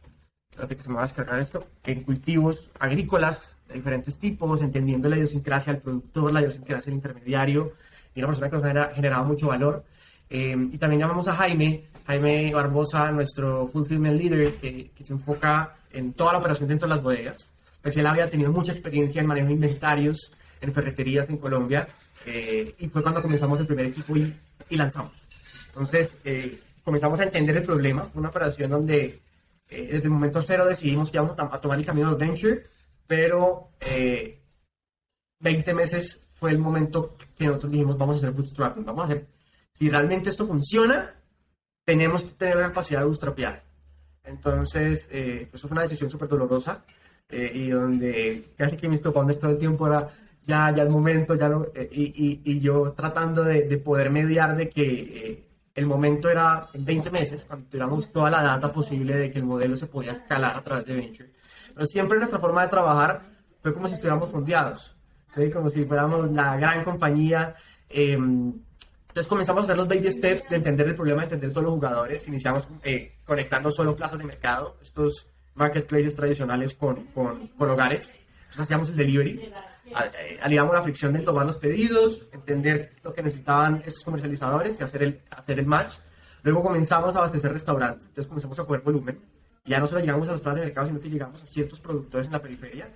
Espérate 0.52 0.75
que 0.78 0.84
se 0.84 0.90
me 0.90 0.96
va 0.96 1.02
a 1.02 1.06
descargar 1.06 1.40
esto. 1.40 1.68
En 1.84 2.04
cultivos 2.04 2.72
agrícolas 2.80 3.56
de 3.68 3.75
diferentes 3.75 4.18
tipos, 4.18 4.62
entendiendo 4.62 5.10
la 5.10 5.18
idiosincrasia 5.18 5.74
del 5.74 5.82
productor, 5.82 6.32
la 6.32 6.42
idiosincrasia 6.42 6.86
del 6.86 6.96
intermediario. 6.96 7.74
Y 8.14 8.20
una 8.20 8.28
persona 8.28 8.50
que 8.50 8.58
nos 8.58 8.66
ha 8.66 8.94
generado 8.94 9.25
mucho 9.25 9.48
valor. 9.48 9.84
Em, 10.30 10.70
y 10.74 10.78
también 10.78 11.02
llamamos 11.02 11.28
a 11.28 11.34
Jaime, 11.34 11.86
Jaime 12.08 12.54
Barbosa, 12.54 13.12
nuestro 13.12 13.68
fulfillment 13.68 14.18
leader, 14.18 14.56
que, 14.56 14.92
que, 14.96 15.04
se 15.04 15.14
enfoca 15.14 15.75
en 15.92 16.14
toda 16.14 16.32
la 16.32 16.40
operación 16.40 16.70
dentro 16.70 16.88
de 16.88 16.96
las 16.96 17.04
bodegas. 17.04 17.52
Pues 17.82 17.98
él 17.98 18.08
había 18.08 18.30
tenido 18.30 18.52
mucha 18.52 18.72
experiencia 18.72 19.22
en 19.22 19.28
manejo 19.28 19.48
de 19.48 19.54
inventarios 19.54 20.32
en 20.62 20.74
ferreterías 20.74 21.30
en 21.30 21.38
Colombia 21.38 21.88
eh, 22.25 22.75
y 22.79 22.88
fue 22.88 23.01
cuando 23.01 23.22
comenzamos 23.22 23.60
el 23.60 23.67
primer 23.67 23.86
equipo 23.88 24.15
y, 24.15 24.34
y 24.70 24.75
lanzamos. 24.75 25.13
Entonces 25.68 26.18
eh, 26.24 26.59
comenzamos 26.83 27.20
a 27.20 27.24
entender 27.24 27.57
el 27.57 27.64
problema. 27.64 28.09
Una 28.14 28.29
operación 28.29 28.70
donde 28.70 29.22
eh, 29.70 29.90
desde 29.92 30.05
el 30.05 30.11
momento 30.11 30.42
cero 30.42 30.66
decidimos 30.66 31.11
que 31.11 31.18
íbamos 31.18 31.38
a, 31.38 31.61
tomar 31.61 31.77
el 31.77 31.85
camino 31.85 32.14
de 32.16 32.25
venture, 32.25 32.64
pero 33.07 33.70
20 35.40 35.74
meses 35.74 36.22
fue 36.33 36.51
el 36.51 36.59
momento 36.59 37.16
que 37.38 37.46
nosotros 37.46 37.72
dijimos 37.72 37.98
vamos 37.98 38.16
a 38.16 38.18
hacer 38.18 38.31
bootstrapping, 38.31 38.85
vamos 38.85 39.03
a 39.03 39.05
hacer 39.05 39.35
si 39.75 39.90
realmente 39.90 40.29
esto 40.29 40.48
funciona, 40.48 41.14
tenemos 41.83 42.24
que 42.24 42.31
tener 42.31 42.55
la 42.55 42.68
capacidad 42.70 43.01
de 43.01 43.05
bootstrapear. 43.07 43.61
Entonces, 44.24 45.09
eh, 45.11 45.48
pues 45.51 45.61
fue 45.61 45.72
una 45.72 45.81
decisión 45.81 46.09
súper 46.09 46.29
dolorosa 46.29 46.83
eh, 47.29 47.51
y 47.53 47.70
donde 47.70 48.53
casi 48.57 48.77
que 48.77 48.88
mis 48.88 49.01
cofones 49.01 49.38
todo 49.38 49.51
el 49.51 49.57
tiempo 49.57 49.85
era 49.85 50.09
ya, 50.46 50.72
ya 50.72 50.84
el 50.84 50.90
momento, 50.90 51.36
ya 51.36 51.50
no, 51.50 51.66
eh, 51.74 51.90
y, 51.92 52.42
y, 52.44 52.60
yo 52.60 52.94
tratando 52.94 53.44
de, 53.44 53.64
de, 53.64 53.77
poder 53.77 54.10
mediar 54.12 54.55
de 54.55 54.70
que 54.70 54.84
eh, 54.84 55.48
el 55.74 55.86
momento 55.86 56.29
era 56.29 56.70
en 56.74 56.86
20 56.86 57.12
meses, 57.12 57.44
cuando 57.46 57.68
tuviéramos 57.68 58.12
toda 58.12 58.29
la 58.29 58.44
data 58.44 58.72
posible 58.72 59.16
de 59.16 59.31
que 59.31 59.40
el 59.40 59.46
modelo 59.46 59.75
se 59.75 59.88
podía 59.88 60.14
escalar 60.14 60.55
a 60.55 60.62
través 60.62 60.86
de 60.86 60.96
Venture. 60.96 61.31
Pero 61.74 61.86
siempre 61.86 62.18
nuestra 62.18 62.40
forma 62.40 62.62
de 62.62 62.70
trabajar 62.70 63.24
fue 63.62 63.74
como 63.74 63.88
si 63.88 63.96
estuviéramos 63.96 64.29
fondeados, 64.29 64.96
como 65.53 65.70
si 65.70 65.84
fuéramos 65.86 66.31
la 66.31 66.55
gran 66.55 66.84
compañía. 66.84 67.55
Em, 67.90 68.53
entonces 69.10 69.27
comenzamos 69.27 69.62
a 69.62 69.64
hacer 69.64 69.77
los 69.77 69.88
baby 69.88 70.12
steps 70.12 70.50
de 70.50 70.55
entender 70.55 70.88
el 70.88 70.96
problema, 70.96 71.22
de 71.22 71.25
entender 71.25 71.51
todos 71.51 71.66
los 71.66 71.74
jugadores. 71.74 72.27
Iniciamos 72.27 72.68
eh, 72.84 73.18
conectando 73.25 73.72
solo 73.72 73.96
plazas 73.96 74.20
de 74.20 74.25
mercado, 74.25 74.77
estos 74.81 75.27
marketplaces 75.55 76.16
tradicionales 76.16 76.74
con, 76.74 77.05
con, 77.08 77.48
con 77.48 77.70
hogares. 77.70 78.14
Entonces 78.42 78.60
hacíamos 78.62 78.90
el 78.90 78.96
delivery, 78.96 79.51
eh, 79.85 80.39
aliamos 80.41 80.74
la 80.74 80.81
fricción 80.81 81.13
de 81.13 81.19
tomar 81.19 81.45
los 81.45 81.57
pedidos, 81.57 82.24
entender 82.31 82.93
lo 83.03 83.13
que 83.13 83.21
necesitaban 83.21 83.83
esos 83.85 84.03
comercializadores 84.03 84.79
y 84.79 84.83
hacer 84.83 85.03
el, 85.03 85.21
hacer 85.29 85.59
el 85.59 85.65
match. 85.65 85.95
Luego 86.43 86.63
comenzamos 86.63 87.15
a 87.15 87.19
abastecer 87.19 87.51
restaurantes, 87.51 88.05
entonces 88.07 88.27
comenzamos 88.27 88.59
a 88.59 88.65
coger 88.65 88.81
volumen. 88.81 89.19
Ya 89.65 89.79
no 89.79 89.87
solo 89.87 90.01
llegamos 90.01 90.27
a 90.29 90.33
las 90.33 90.41
plazas 90.41 90.59
de 90.59 90.65
mercado, 90.67 90.87
sino 90.87 91.00
que 91.00 91.09
llegamos 91.09 91.41
a 91.41 91.48
ciertos 91.48 91.79
productores 91.79 92.27
en 92.27 92.33
la 92.33 92.41
periferia. 92.41 92.87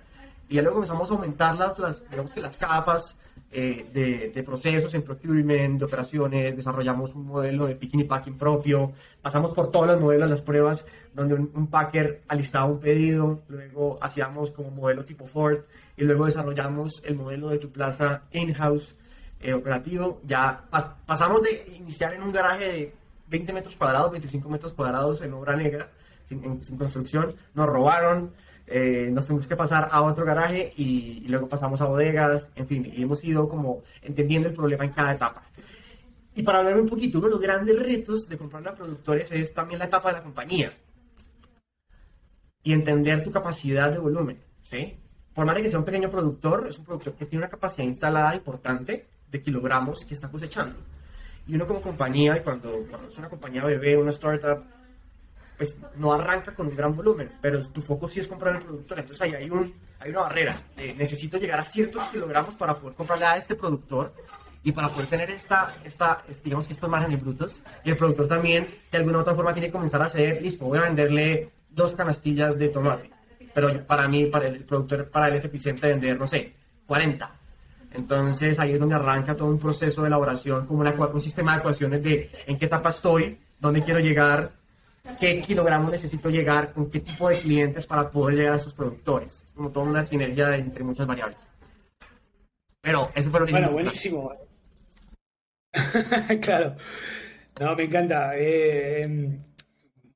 Y 0.48 0.56
ya 0.56 0.62
luego 0.62 0.76
comenzamos 0.76 1.10
a 1.10 1.14
aumentar 1.14 1.56
las, 1.56 1.78
las 1.78 2.08
digamos 2.10 2.32
que 2.32 2.40
las 2.40 2.56
capas, 2.56 3.16
eh, 3.52 3.84
de, 3.92 4.30
de, 4.32 4.42
procesos 4.44 4.94
en 4.94 5.02
procurement, 5.02 5.76
de 5.76 5.84
operaciones, 5.84 6.54
desarrollamos 6.54 7.16
un 7.16 7.26
modelo 7.26 7.66
de 7.66 7.74
picking 7.74 7.98
y 7.98 8.04
packing 8.04 8.38
propio, 8.38 8.92
pasamos 9.20 9.52
por 9.54 9.72
todos 9.72 9.88
los 9.88 10.00
modelos, 10.00 10.30
las 10.30 10.40
pruebas, 10.40 10.86
donde 11.12 11.34
un, 11.34 11.66
packer 11.66 12.22
alistaba 12.28 12.66
un 12.66 12.78
pedido, 12.78 13.42
luego 13.48 13.98
hacíamos 14.00 14.52
como 14.52 14.70
modelo 14.70 15.04
tipo 15.04 15.26
Ford 15.26 15.62
y 15.96 16.04
luego 16.04 16.26
desarrollamos 16.26 17.02
el 17.04 17.16
modelo 17.16 17.48
de 17.48 17.58
tu 17.58 17.70
plaza 17.70 18.22
in-house 18.30 18.94
eh, 19.40 19.52
operativo. 19.52 20.20
Ya 20.24 20.66
pasamos 21.04 21.42
de 21.42 21.74
iniciar 21.76 22.14
en 22.14 22.22
un 22.22 22.30
garaje 22.30 22.72
de 22.72 22.94
20 23.30 23.52
metros 23.52 23.74
cuadrados, 23.74 24.12
25 24.12 24.48
metros 24.48 24.74
cuadrados 24.74 25.22
en 25.22 25.32
obra 25.34 25.56
negra, 25.56 25.88
sin, 26.22 26.62
sin 26.62 26.78
construcción, 26.78 27.34
nos 27.54 27.66
robaron. 27.66 28.30
Eh, 28.72 29.10
nos 29.10 29.26
tuvimos 29.26 29.48
que 29.48 29.56
pasar 29.56 29.88
a 29.90 30.00
otro 30.02 30.24
garaje 30.24 30.72
y, 30.76 31.26
luego 31.26 31.48
pasamos 31.48 31.80
a 31.80 31.86
bodegas, 31.86 32.50
en 32.54 32.68
fin, 32.68 32.88
y 32.94 33.02
hemos 33.02 33.22
ido 33.24 33.48
como 33.48 33.82
entendiendo 34.00 34.48
el 34.48 34.54
problema 34.54 34.84
en 34.84 34.92
cada 34.92 35.12
etapa. 35.12 35.42
Y 36.36 36.44
para 36.44 36.58
hablar 36.58 36.80
un 36.80 36.88
poquito, 36.88 37.18
uno 37.18 37.26
de 37.26 37.32
los 37.32 37.40
grandes 37.40 37.82
retos 37.82 38.28
de 38.28 38.38
comprar 38.38 38.66
a 38.68 38.76
productores 38.76 39.32
es 39.32 39.52
también 39.52 39.80
la 39.80 39.86
etapa 39.86 40.10
de 40.10 40.18
la 40.18 40.22
compañía 40.22 40.72
y 42.62 42.72
entender 42.72 43.24
tu 43.24 43.32
capacidad 43.32 43.90
de 43.90 43.98
volumen, 43.98 44.38
¿sí? 44.62 44.96
Por 45.34 45.46
más 45.46 45.56
de 45.56 45.62
que 45.62 45.70
sea 45.70 45.80
un 45.80 45.84
pequeño 45.84 46.08
productor, 46.08 46.68
es 46.68 46.78
un 46.78 46.84
productor 46.84 47.14
que 47.14 47.26
tiene 47.26 47.44
una 47.44 47.50
capacidad 47.50 47.84
instalada 47.84 48.36
importante 48.36 49.08
de 49.28 49.42
kilogramos 49.42 50.04
que 50.04 50.14
está 50.14 50.28
cosechando. 50.28 50.76
Y 51.48 51.56
uno 51.56 51.66
como 51.66 51.80
compañía, 51.80 52.36
y 52.36 52.40
cuando, 52.40 52.84
cuando 52.88 53.08
es 53.08 53.18
una 53.18 53.28
compañía 53.28 53.64
bebé, 53.64 53.96
una 53.96 54.10
startup, 54.10 54.62
pues 55.60 55.76
no 55.96 56.10
arranca 56.14 56.54
con 56.54 56.68
un 56.68 56.74
gran 56.74 56.96
volumen, 56.96 57.32
pero 57.38 57.62
tu 57.66 57.82
foco 57.82 58.08
sí 58.08 58.18
es 58.18 58.26
comprar 58.26 58.56
el 58.56 58.62
productor. 58.62 58.98
Entonces 58.98 59.20
ahí 59.20 59.34
hay, 59.34 59.50
un, 59.50 59.74
hay 59.98 60.08
una 60.08 60.22
barrera. 60.22 60.58
necesito 60.96 61.36
llegar 61.36 61.60
a 61.60 61.64
ciertos 61.66 62.02
kilogramos 62.04 62.56
para 62.56 62.78
poder 62.78 62.96
comprarle 62.96 63.26
a 63.26 63.36
este 63.36 63.54
productor 63.54 64.14
y 64.64 64.72
para 64.72 64.88
poder 64.88 65.08
tener 65.08 65.28
esta, 65.28 65.74
esta, 65.84 66.24
digamos 66.42 66.66
que 66.66 66.72
estos 66.72 66.88
márgenes 66.88 67.20
brutos. 67.20 67.60
Y 67.84 67.90
el 67.90 67.98
productor 67.98 68.26
también, 68.26 68.68
de 68.90 68.96
alguna 68.96 69.18
u 69.18 69.20
otra 69.20 69.34
forma, 69.34 69.52
tiene 69.52 69.66
que 69.66 69.72
comenzar 69.72 70.00
a 70.00 70.06
hacer, 70.06 70.40
listo, 70.40 70.64
voy 70.64 70.78
a 70.78 70.82
venderle 70.84 71.50
dos 71.68 71.92
canastillas 71.92 72.58
de 72.58 72.70
tomate. 72.70 73.10
Pero 73.52 73.84
para 73.86 74.08
mí, 74.08 74.24
para 74.24 74.46
el 74.46 74.64
productor, 74.64 75.10
para 75.10 75.28
él 75.28 75.34
es 75.34 75.44
eficiente 75.44 75.88
vender, 75.88 76.18
no 76.18 76.26
sé, 76.26 76.54
40. 76.86 77.30
Entonces 77.92 78.58
ahí 78.58 78.72
es 78.72 78.80
donde 78.80 78.94
arranca 78.94 79.36
todo 79.36 79.48
un 79.48 79.58
proceso 79.58 80.00
de 80.00 80.06
elaboración, 80.06 80.64
como 80.64 80.80
una, 80.80 80.92
un 80.92 81.20
sistema 81.20 81.52
de 81.52 81.58
ecuaciones 81.58 82.02
de 82.02 82.30
en 82.46 82.56
qué 82.56 82.64
etapa 82.64 82.88
estoy, 82.88 83.38
dónde 83.58 83.82
quiero 83.82 84.00
llegar, 84.00 84.58
qué 85.18 85.40
kilogramos 85.40 85.90
necesito 85.90 86.30
llegar, 86.30 86.72
con 86.72 86.90
qué 86.90 87.00
tipo 87.00 87.28
de 87.28 87.38
clientes 87.38 87.86
para 87.86 88.10
poder 88.10 88.36
llegar 88.36 88.54
a 88.54 88.56
esos 88.56 88.74
productores. 88.74 89.42
Es 89.44 89.52
como 89.52 89.70
toda 89.70 89.86
una 89.86 90.04
sinergia 90.04 90.56
entre 90.56 90.84
muchas 90.84 91.06
variables. 91.06 91.50
Pero 92.80 93.10
ese 93.14 93.30
fue 93.30 93.40
origen. 93.40 93.60
Bueno, 93.60 93.72
buenísimo. 93.72 94.32
claro. 96.40 96.76
No, 97.58 97.76
me 97.76 97.84
encanta. 97.84 98.32
Eh, 98.36 99.38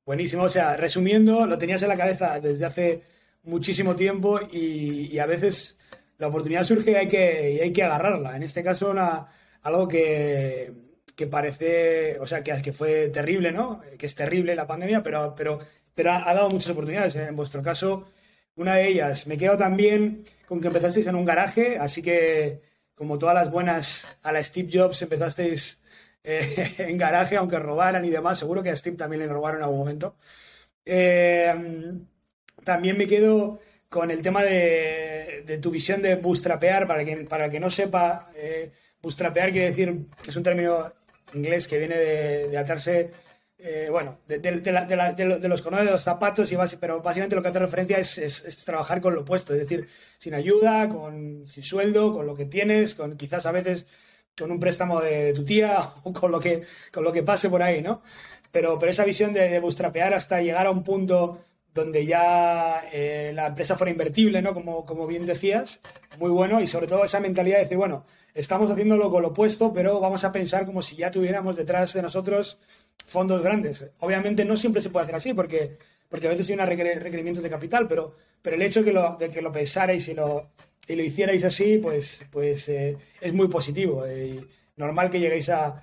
buenísimo. 0.05 0.43
O 0.43 0.49
sea, 0.49 0.75
resumiendo, 0.75 1.45
lo 1.45 1.57
tenías 1.57 1.81
en 1.83 1.89
la 1.89 1.97
cabeza 1.97 2.39
desde 2.39 2.65
hace 2.65 3.03
muchísimo 3.43 3.95
tiempo 3.95 4.39
y, 4.51 5.17
a 5.19 5.25
veces 5.25 5.77
la 6.17 6.27
oportunidad 6.27 6.63
surge 6.63 6.91
y 6.91 6.95
hay 6.95 7.07
que, 7.07 7.59
hay 7.61 7.71
que 7.71 7.83
agarrarla. 7.83 8.35
En 8.35 8.43
este 8.43 8.63
caso, 8.63 8.89
una, 8.89 9.27
algo 9.61 9.87
que, 9.87 10.73
que 11.15 11.27
parece, 11.27 12.19
o 12.19 12.27
sea, 12.27 12.43
que, 12.43 12.61
que, 12.61 12.73
fue 12.73 13.09
terrible, 13.09 13.51
¿no? 13.51 13.81
Que 13.97 14.05
es 14.05 14.15
terrible 14.15 14.55
la 14.55 14.67
pandemia, 14.67 15.01
pero, 15.01 15.33
pero, 15.35 15.59
pero 15.93 16.11
ha, 16.11 16.33
dado 16.33 16.49
muchas 16.49 16.71
oportunidades. 16.71 17.15
En 17.15 17.35
vuestro 17.35 17.61
caso, 17.61 18.05
una 18.55 18.75
de 18.75 18.87
ellas, 18.87 19.27
me 19.27 19.37
quedo 19.37 19.57
también 19.57 20.23
con 20.45 20.61
que 20.61 20.67
empezasteis 20.67 21.07
en 21.07 21.15
un 21.15 21.25
garaje, 21.25 21.77
así 21.79 22.01
que 22.01 22.61
como 22.95 23.17
todas 23.19 23.35
las 23.35 23.51
buenas 23.51 24.07
a 24.23 24.31
la 24.31 24.43
Steve 24.43 24.69
Jobs 24.71 25.01
empezasteis 25.01 25.81
eh, 26.23 26.73
en 26.79 26.97
garaje, 26.97 27.37
aunque 27.37 27.59
robaran 27.59 28.05
y 28.05 28.09
demás, 28.09 28.39
seguro 28.39 28.63
que 28.63 28.69
a 28.71 28.75
Steve 28.75 28.97
también 28.97 29.21
le 29.21 29.27
robaron 29.27 29.59
en 29.59 29.63
algún 29.63 29.79
momento. 29.79 30.15
Eh, 30.85 31.53
también 32.63 32.97
me 32.97 33.07
quedo 33.07 33.59
con 33.89 34.11
el 34.11 34.21
tema 34.21 34.43
de, 34.43 35.59
tu 35.61 35.71
visión 35.71 36.01
de 36.01 36.15
bootstrapear, 36.15 36.87
para 36.87 37.05
que, 37.05 37.17
para 37.17 37.49
que 37.49 37.59
no 37.59 37.69
sepa, 37.69 38.29
eh, 38.35 38.71
bootstrapear 39.01 39.51
quiere 39.51 39.69
decir, 39.69 40.07
es 40.27 40.35
un 40.35 40.43
término 40.43 40.91
inglés 41.35 41.67
que 41.67 41.77
viene 41.77 41.97
de, 41.97 42.57
atarse, 42.57 43.11
eh, 43.57 43.87
bueno, 43.91 44.19
de, 44.27 44.39
los 45.47 45.61
conoces 45.61 45.85
de 45.85 45.91
los 45.91 46.01
zapatos, 46.01 46.51
y 46.51 46.57
pero 46.79 47.01
básicamente 47.01 47.35
lo 47.35 47.41
que 47.41 47.49
hace 47.49 47.59
referencia 47.59 47.99
es, 47.99 48.65
trabajar 48.65 49.01
con 49.01 49.13
lo 49.13 49.21
opuesto, 49.21 49.53
es 49.53 49.59
decir, 49.59 49.87
sin 50.17 50.33
ayuda, 50.33 50.89
con, 50.89 51.45
sin 51.45 51.63
sueldo, 51.63 52.13
con 52.13 52.25
lo 52.25 52.35
que 52.35 52.45
tienes, 52.45 52.95
con 52.95 53.17
quizás 53.17 53.45
a 53.45 53.51
veces 53.51 53.85
con 54.37 54.51
un 54.51 54.59
préstamo 54.59 54.99
de, 55.01 55.33
tu 55.33 55.45
tía 55.45 55.93
o 56.03 56.13
con 56.13 56.31
lo 56.31 56.39
que, 56.39 56.63
con 56.91 57.03
lo 57.03 57.11
que 57.11 57.23
pase 57.23 57.49
por 57.49 57.63
ahí, 57.63 57.81
¿no? 57.81 58.01
Pero, 58.51 58.79
pero 58.79 58.91
esa 58.91 59.05
visión 59.05 59.33
de, 59.33 59.49
de 59.49 59.59
bootstrapear 59.59 60.13
hasta 60.13 60.41
llegar 60.41 60.65
a 60.67 60.71
un 60.71 60.83
punto 60.83 61.43
donde 61.75 62.05
ya 62.05 62.85
eh, 62.91 63.33
la 63.35 63.47
empresa 63.47 63.75
fuera 63.75 63.91
invertible, 63.91 64.41
¿no? 64.41 64.53
Como, 64.53 64.85
como 64.85 65.05
bien 65.05 65.25
decías, 65.25 65.81
muy 66.17 66.31
bueno, 66.31 66.61
y 66.61 66.67
sobre 66.67 66.87
todo 66.87 67.03
esa 67.03 67.19
mentalidad 67.19 67.57
de 67.57 67.63
decir, 67.63 67.77
bueno, 67.77 68.05
estamos 68.33 68.71
haciéndolo 68.71 69.11
con 69.11 69.21
lo 69.21 69.27
opuesto, 69.27 69.73
pero 69.73 69.99
vamos 69.99 70.23
a 70.23 70.31
pensar 70.31 70.65
como 70.65 70.81
si 70.81 70.95
ya 70.95 71.11
tuviéramos 71.11 71.57
detrás 71.57 71.93
de 71.93 72.01
nosotros 72.01 72.59
fondos 73.05 73.41
grandes. 73.41 73.85
Obviamente 73.99 74.45
no 74.45 74.55
siempre 74.55 74.81
se 74.81 74.89
puede 74.89 75.03
hacer 75.03 75.15
así, 75.15 75.33
porque, 75.33 75.77
porque 76.07 76.27
a 76.27 76.29
veces 76.29 76.47
hay 76.47 76.55
unos 76.55 76.69
requerimientos 76.69 77.43
de 77.43 77.49
capital, 77.49 77.89
pero, 77.89 78.15
pero 78.41 78.55
el 78.55 78.61
hecho 78.61 78.79
de 78.79 78.85
que 78.85 78.93
lo, 78.93 79.17
de 79.19 79.29
que 79.29 79.41
lo 79.41 79.51
pensarais 79.51 80.07
y 80.07 80.13
lo, 80.13 80.51
y 80.87 80.95
lo 80.95 81.03
hicierais 81.03 81.43
así, 81.43 81.77
pues, 81.77 82.25
pues 82.31 82.69
eh, 82.69 82.95
es 83.19 83.33
muy 83.33 83.49
positivo. 83.49 84.05
Eh, 84.05 84.27
y 84.27 84.47
normal 84.77 85.09
que 85.09 85.19
lleguéis 85.19 85.49
a, 85.49 85.81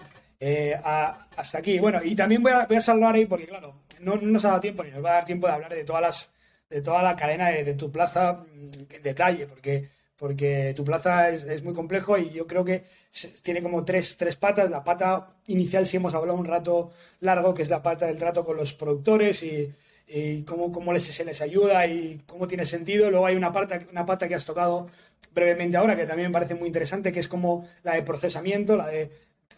hasta 1.37 1.59
aquí. 1.59 1.79
Bueno, 1.79 2.01
y 2.03 2.17
también 2.17 2.43
voy 2.43 2.53
a, 2.53 2.65
voy 2.65 2.79
a 2.79 2.81
salvar 2.81 3.15
ahí, 3.15 3.27
porque 3.27 3.47
claro, 3.47 3.75
no, 4.03 4.17
nos 4.17 4.45
ha 4.45 4.49
dado 4.49 4.61
tiempo 4.61 4.85
ni 4.85 4.91
nos 4.91 5.05
va 5.05 5.11
a 5.11 5.15
dar 5.15 5.25
tiempo 5.25 5.47
de 5.47 5.53
hablar 5.55 5.73
de 5.73 5.85
todas 5.85 6.03
las 6.03 6.33
de 6.73 6.81
toda 6.81 7.03
la 7.03 7.15
cadena 7.15 7.51
de, 7.51 7.75
tu 7.75 7.93
plaza 7.93 8.45
en 8.91 9.03
detalle, 9.03 9.47
porque, 9.47 9.91
porque 10.17 10.73
tu 10.75 10.85
plaza 10.85 11.29
es, 11.29 11.63
muy 11.63 11.75
complejo 11.75 12.17
y 12.17 12.31
yo 12.31 12.47
creo 12.47 12.65
que 12.65 12.85
tiene 13.43 13.63
como 13.63 13.85
tres, 13.85 14.17
tres 14.17 14.37
patas. 14.37 14.71
La 14.71 14.83
pata 14.83 15.37
inicial 15.49 15.87
sí 15.87 15.99
hemos 15.99 16.15
hablado 16.15 16.39
un 16.39 16.47
rato 16.47 16.93
largo, 17.21 17.53
que 17.53 17.63
es 17.63 17.69
la 17.69 17.83
pata 17.83 18.07
del 18.07 18.17
trato 18.17 18.43
con 18.45 18.57
los 18.57 18.73
productores 18.73 19.43
y, 19.43 19.75
cómo, 20.47 20.73
cómo 20.73 20.93
les, 20.95 21.05
se 21.05 21.25
les 21.25 21.43
ayuda 21.43 21.87
y 21.87 22.23
cómo 22.27 22.49
tiene 22.49 22.65
sentido. 22.65 23.11
Luego 23.11 23.27
hay 23.27 23.37
una, 23.37 23.53
parte, 23.53 23.87
una 23.91 24.07
pata 24.07 24.27
que 24.27 24.35
has 24.35 24.47
tocado 24.47 24.89
brevemente 25.35 25.77
ahora, 25.77 25.95
que 25.95 26.07
también 26.07 26.31
me 26.31 26.33
parece 26.33 26.55
muy 26.55 26.69
interesante, 26.69 27.13
que 27.13 27.21
es 27.21 27.29
como 27.29 27.69
la 27.83 27.95
de 27.95 28.03
procesamiento, 28.03 28.77
la 28.77 28.87
de 28.87 29.11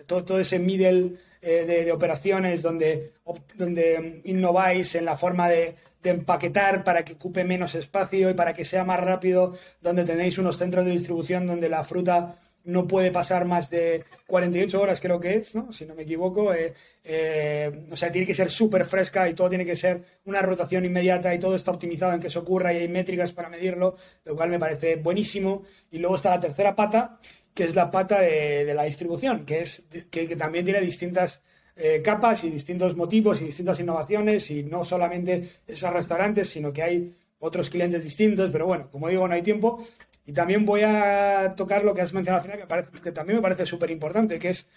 todo, 0.06 0.24
todo 0.24 0.40
ese 0.40 0.58
middle 0.58 1.16
eh, 1.46 1.66
de, 1.66 1.92
operaciones 1.92 2.62
donde, 2.62 3.12
donde 3.54 4.22
innováis 4.24 4.94
en 4.94 5.04
la 5.04 5.14
forma 5.14 5.46
de, 5.48 5.74
empaquetar 6.02 6.84
para 6.84 7.04
que 7.04 7.14
ocupe 7.14 7.44
menos 7.44 7.74
espacio 7.74 8.30
y 8.30 8.34
para 8.34 8.52
que 8.52 8.64
sea 8.64 8.84
más 8.84 9.00
rápido, 9.00 9.54
donde 9.80 10.04
tenéis 10.04 10.38
unos 10.38 10.58
centros 10.58 10.84
de 10.84 10.92
distribución 10.92 11.46
donde 11.46 11.68
la 11.68 11.82
fruta 11.82 12.36
no 12.64 12.86
puede 12.86 13.10
pasar 13.10 13.44
más 13.44 13.68
de 13.68 14.04
48 14.26 14.80
horas, 14.80 15.00
creo 15.00 15.20
que 15.20 15.36
es, 15.36 15.54
¿no? 15.54 15.70
si 15.70 15.84
no 15.84 15.94
me 15.94 16.02
equivoco. 16.02 16.54
Eh, 16.54 16.72
eh, 17.04 17.86
o 17.90 17.96
sea, 17.96 18.10
tiene 18.10 18.26
que 18.26 18.34
ser 18.34 18.50
súper 18.50 18.86
fresca 18.86 19.28
y 19.28 19.34
todo 19.34 19.50
tiene 19.50 19.66
que 19.66 19.76
ser 19.76 20.02
una 20.24 20.40
rotación 20.40 20.84
inmediata 20.84 21.34
y 21.34 21.38
todo 21.38 21.56
está 21.56 21.70
optimizado 21.72 22.14
en 22.14 22.20
que 22.20 22.28
eso 22.28 22.40
ocurra 22.40 22.72
y 22.72 22.78
hay 22.78 22.88
métricas 22.88 23.32
para 23.32 23.50
medirlo, 23.50 23.96
lo 24.24 24.34
cual 24.34 24.48
me 24.48 24.58
parece 24.58 24.96
buenísimo. 24.96 25.64
Y 25.90 25.98
luego 25.98 26.16
está 26.16 26.30
la 26.30 26.40
tercera 26.40 26.74
pata, 26.74 27.18
que 27.54 27.64
es 27.64 27.74
la 27.74 27.90
pata 27.90 28.20
de, 28.20 28.74
la 28.74 28.82
distribución, 28.82 29.46
que, 29.46 29.60
es, 29.60 29.84
que, 30.10 30.36
también 30.36 30.64
tiene 30.64 30.80
distintas 30.80 31.40
eh, 31.76 32.02
capas 32.02 32.44
y 32.44 32.50
distintos 32.50 32.96
motivos 32.96 33.40
y 33.40 33.46
distintas 33.46 33.78
innovaciones 33.80 34.50
y 34.50 34.64
no 34.64 34.84
solamente 34.84 35.48
esos 35.66 35.92
restaurantes, 35.92 36.48
sino 36.48 36.72
que 36.72 36.82
hay 36.82 37.14
otros 37.38 37.70
clientes 37.70 38.02
distintos, 38.02 38.50
pero 38.50 38.66
bueno, 38.66 38.88
como 38.90 39.08
digo, 39.08 39.26
no 39.28 39.34
hay 39.34 39.42
tiempo. 39.42 39.86
Y 40.26 40.32
también 40.32 40.64
voy 40.64 40.82
a 40.82 41.54
tocar 41.56 41.84
lo 41.84 41.94
que 41.94 42.00
has 42.00 42.14
mencionado 42.14 42.42
al 42.42 42.66
final, 42.66 42.92
que 43.02 43.12
también 43.12 43.36
me 43.36 43.42
parece 43.42 43.66
súper 43.66 43.90
importante, 43.90 44.38
que 44.38 44.48
es 44.48 44.68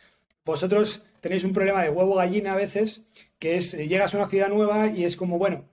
vosotros 0.47 1.03
tenéis 1.19 1.43
un 1.43 1.53
problema 1.53 1.83
de 1.83 1.89
huevo 1.89 2.15
gallina 2.15 2.53
a 2.53 2.55
veces, 2.55 3.01
que 3.39 3.57
es 3.57 3.73
llegas 3.73 4.13
a 4.13 4.17
una 4.17 4.29
ciudad 4.29 4.49
nueva 4.49 4.87
y 4.87 5.03
es 5.03 5.17
como, 5.17 5.37
bueno, 5.37 5.65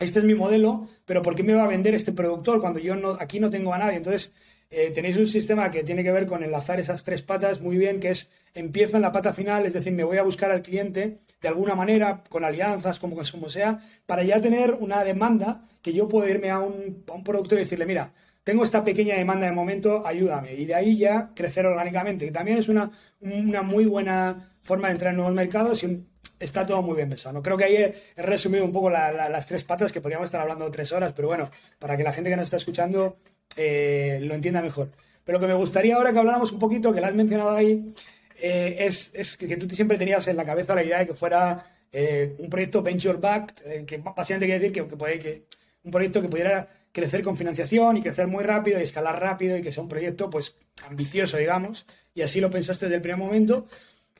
este 0.00 0.18
es 0.18 0.24
mi 0.24 0.34
modelo, 0.34 0.88
pero 1.04 1.22
¿por 1.22 1.34
qué 1.34 1.44
me 1.44 1.54
va 1.54 1.64
a 1.64 1.68
vender 1.68 1.94
este 1.94 2.12
productor 2.12 2.60
cuando 2.60 2.80
yo 2.80 2.96
no, 2.96 3.16
aquí 3.20 3.38
no 3.38 3.50
tengo 3.50 3.72
a 3.72 3.78
nadie? 3.78 3.98
Entonces, 3.98 4.32
eh, 4.72 4.90
tenéis 4.90 5.18
un 5.18 5.26
sistema 5.26 5.70
que 5.70 5.84
tiene 5.84 6.02
que 6.02 6.10
ver 6.10 6.26
con 6.26 6.42
enlazar 6.42 6.80
esas 6.80 7.04
tres 7.04 7.20
patas 7.20 7.60
muy 7.60 7.76
bien, 7.76 8.00
que 8.00 8.10
es 8.10 8.30
empiezo 8.54 8.96
en 8.96 9.02
la 9.02 9.12
pata 9.12 9.32
final, 9.34 9.66
es 9.66 9.74
decir, 9.74 9.92
me 9.92 10.02
voy 10.02 10.16
a 10.16 10.22
buscar 10.22 10.50
al 10.50 10.62
cliente 10.62 11.18
de 11.42 11.48
alguna 11.48 11.74
manera, 11.74 12.24
con 12.28 12.44
alianzas, 12.44 12.98
como, 12.98 13.16
como 13.16 13.48
sea, 13.50 13.80
para 14.06 14.22
ya 14.22 14.40
tener 14.40 14.72
una 14.72 15.04
demanda 15.04 15.62
que 15.82 15.92
yo 15.92 16.08
puedo 16.08 16.26
irme 16.26 16.50
a 16.50 16.58
un, 16.60 17.04
a 17.06 17.12
un 17.12 17.22
productor 17.22 17.58
y 17.58 17.62
decirle, 17.62 17.84
mira, 17.84 18.14
tengo 18.44 18.64
esta 18.64 18.82
pequeña 18.82 19.16
demanda 19.16 19.46
de 19.46 19.52
momento, 19.52 20.06
ayúdame. 20.06 20.54
Y 20.54 20.64
de 20.64 20.74
ahí 20.74 20.96
ya 20.96 21.32
crecer 21.34 21.66
orgánicamente, 21.66 22.24
que 22.24 22.32
también 22.32 22.58
es 22.58 22.68
una, 22.68 22.90
una 23.20 23.62
muy 23.62 23.84
buena 23.84 24.54
forma 24.62 24.88
de 24.88 24.92
entrar 24.94 25.10
en 25.10 25.16
nuevos 25.16 25.34
mercados 25.34 25.84
y 25.84 26.06
está 26.40 26.66
todo 26.66 26.82
muy 26.82 26.96
bien 26.96 27.08
pensado. 27.08 27.42
Creo 27.42 27.56
que 27.56 27.64
ahí 27.64 27.76
he, 27.76 27.94
resumido 28.16 28.64
un 28.64 28.72
poco 28.72 28.90
las 28.90 29.46
tres 29.46 29.64
patas 29.64 29.92
que 29.92 30.00
podríamos 30.00 30.26
estar 30.26 30.40
hablando 30.40 30.70
tres 30.70 30.92
horas, 30.92 31.12
pero 31.14 31.28
bueno, 31.28 31.50
para 31.78 31.96
que 31.96 32.02
la 32.02 32.12
gente 32.12 32.30
que 32.30 32.36
nos 32.36 32.44
está 32.44 32.56
escuchando 32.56 33.18
eh, 33.56 34.18
lo 34.22 34.34
entienda 34.34 34.62
mejor. 34.62 34.90
Pero 35.24 35.38
lo 35.38 35.46
que 35.46 35.52
me 35.52 35.58
gustaría 35.58 35.96
ahora 35.96 36.12
que 36.12 36.18
habláramos 36.18 36.52
un 36.52 36.58
poquito, 36.58 36.92
que 36.92 37.00
lo 37.00 37.06
has 37.06 37.14
mencionado 37.14 37.50
ahí, 37.50 37.92
eh, 38.40 38.76
es, 38.78 39.36
que, 39.36 39.56
tú 39.56 39.74
siempre 39.74 39.98
tenías 39.98 40.26
en 40.28 40.36
la 40.36 40.44
cabeza 40.44 40.74
la 40.74 40.82
idea 40.82 40.98
de 40.98 41.06
que 41.06 41.14
fuera 41.14 41.64
eh, 41.92 42.34
un 42.38 42.50
proyecto 42.50 42.82
venture 42.82 43.18
backed, 43.18 43.86
que 43.86 43.98
básicamente 43.98 44.46
quiere 44.46 44.58
decir 44.58 44.72
que, 44.72 44.96
puede, 44.96 45.18
que 45.18 45.44
un 45.84 45.90
proyecto 45.90 46.20
que 46.20 46.28
pudiera 46.28 46.68
crecer 46.90 47.22
con 47.22 47.36
financiación 47.36 47.96
y 47.96 48.02
crecer 48.02 48.26
muy 48.26 48.44
rápido 48.44 48.78
y 48.78 48.82
escalar 48.82 49.20
rápido 49.20 49.56
y 49.56 49.62
que 49.62 49.72
sea 49.72 49.82
un 49.82 49.88
proyecto 49.88 50.28
pues 50.28 50.56
ambicioso, 50.86 51.36
digamos, 51.36 51.86
y 52.14 52.22
así 52.22 52.40
lo 52.40 52.50
pensaste 52.50 52.86
desde 52.86 52.96
el 52.96 53.02
primer 53.02 53.18
momento. 53.18 53.66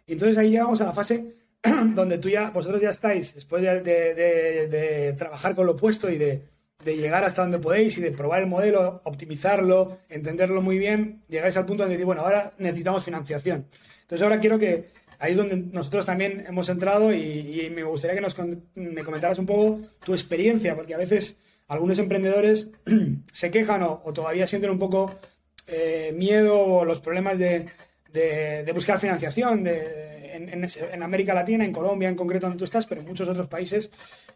Y 0.06 0.12
entonces 0.12 0.38
ahí 0.38 0.50
llegamos 0.50 0.80
a 0.80 0.86
la 0.86 0.92
fase 0.92 1.34
donde 1.94 2.18
tú 2.18 2.28
ya, 2.28 2.50
vosotros 2.50 2.80
ya 2.80 2.90
estáis, 2.90 3.34
después 3.34 3.62
de 3.62 5.14
trabajar 5.16 5.54
con 5.54 5.66
lo 5.66 5.72
opuesto 5.72 6.10
y 6.10 6.18
de, 6.18 6.51
de 6.84 6.96
llegar 6.96 7.24
hasta 7.24 7.42
donde 7.42 7.58
podéis 7.58 7.96
y 7.98 8.00
de 8.00 8.12
probar 8.12 8.40
el 8.40 8.46
modelo, 8.46 9.00
optimizarlo, 9.04 9.98
entenderlo 10.08 10.62
muy 10.62 10.78
bien, 10.78 11.22
llegáis 11.28 11.56
al 11.56 11.66
punto 11.66 11.84
de 11.84 11.90
decir, 11.90 12.04
bueno, 12.04 12.22
ahora 12.22 12.52
necesitamos 12.58 13.04
financiación. 13.04 13.66
Entonces 14.02 14.22
ahora 14.22 14.40
quiero 14.40 14.58
que, 14.58 14.88
ahí 15.18 15.32
es 15.32 15.36
donde 15.36 15.56
nosotros 15.56 16.04
también 16.04 16.44
hemos 16.46 16.68
entrado 16.68 17.12
y, 17.14 17.70
me 17.74 17.84
gustaría 17.84 18.16
que 18.16 18.20
nos 18.20 18.36
me 18.74 19.02
comentaras 19.04 19.38
un 19.38 19.46
poco 19.46 19.80
tu 20.04 20.12
experiencia, 20.12 20.74
porque 20.74 20.94
a 20.94 20.98
veces 20.98 21.38
algunos 21.68 21.98
emprendedores 21.98 22.70
se 23.32 23.50
quejan 23.50 23.82
o, 23.82 24.02
todavía 24.12 24.46
sienten 24.46 24.70
un 24.70 24.78
poco 24.78 25.18
eh, 25.66 26.12
miedo 26.16 26.60
o 26.60 26.84
los 26.84 27.00
problemas 27.00 27.38
de, 27.38 27.66
de, 28.12 28.72
buscar 28.74 28.98
financiación 28.98 29.62
en, 30.32 30.64
en, 30.64 31.02
América 31.02 31.34
Latina, 31.34 31.64
en 31.64 31.72
Colombia 31.72 32.08
en 32.08 32.16
concreto 32.16 32.46
donde 32.46 32.58
tú 32.58 32.64
estás, 32.64 32.86
pero 32.86 33.00
en 33.00 33.06
muchos 33.06 33.28
otros 33.28 33.46
países 33.46 33.90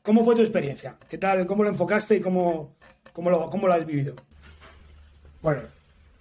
¿Cómo 0.07 0.25
fue 0.25 0.37
tu 0.37 0.43
experiencia? 0.43 0.97
¿Qué 1.09 1.19
tal? 1.19 1.45
¿Cómo 1.47 1.65
lo 1.65 1.69
enfocaste 1.69 2.15
y 2.15 2.21
cómo, 2.21 2.77
cómo, 3.13 3.29
lo, 3.29 3.51
cómo 3.51 3.67
lo 3.67 3.75
has 3.75 3.85
vivido? 3.85 4.15
Bueno, 5.43 5.63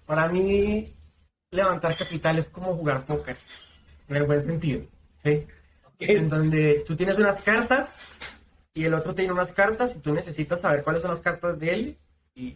para 0.08 0.28
mí 0.28 0.92
levantar 1.52 1.96
capital 1.96 2.40
es 2.40 2.50
como 2.50 2.76
jugar 2.76 3.06
póker, 3.06 3.38
en 4.10 4.16
el 4.16 4.24
buen 4.24 4.42
sentido. 4.42 4.82
¿sí? 5.24 5.46
En 6.00 6.28
donde 6.28 6.84
tú 6.88 6.96
tienes 6.96 7.16
unas 7.20 7.40
cartas 7.42 8.12
y 8.74 8.86
el 8.86 8.94
otro 8.96 9.14
tiene 9.14 9.32
unas 9.32 9.54
cartas 9.54 9.96
y 9.96 10.00
tú 10.00 10.16
necesitas 10.16 10.62
saber 10.62 10.84
cuáles 10.84 11.04
son 11.04 11.12
las 11.12 11.22
cartas 11.22 11.60
de 11.60 11.70
él 11.72 11.98
y, 12.34 12.56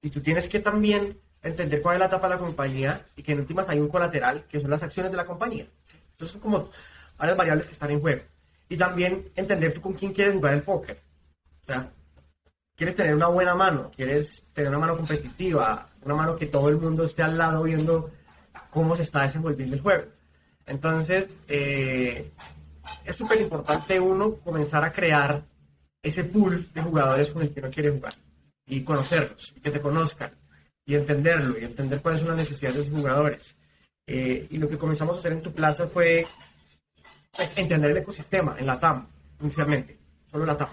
y 0.00 0.08
tú 0.08 0.22
tienes 0.22 0.48
que 0.48 0.60
también 0.60 1.18
entender 1.42 1.82
cuál 1.82 1.96
es 1.96 2.00
la 2.00 2.06
etapa 2.06 2.26
de 2.26 2.36
la 2.36 2.40
compañía 2.40 3.04
y 3.16 3.22
que 3.22 3.32
en 3.32 3.40
últimas 3.40 3.68
hay 3.68 3.80
un 3.80 3.88
colateral 3.88 4.44
que 4.48 4.60
son 4.60 4.70
las 4.70 4.82
acciones 4.82 5.10
de 5.10 5.18
la 5.18 5.26
compañía. 5.26 5.66
Entonces 6.18 6.32
son 6.32 6.40
como 6.40 6.68
varias 7.16 7.36
variables 7.36 7.66
que 7.68 7.74
están 7.74 7.92
en 7.92 8.00
juego. 8.00 8.22
Y 8.68 8.76
también 8.76 9.30
entender 9.36 9.72
tú 9.72 9.80
con 9.80 9.94
quién 9.94 10.12
quieres 10.12 10.34
jugar 10.34 10.54
el 10.54 10.62
póker. 10.62 11.00
O 11.62 11.66
sea, 11.66 11.92
quieres 12.74 12.96
tener 12.96 13.14
una 13.14 13.28
buena 13.28 13.54
mano, 13.54 13.92
quieres 13.94 14.44
tener 14.52 14.68
una 14.70 14.80
mano 14.80 14.96
competitiva, 14.96 15.88
una 16.02 16.16
mano 16.16 16.36
que 16.36 16.46
todo 16.46 16.68
el 16.70 16.76
mundo 16.76 17.04
esté 17.04 17.22
al 17.22 17.38
lado 17.38 17.62
viendo 17.62 18.10
cómo 18.70 18.96
se 18.96 19.02
está 19.02 19.22
desenvolviendo 19.22 19.76
el 19.76 19.80
juego. 19.82 20.06
Entonces, 20.66 21.38
eh, 21.46 22.32
es 23.04 23.14
súper 23.14 23.40
importante 23.40 24.00
uno 24.00 24.34
comenzar 24.38 24.82
a 24.82 24.92
crear 24.92 25.40
ese 26.02 26.24
pool 26.24 26.68
de 26.74 26.82
jugadores 26.82 27.30
con 27.30 27.42
el 27.42 27.54
que 27.54 27.60
uno 27.60 27.70
quiere 27.70 27.90
jugar. 27.90 28.14
y 28.70 28.82
conocerlos, 28.82 29.54
y 29.56 29.60
que 29.60 29.70
te 29.70 29.80
conozcan, 29.80 30.30
y 30.84 30.94
entenderlo, 30.94 31.58
y 31.58 31.64
entender 31.64 32.02
cuáles 32.02 32.20
son 32.20 32.28
las 32.28 32.36
necesidades 32.36 32.76
de 32.76 32.90
los 32.90 32.98
jugadores. 32.98 33.56
Eh, 34.10 34.46
y 34.50 34.56
lo 34.56 34.70
que 34.70 34.78
comenzamos 34.78 35.16
a 35.16 35.18
hacer 35.20 35.32
en 35.32 35.42
tu 35.42 35.52
plaza 35.52 35.86
fue 35.86 36.26
entender 37.56 37.90
el 37.90 37.98
ecosistema 37.98 38.56
en 38.58 38.66
la 38.66 38.80
TAM, 38.80 39.06
inicialmente, 39.42 39.98
solo 40.30 40.46
la 40.46 40.56
TAM. 40.56 40.70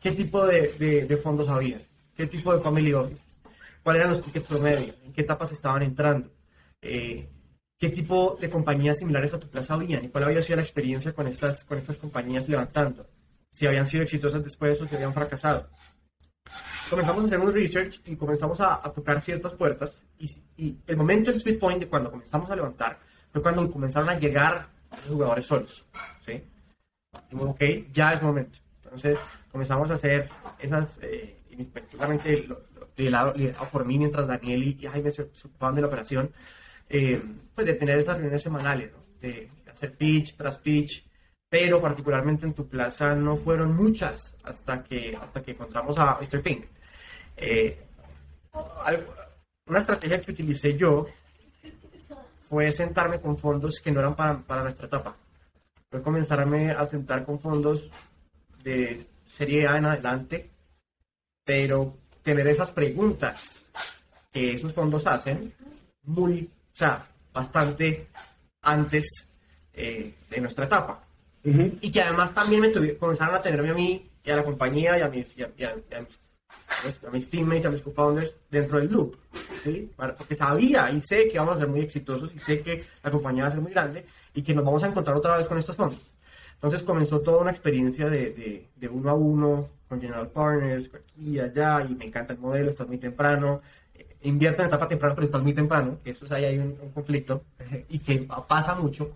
¿Qué 0.00 0.12
tipo 0.12 0.46
de, 0.46 0.72
de, 1.06 1.16
fondos 1.18 1.50
había? 1.50 1.78
¿Qué 2.16 2.26
tipo 2.26 2.54
de 2.54 2.62
family 2.62 2.94
offices? 2.94 3.38
¿Cuáles 3.82 4.00
eran 4.00 4.12
los 4.12 4.22
tickets 4.22 4.48
promedio? 4.48 4.94
¿En 5.04 5.12
qué 5.12 5.20
etapas 5.20 5.52
estaban 5.52 5.82
entrando? 5.82 6.30
Eh, 6.80 7.28
¿Qué 7.78 7.90
tipo 7.90 8.38
de 8.40 8.48
compañías 8.48 8.98
similares 8.98 9.34
a 9.34 9.40
tu 9.40 9.48
plaza 9.48 9.74
habían? 9.74 10.04
¿Y 10.06 10.08
cuál 10.08 10.24
había 10.24 10.42
sido 10.42 10.56
la 10.56 10.62
experiencia 10.62 11.12
con 11.12 11.26
estas, 11.26 11.62
con 11.64 11.76
estas 11.76 11.98
compañías 11.98 12.48
levantando? 12.48 13.06
Si 13.50 13.66
habían 13.66 13.84
sido 13.86 14.02
exitosas 14.02 14.42
después 14.42 14.80
o 14.80 14.86
si 14.86 14.94
habían 14.94 15.12
fracasado 15.12 15.68
comenzamos 16.88 17.24
a 17.24 17.26
hacer 17.26 17.40
un 17.40 17.52
research 17.52 18.00
y 18.06 18.16
comenzamos 18.16 18.60
a, 18.60 18.80
tocar 18.92 19.20
ciertas 19.20 19.54
puertas 19.54 20.02
y, 20.18 20.76
el 20.86 20.96
momento 20.96 21.30
del 21.30 21.40
sweet 21.40 21.58
point 21.58 21.80
de 21.80 21.88
cuando 21.88 22.10
comenzamos 22.10 22.50
a 22.50 22.56
levantar 22.56 22.98
fue 23.30 23.42
cuando 23.42 23.70
comenzaron 23.70 24.08
a 24.08 24.18
llegar 24.18 24.68
los 24.90 25.06
jugadores 25.06 25.46
solos, 25.46 25.86
¿sí? 26.24 26.42
Ok, 27.36 27.62
ya 27.92 28.12
es 28.12 28.22
momento. 28.22 28.58
Entonces 28.84 29.18
comenzamos 29.50 29.90
a 29.90 29.94
hacer 29.94 30.28
esas, 30.58 30.98
eh, 31.02 31.36
específicamente 31.58 32.48
liderado, 32.96 33.34
por 33.70 33.84
mí 33.84 33.98
mientras 33.98 34.26
Daniel 34.26 34.62
y, 34.62 34.86
Jaime 34.86 35.10
se, 35.10 35.22
ocupaban 35.22 35.74
de 35.74 35.80
la 35.82 35.88
operación, 35.88 36.30
eh, 36.88 37.22
pues 37.54 37.66
de 37.66 37.74
tener 37.74 37.98
esas 37.98 38.14
reuniones 38.14 38.42
semanales, 38.42 38.90
de 39.20 39.50
hacer 39.70 39.94
pitch 39.96 40.36
tras 40.36 40.58
pitch, 40.58 41.04
pero 41.48 41.80
particularmente 41.80 42.46
en 42.46 42.54
tu 42.54 42.68
plaza 42.68 43.14
no 43.14 43.36
fueron 43.36 43.74
muchas 43.76 44.34
hasta 44.44 44.82
que, 44.82 45.16
hasta 45.20 45.42
que 45.42 45.52
encontramos 45.52 45.98
a 45.98 46.18
Mr. 46.20 46.42
Pink. 46.42 46.66
Eh, 47.36 47.78
una 49.66 49.80
estrategia 49.80 50.20
que 50.20 50.30
utilicé 50.30 50.76
yo 50.76 51.06
fue 52.48 52.70
sentarme 52.72 53.20
con 53.20 53.36
fondos 53.36 53.80
que 53.80 53.90
no 53.90 54.00
eran 54.00 54.14
para, 54.14 54.38
para 54.38 54.62
nuestra 54.62 54.86
etapa. 54.86 55.16
Fue 55.90 56.02
comenzarme 56.02 56.70
a 56.70 56.86
sentar 56.86 57.24
con 57.24 57.40
fondos 57.40 57.90
de 58.62 59.06
serie 59.26 59.66
A 59.66 59.78
en 59.78 59.86
adelante, 59.86 60.50
pero 61.44 61.96
tener 62.22 62.46
esas 62.48 62.70
preguntas 62.72 63.66
que 64.32 64.52
esos 64.52 64.72
fondos 64.72 65.06
hacen 65.06 65.52
muy, 66.04 66.50
o 66.72 66.76
sea, 66.76 67.04
bastante 67.32 68.08
antes 68.62 69.26
eh, 69.72 70.14
de 70.30 70.40
nuestra 70.40 70.64
etapa. 70.64 71.02
Y 71.80 71.92
que 71.92 72.02
además 72.02 72.34
también 72.34 72.60
me 72.60 72.96
comenzaron 72.96 73.36
a 73.36 73.42
tenerme 73.42 73.70
a 73.70 73.74
mí 73.74 74.10
y 74.24 74.30
a 74.30 74.36
la 74.36 74.44
compañía 74.44 74.98
y 74.98 75.02
a 75.02 75.08
mis, 75.08 75.38
y 75.38 75.44
a, 75.44 75.46
a 75.70 76.00
mis 76.00 76.18
teammates, 77.30 77.66
a 77.66 77.70
mis 77.70 77.82
co-founders 77.82 78.36
dentro 78.50 78.78
del 78.78 78.90
loop, 78.90 79.16
¿sí? 79.62 79.90
porque 79.96 80.34
sabía 80.34 80.90
y 80.90 81.00
sé 81.00 81.28
que 81.28 81.38
vamos 81.38 81.56
a 81.56 81.58
ser 81.60 81.68
muy 81.68 81.80
exitosos 81.80 82.34
y 82.34 82.38
sé 82.38 82.60
que 82.60 82.84
la 83.02 83.10
compañía 83.10 83.44
va 83.44 83.48
a 83.48 83.52
ser 83.52 83.60
muy 83.60 83.72
grande 83.72 84.04
y 84.34 84.42
que 84.42 84.54
nos 84.54 84.64
vamos 84.64 84.82
a 84.82 84.88
encontrar 84.88 85.16
otra 85.16 85.36
vez 85.36 85.46
con 85.46 85.58
estos 85.58 85.76
fondos. 85.76 86.12
Entonces 86.54 86.82
comenzó 86.82 87.20
toda 87.20 87.38
una 87.38 87.50
experiencia 87.50 88.08
de, 88.08 88.30
de, 88.30 88.68
de 88.74 88.88
uno 88.88 89.10
a 89.10 89.14
uno 89.14 89.68
con 89.88 90.00
General 90.00 90.28
Partners, 90.30 90.90
aquí 90.94 91.30
y 91.32 91.38
allá, 91.38 91.86
y 91.88 91.94
me 91.94 92.06
encanta 92.06 92.32
el 92.32 92.38
modelo, 92.38 92.70
estás 92.70 92.88
muy 92.88 92.98
temprano, 92.98 93.60
eh, 93.94 94.16
invierte 94.22 94.62
en 94.62 94.68
etapa 94.68 94.88
temprana, 94.88 95.14
pero 95.14 95.26
estás 95.26 95.42
muy 95.42 95.52
temprano, 95.52 95.98
que 96.02 96.10
eso 96.10 96.24
es 96.24 96.32
ahí 96.32 96.44
hay 96.44 96.58
un, 96.58 96.74
conflicto 96.92 97.44
y 97.88 97.98
que 97.98 98.26
pasa 98.48 98.74
mucho. 98.74 99.12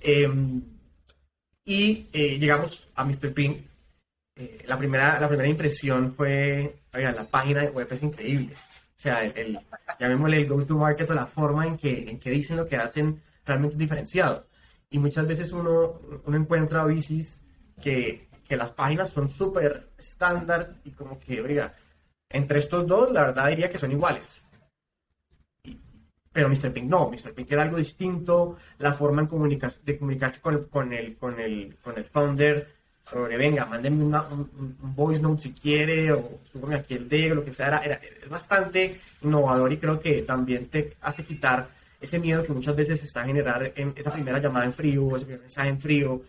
Em, 0.00 0.62
y 1.64 2.06
eh, 2.12 2.38
llegamos 2.38 2.88
a 2.94 3.04
Mr. 3.04 3.32
Ping 3.32 3.54
eh, 4.36 4.64
la, 4.66 4.76
primera, 4.76 5.18
la 5.18 5.28
primera 5.28 5.48
impresión 5.48 6.12
fue, 6.12 6.76
oiga, 6.92 7.10
la 7.12 7.24
página 7.24 7.64
web 7.64 7.88
es 7.90 8.02
increíble. 8.02 8.54
O 8.54 9.00
sea, 9.00 9.22
el, 9.22 9.58
llamémosle 9.98 10.38
el 10.38 10.48
go-to-market 10.48 11.10
o 11.10 11.14
la 11.14 11.26
forma 11.26 11.66
en 11.66 11.78
que, 11.78 12.10
en 12.10 12.18
que 12.18 12.30
dicen 12.30 12.58
lo 12.58 12.66
que 12.66 12.76
hacen 12.76 13.22
realmente 13.46 13.74
es 13.74 13.78
diferenciado. 13.78 14.46
Y 14.90 14.98
muchas 14.98 15.26
veces 15.26 15.52
uno, 15.52 16.00
uno 16.24 16.36
encuentra 16.36 16.84
bicis 16.84 17.40
que, 17.82 18.28
que 18.46 18.56
las 18.56 18.72
páginas 18.72 19.10
son 19.10 19.28
súper 19.28 19.88
estándar 19.98 20.76
y 20.84 20.90
como 20.90 21.18
que, 21.18 21.40
oiga, 21.40 21.74
entre 22.28 22.58
estos 22.58 22.86
dos, 22.86 23.10
la 23.12 23.26
verdad 23.26 23.48
diría 23.48 23.70
que 23.70 23.78
son 23.78 23.92
iguales. 23.92 24.42
pero 26.32 26.50
Mr. 26.50 26.72
Pink 26.72 26.90
no, 26.90 27.10
Mr. 27.10 27.32
Pink 27.32 27.50
era 27.52 27.62
algo 27.62 27.78
distinto, 27.78 28.56
la 28.78 28.92
forma 28.92 29.22
de 29.22 29.28
comunicarse 29.98 30.40
con 30.40 30.54
el, 30.54 30.68
con 30.68 30.92
el, 30.92 31.16
con 31.16 31.40
el, 31.40 31.76
con 31.82 31.96
el 31.96 32.04
founder 32.04 32.75
sobre, 33.08 33.36
venga, 33.36 33.64
mándenme 33.66 34.04
un, 34.04 34.76
voice 34.80 35.22
note 35.22 35.42
si 35.42 35.52
quiere, 35.52 36.12
o 36.12 36.40
súbame 36.52 36.76
aquí 36.76 36.94
el 36.94 37.08
de, 37.08 37.28
lo 37.28 37.44
que 37.44 37.52
sea, 37.52 37.78
era, 37.78 38.00
es 38.22 38.28
bastante 38.28 38.98
innovador 39.22 39.72
y 39.72 39.76
creo 39.76 40.00
que 40.00 40.22
también 40.22 40.66
te 40.66 40.96
hace 41.02 41.24
quitar 41.24 41.68
ese 42.00 42.18
miedo 42.18 42.42
que 42.42 42.52
muchas 42.52 42.74
veces 42.74 43.02
está 43.02 43.22
a 43.22 43.26
generar 43.26 43.72
en 43.76 43.92
esa 43.96 44.12
primera 44.12 44.38
llamada 44.38 44.64
en 44.64 44.72
frío, 44.72 45.16
ese 45.16 45.24
primer 45.24 45.40
mensaje 45.40 45.68
en 45.68 45.80
frío. 45.80 46.22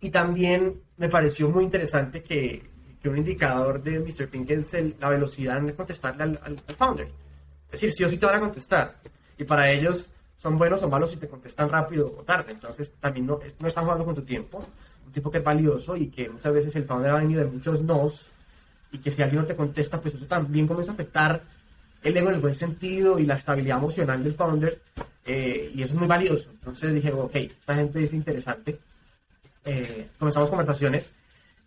Y 0.00 0.10
también 0.10 0.80
me 0.96 1.08
pareció 1.08 1.48
muy 1.48 1.64
interesante 1.64 2.22
que, 2.22 2.62
que 3.02 3.08
un 3.08 3.18
indicador 3.18 3.82
de 3.82 3.98
Mr. 3.98 4.28
Pink 4.28 4.50
es 4.50 4.76
la 5.00 5.08
velocidad 5.08 5.58
en 5.58 5.72
contestarle 5.72 6.22
al, 6.22 6.40
al, 6.42 6.76
founder. 6.76 7.08
Es 7.66 7.80
decir, 7.80 7.92
sí 7.92 8.04
o 8.04 8.08
sí 8.08 8.18
te 8.18 8.26
van 8.26 8.36
a 8.36 8.40
contestar. 8.40 8.96
Y 9.36 9.44
para 9.44 9.70
ellos 9.70 10.08
son 10.36 10.58
buenos 10.58 10.82
o 10.82 10.88
malos 10.88 11.10
si 11.10 11.16
te 11.16 11.28
contestan 11.28 11.68
rápido 11.68 12.14
o 12.18 12.22
tarde. 12.22 12.52
Entonces 12.52 12.92
también 13.00 13.26
no, 13.26 13.40
no 13.58 13.68
están 13.68 13.84
jugando 13.84 14.04
con 14.04 14.14
tu 14.14 14.22
tiempo 14.22 14.64
tipo 15.14 15.30
que 15.30 15.38
es 15.38 15.44
valioso 15.44 15.96
y 15.96 16.08
que 16.08 16.28
muchas 16.28 16.52
veces 16.52 16.76
el 16.76 16.84
founder 16.84 17.12
ha 17.12 17.18
venido 17.18 17.40
de 17.42 17.50
muchos 17.50 17.80
nos 17.82 18.28
y 18.92 18.98
que 18.98 19.10
si 19.10 19.22
alguien 19.22 19.42
no 19.42 19.46
te 19.46 19.56
contesta, 19.56 20.00
pues 20.00 20.14
eso 20.14 20.26
también 20.26 20.66
comienza 20.66 20.92
a 20.92 20.94
afectar 20.94 21.40
el 22.02 22.16
ego 22.16 22.28
en 22.28 22.34
el 22.34 22.40
buen 22.40 22.54
sentido 22.54 23.18
y 23.18 23.26
la 23.26 23.34
estabilidad 23.34 23.78
emocional 23.78 24.22
del 24.22 24.34
founder 24.34 24.78
eh, 25.26 25.72
y 25.74 25.82
eso 25.82 25.94
es 25.94 25.98
muy 25.98 26.08
valioso. 26.08 26.50
Entonces 26.52 26.94
dije, 26.94 27.12
ok, 27.12 27.34
esta 27.34 27.74
gente 27.74 28.04
es 28.04 28.12
interesante. 28.12 28.78
Eh, 29.64 30.08
comenzamos 30.18 30.50
conversaciones 30.50 31.12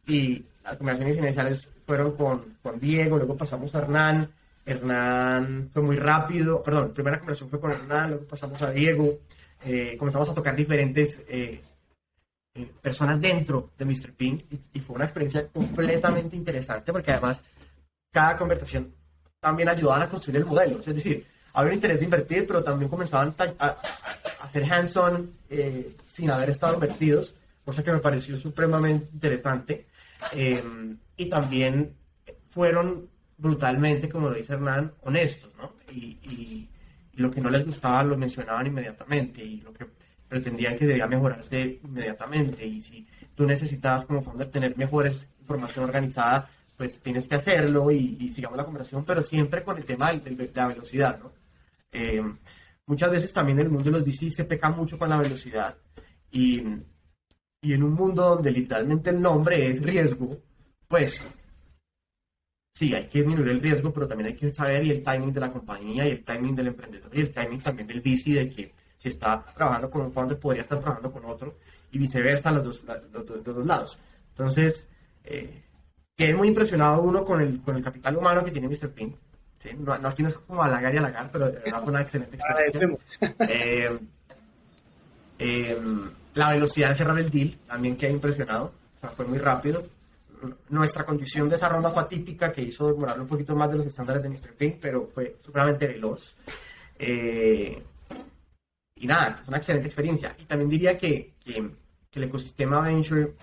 y 0.06 0.44
las 0.64 0.78
conversaciones 0.78 1.18
iniciales 1.18 1.70
fueron 1.86 2.12
con, 2.12 2.58
con 2.62 2.80
Diego, 2.80 3.18
luego 3.18 3.36
pasamos 3.36 3.74
a 3.76 3.80
Hernán. 3.80 4.30
Hernán 4.66 5.70
fue 5.74 5.82
muy 5.82 5.96
rápido, 5.96 6.62
perdón, 6.62 6.92
primera 6.94 7.20
conversación 7.20 7.50
fue 7.50 7.60
con 7.60 7.72
Hernán, 7.72 8.10
luego 8.10 8.26
pasamos 8.26 8.62
a 8.62 8.72
Diego, 8.72 9.18
eh, 9.66 9.96
comenzamos 9.98 10.30
a 10.30 10.34
tocar 10.34 10.56
diferentes 10.56 11.24
eh, 11.30 11.62
personas 12.66 13.20
dentro 13.20 13.72
de 13.78 13.86
Mr. 13.86 14.14
Pink 14.14 14.44
y, 14.74 14.80
fue 14.80 14.96
una 14.96 15.06
experiencia 15.06 15.48
completamente 15.48 16.36
interesante 16.36 16.92
porque 16.92 17.12
además 17.12 17.44
cada 18.12 18.38
conversación 18.38 18.94
también 19.40 19.70
ayudaba 19.70 20.04
a 20.04 20.10
construir 20.10 20.42
el 20.42 20.46
modelo. 20.46 20.80
Es 20.80 20.86
decir, 20.86 21.26
había 21.54 21.70
un 21.70 21.76
interés 21.76 22.00
de 22.00 22.06
invertir, 22.06 22.48
pero 22.48 22.64
también 22.64 22.90
comenzaban 22.90 23.34
a, 23.60 23.76
hacer 24.42 24.72
hands-on 24.72 25.32
eh, 25.50 25.96
sin 26.04 26.30
haber 26.32 26.50
estado 26.50 26.74
invertidos, 26.74 27.36
cosa 27.64 27.84
que 27.84 27.92
me 27.92 28.00
pareció 28.00 28.36
supremamente 28.38 29.10
interesante. 29.14 29.88
Eh, 30.34 30.64
y 31.16 31.26
también 31.26 31.94
fueron 32.48 33.10
brutalmente, 33.38 34.10
como 34.10 34.30
lo 34.30 34.36
dice 34.36 34.54
Hernán, 34.54 34.94
honestos, 35.02 35.52
¿no? 35.58 35.74
Y, 35.92 36.18
y, 36.24 36.70
lo 37.14 37.32
que 37.32 37.42
no 37.42 37.50
les 37.50 37.66
gustaba 37.66 38.04
lo 38.04 38.16
mencionaban 38.16 38.68
inmediatamente 38.68 39.44
y 39.44 39.62
lo 39.62 39.74
que 39.74 39.88
pretendían 40.28 40.78
que 40.78 40.86
debía 40.86 41.08
mejorarse 41.08 41.80
inmediatamente 41.84 42.66
y 42.66 42.82
si 42.82 43.08
tú 43.36 43.46
necesitabas 43.46 44.06
como 44.06 44.22
founder 44.22 44.48
tener 44.48 44.78
mejores 44.78 45.28
información 45.42 45.86
organizada, 45.86 46.50
pues 46.76 47.00
tienes 47.00 47.28
que 47.28 47.36
hacerlo 47.36 47.90
y, 47.92 48.32
sigamos 48.34 48.58
la 48.58 48.66
conversación, 48.66 49.06
pero 49.06 49.24
siempre 49.24 49.64
con 49.64 49.78
el 49.78 49.86
tema 49.86 50.12
de, 50.12 50.52
la 50.54 50.68
velocidad, 50.68 51.20
¿no? 51.20 51.32
Eh, 51.92 52.22
muchas 52.86 53.12
veces 53.12 53.34
también 53.34 53.60
el 53.60 53.70
mundo 53.70 53.90
de 53.90 54.00
los 54.00 54.06
VC 54.06 54.30
se 54.30 54.46
peca 54.46 54.70
mucho 54.70 54.98
con 54.98 55.10
la 55.10 55.18
velocidad 55.18 55.76
y, 56.30 56.62
y 57.62 57.74
en 57.74 57.84
un 57.84 57.94
mundo 57.94 58.36
donde 58.36 58.52
literalmente 58.52 59.10
el 59.10 59.22
nombre 59.22 59.68
es 59.68 59.82
riesgo, 59.82 60.38
pues 60.88 61.26
sí, 62.74 62.94
hay 62.94 63.06
que 63.06 63.20
disminuir 63.20 63.50
el 63.50 63.62
riesgo, 63.62 63.92
pero 63.92 64.08
también 64.08 64.28
hay 64.28 64.36
que 64.36 64.54
saber 64.54 64.84
y 64.84 64.92
el 64.92 65.04
timing 65.04 65.34
de 65.34 65.40
la 65.40 65.52
compañía 65.52 66.08
y 66.08 66.12
el 66.12 66.24
timing 66.24 66.56
del 66.56 66.68
emprendedor 66.68 67.12
y 67.16 67.22
el 67.22 67.32
timing 67.32 67.62
también 67.62 67.88
del 67.88 68.02
VC 68.02 68.34
de 68.34 68.50
que 68.50 68.74
si 69.08 69.14
está 69.14 69.44
trabajando 69.56 69.90
con 69.90 70.02
un 70.02 70.12
fondo, 70.12 70.40
podría 70.40 70.64
estar 70.64 70.80
trabajando 70.80 71.12
con 71.12 71.26
otro 71.26 71.56
y 71.92 71.98
viceversa, 71.98 72.52
los 72.52 72.64
dos, 72.64 72.84
los, 73.14 73.44
dos 73.44 73.66
lados. 73.66 73.98
Entonces, 74.30 74.86
eh, 75.24 75.64
quedé 76.16 76.34
muy 76.34 76.48
impresionado 76.50 77.02
uno 77.02 77.24
con 77.24 77.42
el, 77.42 77.62
con 77.62 77.76
el 77.76 77.84
capital 77.84 78.18
humano 78.18 78.44
que 78.44 78.52
tiene 78.52 78.68
Mr. 78.68 78.90
Pink. 78.90 79.16
¿sí? 79.60 79.70
No, 79.78 79.98
no, 79.98 80.10
aquí 80.10 80.24
no 80.24 80.30
es 80.30 80.38
como 80.38 80.64
halagar 80.64 80.94
y 80.94 80.98
halagar, 80.98 81.30
pero 81.32 81.46
de 81.48 81.60
verdad 81.60 81.82
fue 81.82 81.90
una 81.90 82.02
excelente 82.02 82.36
experiencia. 82.36 83.36
Eh, 83.50 83.98
eh, 85.40 85.78
la 86.34 86.52
velocidad 86.52 86.90
de 86.90 86.96
cerrar 86.96 87.18
el 87.20 87.30
deal 87.30 87.56
también 87.68 87.96
quedé 87.96 88.12
impresionado. 88.12 88.74
O 88.98 89.00
sea, 89.00 89.10
fue 89.10 89.26
muy 89.26 89.38
rápido. 89.38 89.84
Nuestra 90.70 91.04
condición 91.04 91.50
de 91.50 91.56
esa 91.56 91.70
ronda 91.70 91.90
fue 91.90 92.04
atípica, 92.04 92.52
que 92.52 92.62
hizo 92.62 92.88
demorar 92.88 93.20
un 93.20 93.28
poquito 93.28 93.56
más 93.56 93.70
de 93.72 93.78
los 93.78 93.86
estándares 93.86 94.22
de 94.22 94.30
Mr. 94.30 94.54
Pink, 94.54 94.78
pero 94.80 95.10
fue 95.14 95.38
supremamente 95.44 95.88
veloz. 95.88 96.36
Eh, 97.00 97.82
y 99.00 99.08
nada, 99.08 99.40
fue 99.44 99.50
una 99.50 99.58
excelente 99.58 99.88
experiencia. 99.88 100.36
Y 100.40 100.46
también 100.46 100.70
diría 100.70 100.98
que, 100.98 101.34
que, 101.44 101.72
el 102.14 102.24
ecosistema 102.24 102.82
venture 102.82 103.36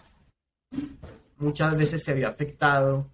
muchas 1.38 1.77
veces 1.77 2.03
se 2.03 2.11
había 2.11 2.29
afectado 2.29 3.09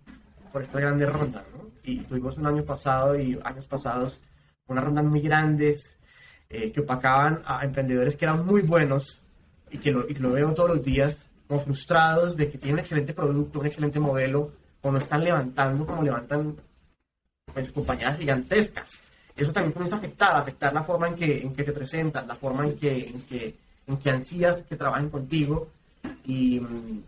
por 0.51 0.63
esta 0.63 0.81
grande 0.81 1.05
ronda, 1.05 1.45
¿no? 1.53 1.69
y 1.83 1.99
tuvimos 2.01 2.39
un 2.39 2.47
año 2.47 2.65
pasado 2.65 3.19
y 3.19 3.39
años 3.45 3.67
pasados 3.67 4.21
unas 4.69 4.85
rondas 4.85 5.05
muy 5.05 5.21
grandes 5.21 5.99
eh, 6.49 6.73
que 6.73 6.81
opacaban 6.81 7.43
a 7.45 7.63
emprendedores 7.65 8.17
que 8.17 8.25
eran 8.25 8.47
muy 8.47 8.63
buenos 8.63 9.21
y 9.71 9.79
que, 9.79 9.93
lo, 9.93 10.09
y 10.09 10.15
lo 10.15 10.33
veo 10.33 10.55
todos 10.55 10.71
los 10.71 10.83
días 10.83 11.29
como 11.47 11.61
frustrados 11.61 12.37
de 12.37 12.49
que 12.49 12.59
tienen 12.59 12.75
un 12.75 12.81
excelente 12.81 13.13
producto, 13.13 13.59
un 13.59 13.67
excelente 13.67 13.99
modelo, 13.99 14.53
o 14.83 14.93
no 14.93 14.99
están 14.99 15.25
levantando 15.25 15.85
como 15.85 16.03
levantan 16.03 16.57
pues, 17.53 17.73
compañías 17.73 18.19
gigantescas. 18.19 19.01
Eso 19.41 19.53
también 19.53 19.73
comienza 19.73 19.97
a 19.97 19.99
afectar, 19.99 20.37
afectar 20.37 20.73
la 20.75 20.83
forma 20.83 21.09
en 21.09 21.15
que, 21.15 21.41
en 21.41 21.55
que 21.55 21.65
te 21.65 21.73
presentas, 21.73 22.27
la 22.27 22.35
forma 22.35 22.67
en 22.67 22.77
que, 22.77 23.09
en 23.09 23.23
que, 23.23 23.55
en 23.87 23.97
que 23.97 24.11
ansías 24.11 24.63
que 24.63 24.77
trabajen 24.77 25.09
contigo. 25.09 25.69
Y 26.27 26.61
mm, 26.61 27.03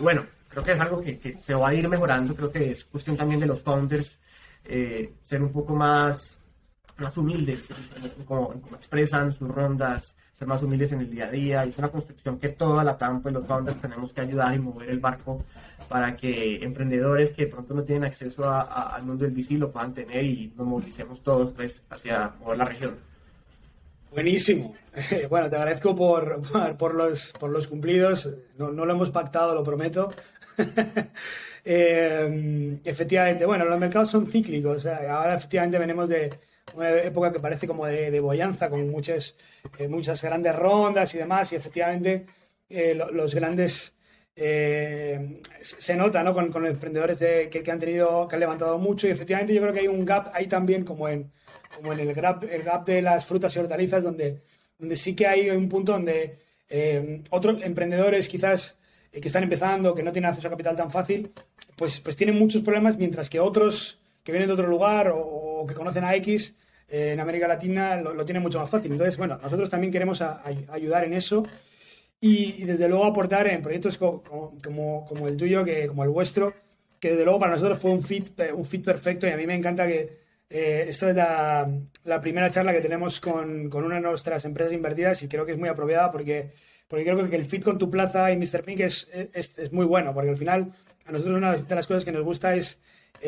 bueno, 0.00 0.26
creo 0.48 0.62
que 0.62 0.72
es 0.72 0.80
algo 0.80 1.00
que, 1.00 1.18
que, 1.18 1.38
se 1.38 1.54
va 1.54 1.70
a 1.70 1.74
ir 1.74 1.88
mejorando, 1.88 2.34
creo 2.34 2.52
que 2.52 2.72
es 2.72 2.84
cuestión 2.84 3.16
también 3.16 3.40
de 3.40 3.46
los 3.46 3.62
founders 3.62 4.18
eh, 4.66 5.12
ser 5.26 5.42
un 5.42 5.50
poco 5.50 5.74
más, 5.74 6.38
más 6.98 7.16
humildes 7.16 7.74
como, 8.26 8.60
como, 8.60 8.76
expresan 8.76 9.32
sus 9.32 9.48
rondas, 9.48 10.16
ser 10.32 10.46
más 10.46 10.62
humildes 10.62 10.92
en 10.92 11.00
el 11.00 11.10
día 11.10 11.26
a 11.26 11.30
día. 11.30 11.64
Es 11.64 11.76
una 11.78 11.88
construcción 11.88 12.38
que 12.38 12.50
toda 12.50 12.84
la 12.84 12.96
TAMPO 12.96 13.30
y 13.30 13.32
los 13.32 13.46
founders 13.46 13.80
tenemos 13.80 14.12
que 14.12 14.20
ayudar 14.20 14.54
y 14.54 14.58
mover 14.58 14.90
el 14.90 15.00
barco 15.00 15.44
para 15.88 16.14
que 16.14 16.62
emprendedores 16.62 17.32
que 17.32 17.46
pronto 17.46 17.74
no 17.74 17.82
tienen 17.82 18.04
acceso 18.04 18.44
a, 18.44 18.62
a, 18.62 18.94
al 18.94 19.02
mundo 19.02 19.24
del 19.24 19.34
VC 19.34 19.58
lo 19.58 19.70
puedan 19.70 19.92
tener 19.92 20.24
y 20.24 20.52
nos 20.56 20.66
movilicemos 20.66 21.22
todos 21.22 21.52
pues, 21.52 21.82
hacia 21.90 22.32
mover 22.40 22.58
la 22.58 22.64
región. 22.64 22.96
Buenísimo. 24.14 24.74
Bueno, 25.28 25.50
te 25.50 25.56
agradezco 25.56 25.96
por, 25.96 26.40
por, 26.78 26.94
los, 26.94 27.32
por 27.32 27.50
los 27.50 27.66
cumplidos. 27.66 28.30
No, 28.56 28.70
no, 28.70 28.86
lo 28.86 28.92
hemos 28.92 29.10
pactado, 29.10 29.52
lo 29.52 29.64
prometo. 29.64 30.12
eh, 31.64 32.78
efectivamente, 32.84 33.44
bueno, 33.44 33.64
los 33.64 33.76
mercados 33.76 34.10
son 34.10 34.24
cíclicos. 34.24 34.86
Ahora 34.86 35.34
efectivamente 35.34 35.80
venimos 35.80 36.08
de 36.08 36.32
una 36.72 36.90
época 36.90 37.32
que 37.32 37.40
parece 37.40 37.66
como 37.66 37.86
de, 37.86 38.10
de 38.10 38.20
boyanza, 38.20 38.70
con 38.70 38.88
muchas, 38.90 39.36
eh, 39.78 39.88
muchas 39.88 40.22
grandes 40.22 40.54
rondas 40.56 41.14
y 41.14 41.18
demás. 41.18 41.52
Y 41.52 41.56
efectivamente 41.56 42.26
eh, 42.68 42.94
los 42.94 43.34
grandes... 43.34 43.94
Eh, 44.36 45.40
se 45.60 45.94
nota 45.94 46.24
¿no? 46.24 46.34
con, 46.34 46.50
con 46.50 46.66
emprendedores 46.66 47.20
de, 47.20 47.48
que, 47.48 47.62
que, 47.62 47.70
han 47.70 47.78
tenido, 47.78 48.26
que 48.26 48.34
han 48.34 48.40
levantado 48.40 48.78
mucho 48.78 49.06
y 49.06 49.12
efectivamente 49.12 49.54
yo 49.54 49.60
creo 49.60 49.72
que 49.72 49.78
hay 49.78 49.86
un 49.86 50.04
gap 50.04 50.32
ahí 50.34 50.48
también 50.48 50.84
como 50.84 51.08
en, 51.08 51.30
como 51.76 51.92
en 51.92 52.00
el 52.00 52.12
gap, 52.12 52.42
el 52.42 52.64
gap 52.64 52.84
de 52.84 53.00
las 53.00 53.26
frutas 53.26 53.54
y 53.54 53.60
hortalizas, 53.60 54.02
donde, 54.02 54.42
donde 54.76 54.96
sí 54.96 55.14
que 55.14 55.28
hay 55.28 55.50
un 55.50 55.68
punto 55.68 55.92
donde 55.92 56.40
otros 57.30 57.62
emprendedores 57.62 58.28
quizás 58.28 58.76
que 59.12 59.28
están 59.28 59.44
empezando, 59.44 59.94
que 59.94 60.02
no 60.02 60.10
tienen 60.10 60.30
acceso 60.30 60.48
a 60.48 60.50
capital 60.50 60.74
tan 60.74 60.90
fácil, 60.90 61.30
pues, 61.76 62.00
pues 62.00 62.16
tienen 62.16 62.36
muchos 62.36 62.62
problemas, 62.62 62.96
mientras 62.96 63.30
que 63.30 63.38
otros 63.38 64.00
que 64.24 64.32
vienen 64.32 64.48
de 64.48 64.54
otro 64.54 64.66
lugar 64.66 65.10
o, 65.10 65.18
o 65.18 65.66
que 65.66 65.74
conocen 65.74 66.02
a 66.02 66.14
X 66.16 66.56
eh, 66.88 67.12
en 67.12 67.20
América 67.20 67.48
Latina 67.48 67.96
lo, 67.96 68.14
lo, 68.14 68.24
tienen 68.24 68.42
mucho 68.42 68.58
más 68.58 68.70
fácil. 68.70 68.92
Entonces, 68.92 69.16
bueno, 69.16 69.38
nosotros 69.42 69.70
también 69.70 69.92
queremos 69.92 70.20
a, 70.22 70.42
a 70.42 70.74
ayudar 70.74 71.04
en 71.04 71.14
eso 71.14 71.46
y, 72.20 72.62
y, 72.62 72.64
desde 72.64 72.88
luego 72.88 73.04
aportar 73.04 73.46
en 73.48 73.62
proyectos 73.62 73.98
como, 73.98 74.22
como, 74.62 75.04
como, 75.06 75.28
el 75.28 75.36
tuyo, 75.36 75.64
que, 75.64 75.86
como 75.86 76.04
el 76.04 76.10
vuestro, 76.10 76.54
que 77.00 77.10
desde 77.10 77.24
luego 77.24 77.38
para 77.40 77.52
nosotros 77.52 77.78
fue 77.78 77.90
un 77.90 78.02
fit, 78.02 78.30
un 78.54 78.64
fit 78.64 78.84
perfecto 78.84 79.26
y 79.26 79.30
a 79.30 79.36
mí 79.36 79.46
me 79.46 79.54
encanta 79.54 79.86
que 79.86 80.24
eh, 80.48 80.86
esta 80.88 81.10
es 81.10 81.16
la, 81.16 81.68
la, 82.04 82.20
primera 82.20 82.50
charla 82.50 82.72
que 82.72 82.80
tenemos 82.80 83.20
con, 83.20 83.68
con, 83.68 83.84
una 83.84 83.96
de 83.96 84.02
nuestras 84.02 84.44
empresas 84.44 84.72
invertidas 84.72 85.22
y 85.22 85.28
creo 85.28 85.44
que 85.44 85.52
es 85.52 85.58
muy 85.58 85.68
apropiada 85.68 86.12
porque, 86.12 86.52
porque 86.86 87.04
creo 87.04 87.28
que 87.28 87.36
el 87.36 87.44
fit 87.44 87.64
con 87.64 87.78
tu 87.78 87.90
plaza 87.90 88.30
y 88.30 88.36
Mr. 88.36 88.62
Pink 88.62 88.80
es, 88.80 89.10
es, 89.32 89.58
es, 89.58 89.72
muy 89.72 89.86
bueno, 89.86 90.14
porque 90.14 90.30
al 90.30 90.36
final 90.36 90.72
a 91.06 91.12
nosotros 91.12 91.36
una 91.36 91.56
de 91.56 91.74
las 91.74 91.86
cosas 91.86 92.04
que 92.04 92.12
nos 92.12 92.24
gusta 92.24 92.54
es, 92.54 92.80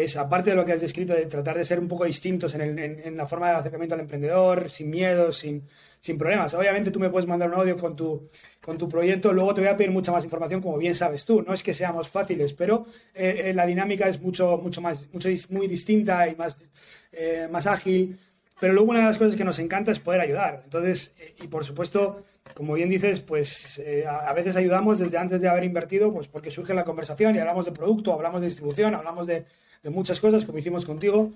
es 0.04 0.16
aparte 0.16 0.50
de 0.50 0.56
lo 0.56 0.64
que 0.64 0.72
has 0.72 0.80
descrito, 0.80 1.14
de 1.14 1.26
tratar 1.26 1.56
de 1.56 1.64
ser 1.64 1.78
un 1.78 1.88
poco 1.88 2.04
distintos 2.04 2.54
en, 2.54 2.60
el, 2.60 2.78
en, 2.78 3.16
la 3.16 3.26
forma 3.26 3.48
de 3.48 3.56
acercamiento 3.56 3.94
al 3.94 4.02
emprendedor, 4.02 4.68
sin 4.68 4.90
miedo, 4.90 5.32
sin, 5.32 5.66
sin 6.00 6.18
problemas. 6.18 6.52
Obviamente 6.54 6.90
tú 6.90 7.00
me 7.00 7.08
puedes 7.08 7.26
mandar 7.26 7.48
un 7.48 7.54
audio 7.54 7.76
con 7.76 7.96
tu, 7.96 8.28
con 8.60 8.76
tu 8.76 8.88
proyecto, 8.88 9.32
luego 9.32 9.54
te 9.54 9.62
voy 9.62 9.70
a 9.70 9.76
pedir 9.76 9.90
mucha 9.90 10.12
más 10.12 10.22
información, 10.24 10.60
como 10.60 10.76
bien 10.76 10.94
sabes 10.94 11.24
tú. 11.24 11.42
No 11.42 11.54
es 11.54 11.62
que 11.62 11.72
seamos 11.72 12.08
fáciles, 12.08 12.52
pero 12.52 12.86
eh, 13.14 13.52
la 13.54 13.64
dinámica 13.64 14.08
es 14.08 14.20
mucho, 14.20 14.58
mucho 14.58 14.80
más, 14.80 15.08
mucho, 15.12 15.28
muy 15.50 15.66
distinta 15.66 16.28
y 16.28 16.36
más, 16.36 16.70
eh, 17.12 17.48
más 17.50 17.66
ágil. 17.66 18.18
Pero 18.60 18.72
luego 18.72 18.90
una 18.90 19.00
de 19.00 19.06
las 19.06 19.18
cosas 19.18 19.36
que 19.36 19.44
nos 19.44 19.58
encanta 19.58 19.92
es 19.92 20.00
poder 20.00 20.20
ayudar. 20.20 20.62
Entonces, 20.64 21.14
eh, 21.18 21.34
y 21.42 21.48
por 21.48 21.64
supuesto, 21.64 22.24
como 22.54 22.74
bien 22.74 22.88
dices, 22.88 23.20
pues 23.20 23.78
eh, 23.78 24.06
a, 24.06 24.32
veces 24.32 24.56
ayudamos 24.56 24.98
desde 24.98 25.18
antes 25.18 25.40
de 25.40 25.48
haber 25.48 25.64
invertido, 25.64 26.12
pues 26.12 26.28
porque 26.28 26.50
surge 26.50 26.72
la 26.72 26.84
conversación 26.84 27.34
y 27.36 27.38
hablamos 27.38 27.66
de 27.66 27.72
producto, 27.72 28.12
hablamos 28.12 28.40
de 28.40 28.46
distribución, 28.46 28.94
hablamos 28.94 29.26
de, 29.26 29.44
de 29.86 29.90
muchas 29.90 30.18
cosas, 30.20 30.44
como 30.44 30.58
hicimos 30.58 30.84
contigo. 30.84 31.32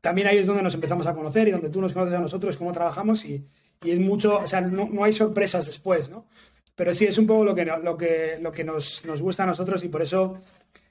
También 0.00 0.26
ahí 0.26 0.38
es 0.38 0.46
donde 0.48 0.62
nos 0.62 0.74
empezamos 0.74 1.06
a 1.06 1.14
conocer 1.14 1.46
y 1.46 1.52
donde 1.52 1.70
tú 1.70 1.80
nos 1.80 1.92
conoces 1.92 2.14
a 2.14 2.18
nosotros, 2.18 2.56
cómo 2.56 2.72
trabajamos 2.72 3.24
y, 3.24 3.46
y 3.80 3.92
es 3.92 4.00
mucho, 4.00 4.38
o 4.38 4.46
sea, 4.48 4.60
no, 4.60 4.88
no, 4.90 5.04
hay 5.04 5.12
sorpresas 5.12 5.66
después, 5.66 6.10
¿no? 6.10 6.26
Pero 6.74 6.92
sí, 6.92 7.04
es 7.06 7.16
un 7.18 7.28
poco 7.28 7.44
lo 7.44 7.54
que, 7.54 7.64
lo 7.64 7.96
que, 7.96 8.38
lo 8.40 8.50
que 8.50 8.64
nos, 8.64 9.04
nos 9.04 9.22
gusta 9.22 9.44
a 9.44 9.46
nosotros 9.46 9.84
y 9.84 9.88
por 9.88 10.02
eso, 10.02 10.40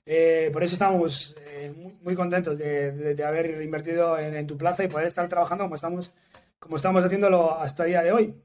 eh, 0.06 0.50
por 0.54 0.64
eso 0.64 0.74
estamos 0.74 1.36
eh, 1.46 1.74
muy, 2.02 2.16
contentos 2.16 2.58
de, 2.58 3.14
de, 3.14 3.24
haber 3.26 3.62
invertido 3.62 4.18
en, 4.18 4.34
en, 4.34 4.48
tu 4.48 4.56
plaza 4.58 4.86
y 4.86 4.88
poder 4.88 5.08
estar 5.08 5.28
trabajando 5.28 5.66
como 5.66 5.76
estamos, 5.76 6.12
como 6.60 6.78
estamos 6.78 7.04
haciéndolo 7.04 7.60
hasta 7.60 7.84
el 7.84 7.90
día 7.90 8.04
de 8.04 8.14
hoy. 8.14 8.36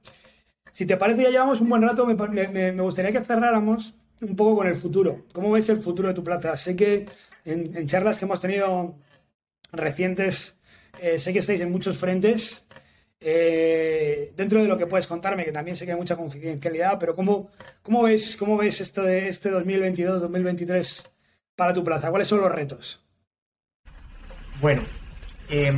Si 0.73 0.87
te 0.87 0.97
parece, 0.97 1.23
ya 1.23 1.31
llevamos 1.31 1.61
un 1.61 1.69
buen 1.69 1.83
rato, 1.83 2.05
me, 2.05 2.15
me, 2.49 2.73
me 2.73 2.83
gustaría 2.83 3.13
que 3.13 3.23
cerráramos 3.23 3.95
un 4.21 4.37
poco 4.37 4.57
con 4.57 4.67
el 4.67 4.77
futuro. 4.77 5.25
¿Cómo 5.33 5.53
ves 5.53 5.69
el 5.69 5.79
futuro 5.79 6.09
de 6.09 6.15
tu 6.15 6.25
plaza? 6.25 6.57
Sé 6.57 6.77
que 6.77 7.07
en, 7.45 7.77
en 7.77 7.87
charlas 7.87 8.19
que 8.19 8.25
hemos 8.25 8.41
tenido 8.41 8.97
recientes, 9.73 10.57
eh, 11.01 11.19
sé 11.19 11.33
que 11.33 11.41
estáis 11.41 11.61
en 11.61 11.71
muchos 11.71 11.99
frentes 11.99 12.67
eh, 13.21 14.33
dentro 14.37 14.61
de 14.61 14.69
lo 14.69 14.77
que 14.77 14.87
puedes 14.87 15.07
contarme, 15.07 15.45
que 15.45 15.53
también 15.53 15.77
sé 15.77 15.87
que 15.87 15.93
hay 15.93 15.99
mucha 15.99 16.17
confidencialidad, 16.17 16.99
pero 16.99 17.15
¿cómo, 17.15 17.51
cómo 17.83 18.03
ves, 18.03 18.37
cómo 18.37 18.57
ves 18.57 18.81
esto 18.81 19.03
de 19.03 19.29
este 19.29 19.51
2022-2023 19.51 21.09
para 21.55 21.73
tu 21.73 21.83
plaza? 21.83 22.11
¿Cuáles 22.11 22.29
son 22.29 22.41
los 22.41 22.53
retos? 22.53 23.03
Bueno, 24.61 24.83
eh, 25.49 25.73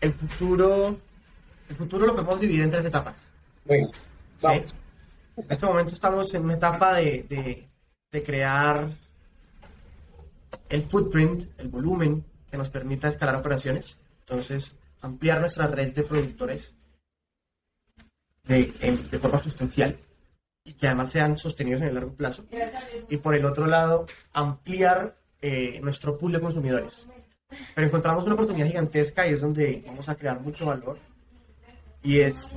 el 0.00 0.12
futuro, 0.12 0.98
el 1.68 1.76
futuro 1.76 2.06
lo 2.06 2.14
podemos 2.14 2.40
dividir 2.40 2.62
en 2.62 2.70
tres 2.70 2.84
etapas. 2.84 3.28
Bueno, 3.64 3.90
vamos. 4.40 4.62
¿Sí? 4.62 4.74
En 5.44 5.52
este 5.52 5.66
momento 5.66 5.94
estamos 5.94 6.32
en 6.34 6.44
una 6.44 6.54
etapa 6.54 6.94
de, 6.94 7.66
de, 8.10 8.22
crear 8.22 8.86
el 10.68 10.82
footprint, 10.82 11.48
el 11.58 11.68
volumen 11.68 12.24
que 12.50 12.56
nos 12.56 12.68
permita 12.68 13.08
escalar 13.08 13.36
operaciones. 13.36 13.98
Entonces, 14.20 14.76
ampliar 15.00 15.40
nuestra 15.40 15.66
red 15.66 15.94
de 15.94 16.02
productores 16.02 16.74
de, 18.44 18.66
de, 19.10 19.18
forma 19.18 19.38
sustancial 19.38 19.96
y 20.64 20.74
que 20.74 20.86
además 20.86 21.10
sean 21.10 21.36
sostenidos 21.36 21.82
en 21.82 21.88
el 21.88 21.94
largo 21.94 22.12
plazo. 22.12 22.44
Y 23.08 23.16
por 23.16 23.34
el 23.34 23.44
otro 23.44 23.66
lado, 23.66 24.06
ampliar 24.32 25.16
eh, 25.40 25.80
nuestro 25.82 26.18
pool 26.18 26.32
de 26.32 26.40
consumidores. 26.40 27.06
Pero 27.74 27.86
encontramos 27.86 28.24
una 28.24 28.34
oportunidad 28.34 28.66
gigantesca 28.66 29.26
y 29.26 29.34
es 29.34 29.40
donde 29.40 29.82
vamos 29.86 30.08
a 30.08 30.14
crear 30.14 30.40
mucho 30.40 30.66
valor 30.66 30.98
y 32.02 32.20
es 32.20 32.56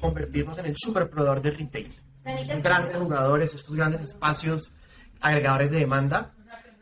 convertirnos 0.00 0.58
en 0.58 0.66
el 0.66 0.76
superproveedor 0.76 1.40
de 1.40 1.50
retail. 1.52 2.03
Estos 2.24 2.62
grandes 2.62 2.96
jugadores, 2.96 3.54
estos 3.54 3.74
grandes 3.74 4.00
espacios 4.00 4.72
agregadores 5.20 5.70
de 5.70 5.80
demanda 5.80 6.32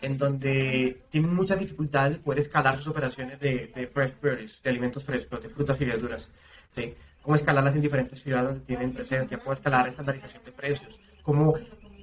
en 0.02 0.18
donde 0.18 1.04
tienen 1.10 1.32
muchas 1.32 1.58
dificultades 1.58 2.18
de 2.18 2.22
poder 2.24 2.40
escalar 2.40 2.76
sus 2.76 2.88
operaciones 2.88 3.38
de, 3.38 3.72
de, 3.74 3.86
fresh 3.86 4.12
produce, 4.14 4.56
de 4.62 4.70
alimentos 4.70 5.04
frescos, 5.04 5.42
de 5.42 5.48
frutas 5.48 5.80
y 5.80 5.84
verduras. 5.84 6.30
¿sí? 6.70 6.94
Cómo 7.22 7.36
escalarlas 7.36 7.74
en 7.76 7.82
diferentes 7.82 8.20
ciudades 8.20 8.48
donde 8.48 8.66
tienen 8.66 8.92
presencia, 8.92 9.38
cómo 9.38 9.52
escalar 9.52 9.84
la 9.84 9.90
estandarización 9.90 10.44
de 10.44 10.52
precios, 10.52 11.00
cómo 11.22 11.54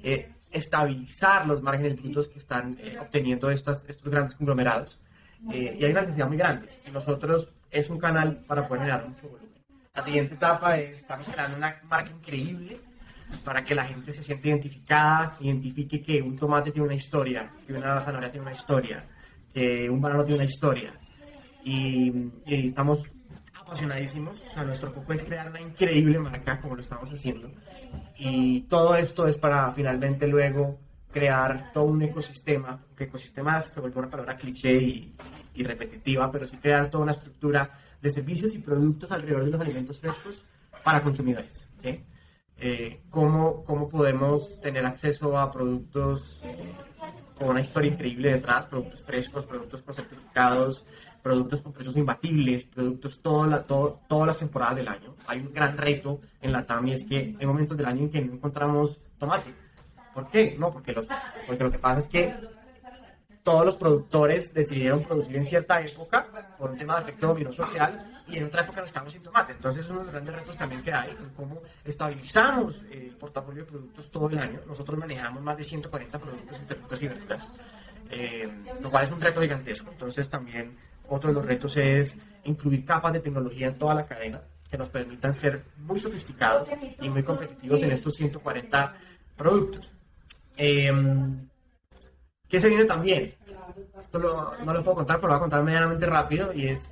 eh, 0.02 0.32
estabilizar 0.50 1.46
los 1.46 1.62
márgenes 1.62 2.00
brutos 2.00 2.28
que 2.28 2.38
están 2.38 2.76
eh, 2.80 2.98
obteniendo 2.98 3.50
estas, 3.50 3.84
estos 3.84 4.10
grandes 4.10 4.34
conglomerados. 4.34 4.98
Eh, 5.52 5.76
y 5.78 5.84
hay 5.84 5.90
una 5.90 6.00
necesidad 6.00 6.26
muy 6.26 6.38
grande. 6.38 6.68
Y 6.86 6.90
nosotros 6.90 7.48
es 7.70 7.90
un 7.90 7.98
canal 7.98 8.42
para 8.46 8.66
poder 8.66 8.82
generar 8.82 9.06
mucho 9.06 9.28
volumen. 9.28 9.50
La 9.94 10.02
siguiente 10.02 10.34
etapa 10.34 10.78
es, 10.78 11.00
estamos 11.00 11.28
creando 11.28 11.58
una 11.58 11.78
marca 11.84 12.10
increíble 12.10 12.80
para 13.44 13.64
que 13.64 13.74
la 13.74 13.84
gente 13.84 14.12
se 14.12 14.22
sienta 14.22 14.48
identificada, 14.48 15.36
identifique 15.40 16.02
que 16.02 16.20
un 16.22 16.36
tomate 16.36 16.70
tiene 16.70 16.86
una 16.86 16.94
historia, 16.94 17.50
que 17.66 17.72
una 17.72 18.00
zanahoria 18.00 18.30
tiene 18.30 18.46
una 18.46 18.54
historia, 18.54 19.04
que 19.52 19.88
un 19.88 20.00
banano 20.00 20.24
tiene 20.24 20.40
una 20.40 20.50
historia. 20.50 20.92
Y, 21.64 22.12
y 22.46 22.66
estamos 22.66 23.00
apasionadísimos. 23.70 24.40
O 24.50 24.54
sea, 24.54 24.64
nuestro 24.64 24.90
foco 24.90 25.12
es 25.12 25.22
crear 25.22 25.48
una 25.48 25.60
increíble 25.60 26.18
marca, 26.18 26.60
como 26.60 26.74
lo 26.74 26.82
estamos 26.82 27.10
haciendo. 27.10 27.50
Y 28.18 28.62
todo 28.62 28.94
esto 28.94 29.26
es 29.26 29.38
para 29.38 29.70
finalmente 29.72 30.26
luego 30.26 30.78
crear 31.12 31.72
todo 31.72 31.84
un 31.84 32.02
ecosistema, 32.02 32.84
que 32.96 33.04
ecosistema 33.04 33.60
se 33.60 33.80
vuelve 33.80 33.98
una 33.98 34.10
palabra 34.10 34.36
cliché 34.36 34.74
y, 34.74 35.14
y 35.54 35.62
repetitiva, 35.64 36.30
pero 36.30 36.46
sí 36.46 36.56
crear 36.58 36.90
toda 36.90 37.02
una 37.04 37.12
estructura 37.12 37.70
de 38.00 38.10
servicios 38.10 38.54
y 38.54 38.58
productos 38.58 39.10
alrededor 39.12 39.44
de 39.44 39.50
los 39.50 39.60
alimentos 39.60 39.98
frescos 39.98 40.44
para 40.82 41.02
consumidores. 41.02 41.66
¿sí? 41.82 42.04
Eh, 42.60 43.00
cómo, 43.10 43.64
cómo 43.64 43.88
podemos 43.88 44.60
tener 44.60 44.84
acceso 44.84 45.38
a 45.38 45.50
productos 45.50 46.40
eh, 46.44 46.74
con 47.38 47.48
una 47.48 47.60
historia 47.60 47.90
increíble 47.90 48.32
detrás, 48.32 48.66
productos 48.66 49.02
frescos, 49.02 49.46
productos 49.46 49.82
con 49.82 49.94
certificados, 49.94 50.84
productos 51.22 51.62
con 51.62 51.72
precios 51.72 51.96
imbatibles, 51.96 52.64
productos 52.64 53.20
toda 53.20 53.46
la, 53.46 53.62
todo, 53.62 54.00
todas 54.08 54.26
las 54.28 54.38
temporadas 54.38 54.76
del 54.76 54.88
año. 54.88 55.14
Hay 55.26 55.40
un 55.40 55.52
gran 55.52 55.76
reto 55.76 56.20
en 56.42 56.52
la 56.52 56.66
TAM 56.66 56.88
y 56.88 56.92
es 56.92 57.04
que 57.04 57.34
hay 57.38 57.46
momentos 57.46 57.76
del 57.76 57.86
año 57.86 58.02
en 58.02 58.10
que 58.10 58.20
no 58.20 58.34
encontramos 58.34 59.00
tomate. 59.18 59.54
¿Por 60.12 60.28
qué? 60.28 60.56
No, 60.58 60.70
porque, 60.72 60.92
los, 60.92 61.06
porque 61.46 61.64
lo 61.64 61.70
que 61.70 61.78
pasa 61.78 62.00
es 62.00 62.08
que 62.08 62.34
todos 63.50 63.66
los 63.66 63.76
productores 63.76 64.54
decidieron 64.54 65.02
producir 65.02 65.36
en 65.36 65.44
cierta 65.44 65.80
época 65.80 66.28
por 66.56 66.70
un 66.70 66.78
tema 66.78 66.94
de 66.94 67.02
efecto 67.02 67.26
dominó 67.26 67.50
social 67.50 68.22
y 68.28 68.38
en 68.38 68.44
otra 68.44 68.62
época 68.62 68.80
nos 68.80 68.92
quedamos 68.92 69.12
sin 69.12 69.24
tomate. 69.24 69.52
Entonces 69.54 69.84
es 69.84 69.90
uno 69.90 69.98
de 69.98 70.04
los 70.04 70.14
grandes 70.14 70.36
retos 70.36 70.56
también 70.56 70.82
que 70.84 70.92
hay 70.92 71.10
en 71.10 71.30
cómo 71.30 71.60
estabilizamos 71.84 72.84
el 72.92 73.08
portafolio 73.16 73.64
de 73.64 73.68
productos 73.68 74.08
todo 74.08 74.28
el 74.28 74.38
año. 74.38 74.60
Nosotros 74.68 74.96
manejamos 74.96 75.42
más 75.42 75.56
de 75.56 75.64
140 75.64 76.18
productos 76.20 76.60
entre 76.60 76.76
frutas 76.76 77.02
y 77.02 77.08
verduras, 77.08 77.52
eh, 78.12 78.48
lo 78.80 78.88
cual 78.88 79.04
es 79.06 79.10
un 79.10 79.20
reto 79.20 79.40
gigantesco. 79.40 79.90
Entonces 79.90 80.30
también 80.30 80.78
otro 81.08 81.30
de 81.30 81.34
los 81.34 81.44
retos 81.44 81.76
es 81.76 82.18
incluir 82.44 82.84
capas 82.84 83.14
de 83.14 83.18
tecnología 83.18 83.66
en 83.66 83.74
toda 83.74 83.94
la 83.94 84.06
cadena 84.06 84.42
que 84.70 84.78
nos 84.78 84.90
permitan 84.90 85.34
ser 85.34 85.64
muy 85.78 85.98
sofisticados 85.98 86.68
y 87.00 87.08
muy 87.08 87.24
competitivos 87.24 87.82
en 87.82 87.90
estos 87.90 88.14
140 88.14 88.94
productos. 89.36 89.90
Eh, 90.56 90.92
¿Qué 92.50 92.60
se 92.60 92.68
viene 92.68 92.84
también? 92.84 93.32
Esto 94.00 94.18
no 94.18 94.72
lo 94.72 94.84
puedo 94.84 94.96
contar, 94.96 95.16
pero 95.16 95.28
lo 95.28 95.34
voy 95.34 95.38
a 95.38 95.40
contar 95.40 95.62
medianamente 95.62 96.06
rápido 96.06 96.52
y 96.52 96.68
es... 96.68 96.90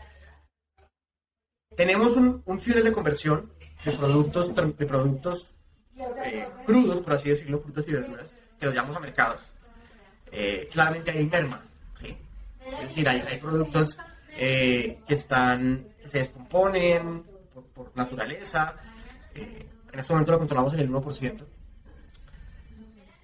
Tenemos 1.76 2.16
un, 2.16 2.42
un 2.44 2.60
funnel 2.60 2.84
de 2.84 2.92
conversión 2.92 3.52
de 3.84 3.92
productos, 3.92 4.54
de 4.54 4.86
productos 4.86 5.48
eh, 6.24 6.48
crudos, 6.66 6.98
por 6.98 7.12
así 7.12 7.28
decirlo, 7.28 7.60
frutas 7.60 7.86
y 7.86 7.92
verduras, 7.92 8.36
que 8.58 8.66
los 8.66 8.74
llamamos 8.74 8.96
a 8.96 9.00
mercados. 9.00 9.52
Eh, 10.32 10.68
claramente 10.72 11.10
hay 11.12 11.24
merma, 11.24 11.62
¿sí? 12.00 12.16
Es 12.66 12.80
decir, 12.80 13.08
hay, 13.08 13.20
hay 13.20 13.38
productos 13.38 13.96
eh, 14.32 14.98
que 15.06 15.14
están, 15.14 15.86
que 16.02 16.08
se 16.08 16.18
descomponen 16.18 17.22
por, 17.54 17.64
por 17.66 17.96
naturaleza. 17.96 18.74
en 19.34 19.98
este 19.98 20.12
momento 20.12 20.32
lo 20.32 20.38
controlamos 20.38 20.74
en 20.74 20.80
el 20.80 20.90
1% 20.90 21.44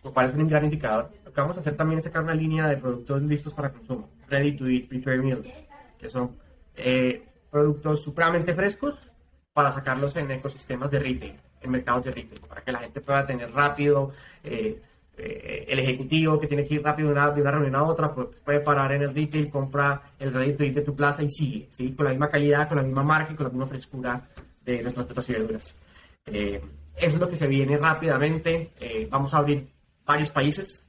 lo 0.05 0.13
cual 0.13 0.27
es 0.27 0.35
un 0.35 0.47
gran 0.47 0.65
indicador. 0.65 1.11
Vamos 1.37 1.57
a 1.57 1.61
hacer 1.61 1.77
también 1.77 1.99
es 1.99 2.05
sacar 2.05 2.23
una 2.23 2.35
línea 2.35 2.69
de 2.69 2.77
productos 2.77 3.23
listos 3.23 3.53
para 3.55 3.73
consumo, 3.73 4.09
ready 4.29 4.53
to 4.57 4.69
eat, 4.69 4.89
prepare 4.89 5.19
meals, 5.19 5.53
que 5.99 6.09
son 6.09 6.37
eh, 6.77 7.23
productos 7.51 8.03
supremamente 8.03 8.55
frescos 8.55 9.11
para 9.53 9.73
sacarlos 9.73 10.15
en 10.17 10.31
ecosistemas 10.31 10.91
de 10.91 10.99
retail, 11.01 11.35
en 11.61 11.71
mercados 11.71 12.05
de 12.05 12.13
retail, 12.13 12.41
para 12.41 12.63
que 12.63 12.71
la 12.71 12.79
gente 12.79 13.01
pueda 13.01 13.27
tener 13.27 13.51
rápido, 13.53 14.13
eh, 14.45 14.81
eh, 15.17 15.65
el 15.69 15.79
ejecutivo 15.81 16.39
que 16.39 16.47
tiene 16.47 16.65
que 16.67 16.75
ir 16.75 16.83
rápido 16.83 17.09
de 17.09 17.15
una, 17.15 17.31
de 17.31 17.41
una, 17.41 17.51
reunión 17.51 17.75
a 17.77 17.83
otra, 17.83 18.15
pues 18.15 18.41
puede 18.41 18.61
parar 18.61 18.93
en 18.93 19.03
el 19.03 19.15
retail, 19.15 19.51
compra 19.51 20.03
el 20.19 20.33
ready 20.33 20.53
to 20.55 20.63
eat 20.63 20.75
de 20.75 20.83
tu 20.83 20.95
plaza 20.95 21.23
y 21.25 21.31
sigue, 21.31 21.67
¿sí? 21.69 21.95
con 21.95 22.05
la 22.05 22.11
misma 22.11 22.29
calidad, 22.29 22.69
con 22.69 22.77
la 22.77 22.85
misma 22.85 23.03
marca 23.03 23.33
y 23.33 23.37
con 23.37 23.45
la 23.45 23.51
misma 23.51 23.67
frescura 23.67 24.23
de 24.65 24.83
nuestras 24.83 25.07
frutas 25.07 25.29
y 25.29 25.33
verduras. 25.33 25.75
eso 26.27 26.61
es 26.97 27.19
lo 27.19 27.29
que 27.29 27.37
se 27.37 27.47
viene 27.49 27.77
rápidamente. 27.77 28.71
vamos 29.11 29.35
a 29.35 29.39
abrir 29.39 29.67
varios 30.07 30.33
países 30.33 30.84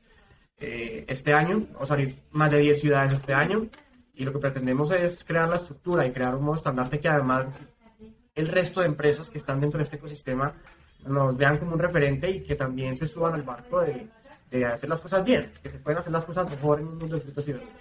eh, 0.60 1.06
este 1.08 1.34
año. 1.34 1.66
Vamos 1.74 1.92
a 1.92 1.94
abrir 1.96 2.16
más 2.32 2.52
de 2.52 2.60
10 2.60 2.80
ciudades 2.80 3.14
este 3.14 3.34
año. 3.34 3.68
Y 4.14 4.24
lo 4.24 4.32
que 4.32 4.40
pretendemos 4.40 4.92
es 4.92 5.24
crear 5.24 5.50
la 5.50 5.58
estructura 5.58 6.06
y 6.06 6.12
crear 6.12 6.36
un 6.36 6.46
modo 6.46 6.56
estandarte 6.56 7.00
que 7.00 7.10
además 7.10 7.48
el 8.34 8.48
resto 8.48 8.82
de 8.82 8.88
empresas 8.88 9.30
que 9.30 9.38
están 9.38 9.60
dentro 9.60 9.78
de 9.78 9.84
este 9.84 9.98
ecosistema 9.98 10.54
nos 11.06 11.38
vean 11.38 11.58
como 11.58 11.74
un 11.74 11.80
referente 11.80 12.30
y 12.30 12.42
que 12.42 12.56
también 12.56 12.96
se 12.96 13.08
suban 13.08 13.34
al 13.34 13.44
barco 13.44 13.82
de, 13.82 14.08
de 14.50 14.66
hacer 14.66 14.90
las 14.90 15.02
cosas 15.02 15.24
bien, 15.24 15.52
que 15.62 15.70
se 15.70 15.80
pueden 15.80 16.00
hacer 16.00 16.12
las 16.12 16.26
cosas 16.26 16.50
mejor 16.50 16.80
en 16.80 16.88
un 16.88 16.98
mundo 16.98 17.16
de 17.16 17.22
frutas 17.22 17.48
y 17.48 17.52
verduras. 17.52 17.76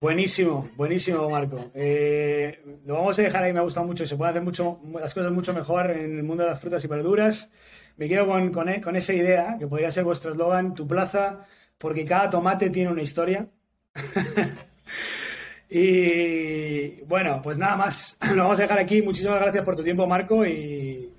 Buenísimo, 0.00 0.70
buenísimo, 0.76 1.28
Marco. 1.28 1.70
Eh, 1.74 2.80
lo 2.86 2.94
vamos 2.94 3.18
a 3.18 3.22
dejar 3.22 3.44
ahí, 3.44 3.52
me 3.52 3.58
ha 3.58 3.62
gustado 3.62 3.84
mucho. 3.86 4.06
Se 4.06 4.16
pueden 4.16 4.30
hacer 4.30 4.42
mucho, 4.42 4.80
las 4.98 5.12
cosas 5.12 5.30
mucho 5.30 5.52
mejor 5.52 5.90
en 5.90 6.16
el 6.16 6.22
mundo 6.22 6.42
de 6.42 6.48
las 6.48 6.58
frutas 6.58 6.82
y 6.82 6.88
verduras. 6.88 7.50
Me 7.98 8.08
quedo 8.08 8.26
con, 8.26 8.50
con, 8.50 8.70
e, 8.70 8.80
con 8.80 8.96
esa 8.96 9.12
idea, 9.12 9.56
que 9.58 9.66
podría 9.66 9.92
ser 9.92 10.04
vuestro 10.04 10.32
eslogan, 10.32 10.74
tu 10.74 10.88
plaza, 10.88 11.40
porque 11.76 12.06
cada 12.06 12.30
tomate 12.30 12.70
tiene 12.70 12.90
una 12.90 13.02
historia. 13.02 13.46
y 15.68 17.02
bueno, 17.02 17.42
pues 17.42 17.58
nada 17.58 17.76
más. 17.76 18.16
Lo 18.34 18.44
vamos 18.44 18.58
a 18.58 18.62
dejar 18.62 18.78
aquí. 18.78 19.02
Muchísimas 19.02 19.38
gracias 19.38 19.64
por 19.66 19.76
tu 19.76 19.84
tiempo, 19.84 20.06
Marco, 20.06 20.46
y 20.46 21.12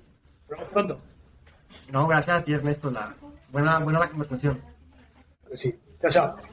nos 0.50 0.68
pronto. 0.70 0.98
No, 1.92 2.08
gracias 2.08 2.36
a 2.36 2.42
ti, 2.42 2.52
Ernesto. 2.52 2.90
La 2.90 3.14
buena, 3.52 3.78
buena 3.78 4.00
la 4.00 4.08
conversación. 4.08 4.60
Sí. 5.54 5.72
Chao, 6.00 6.10
chao. 6.10 6.51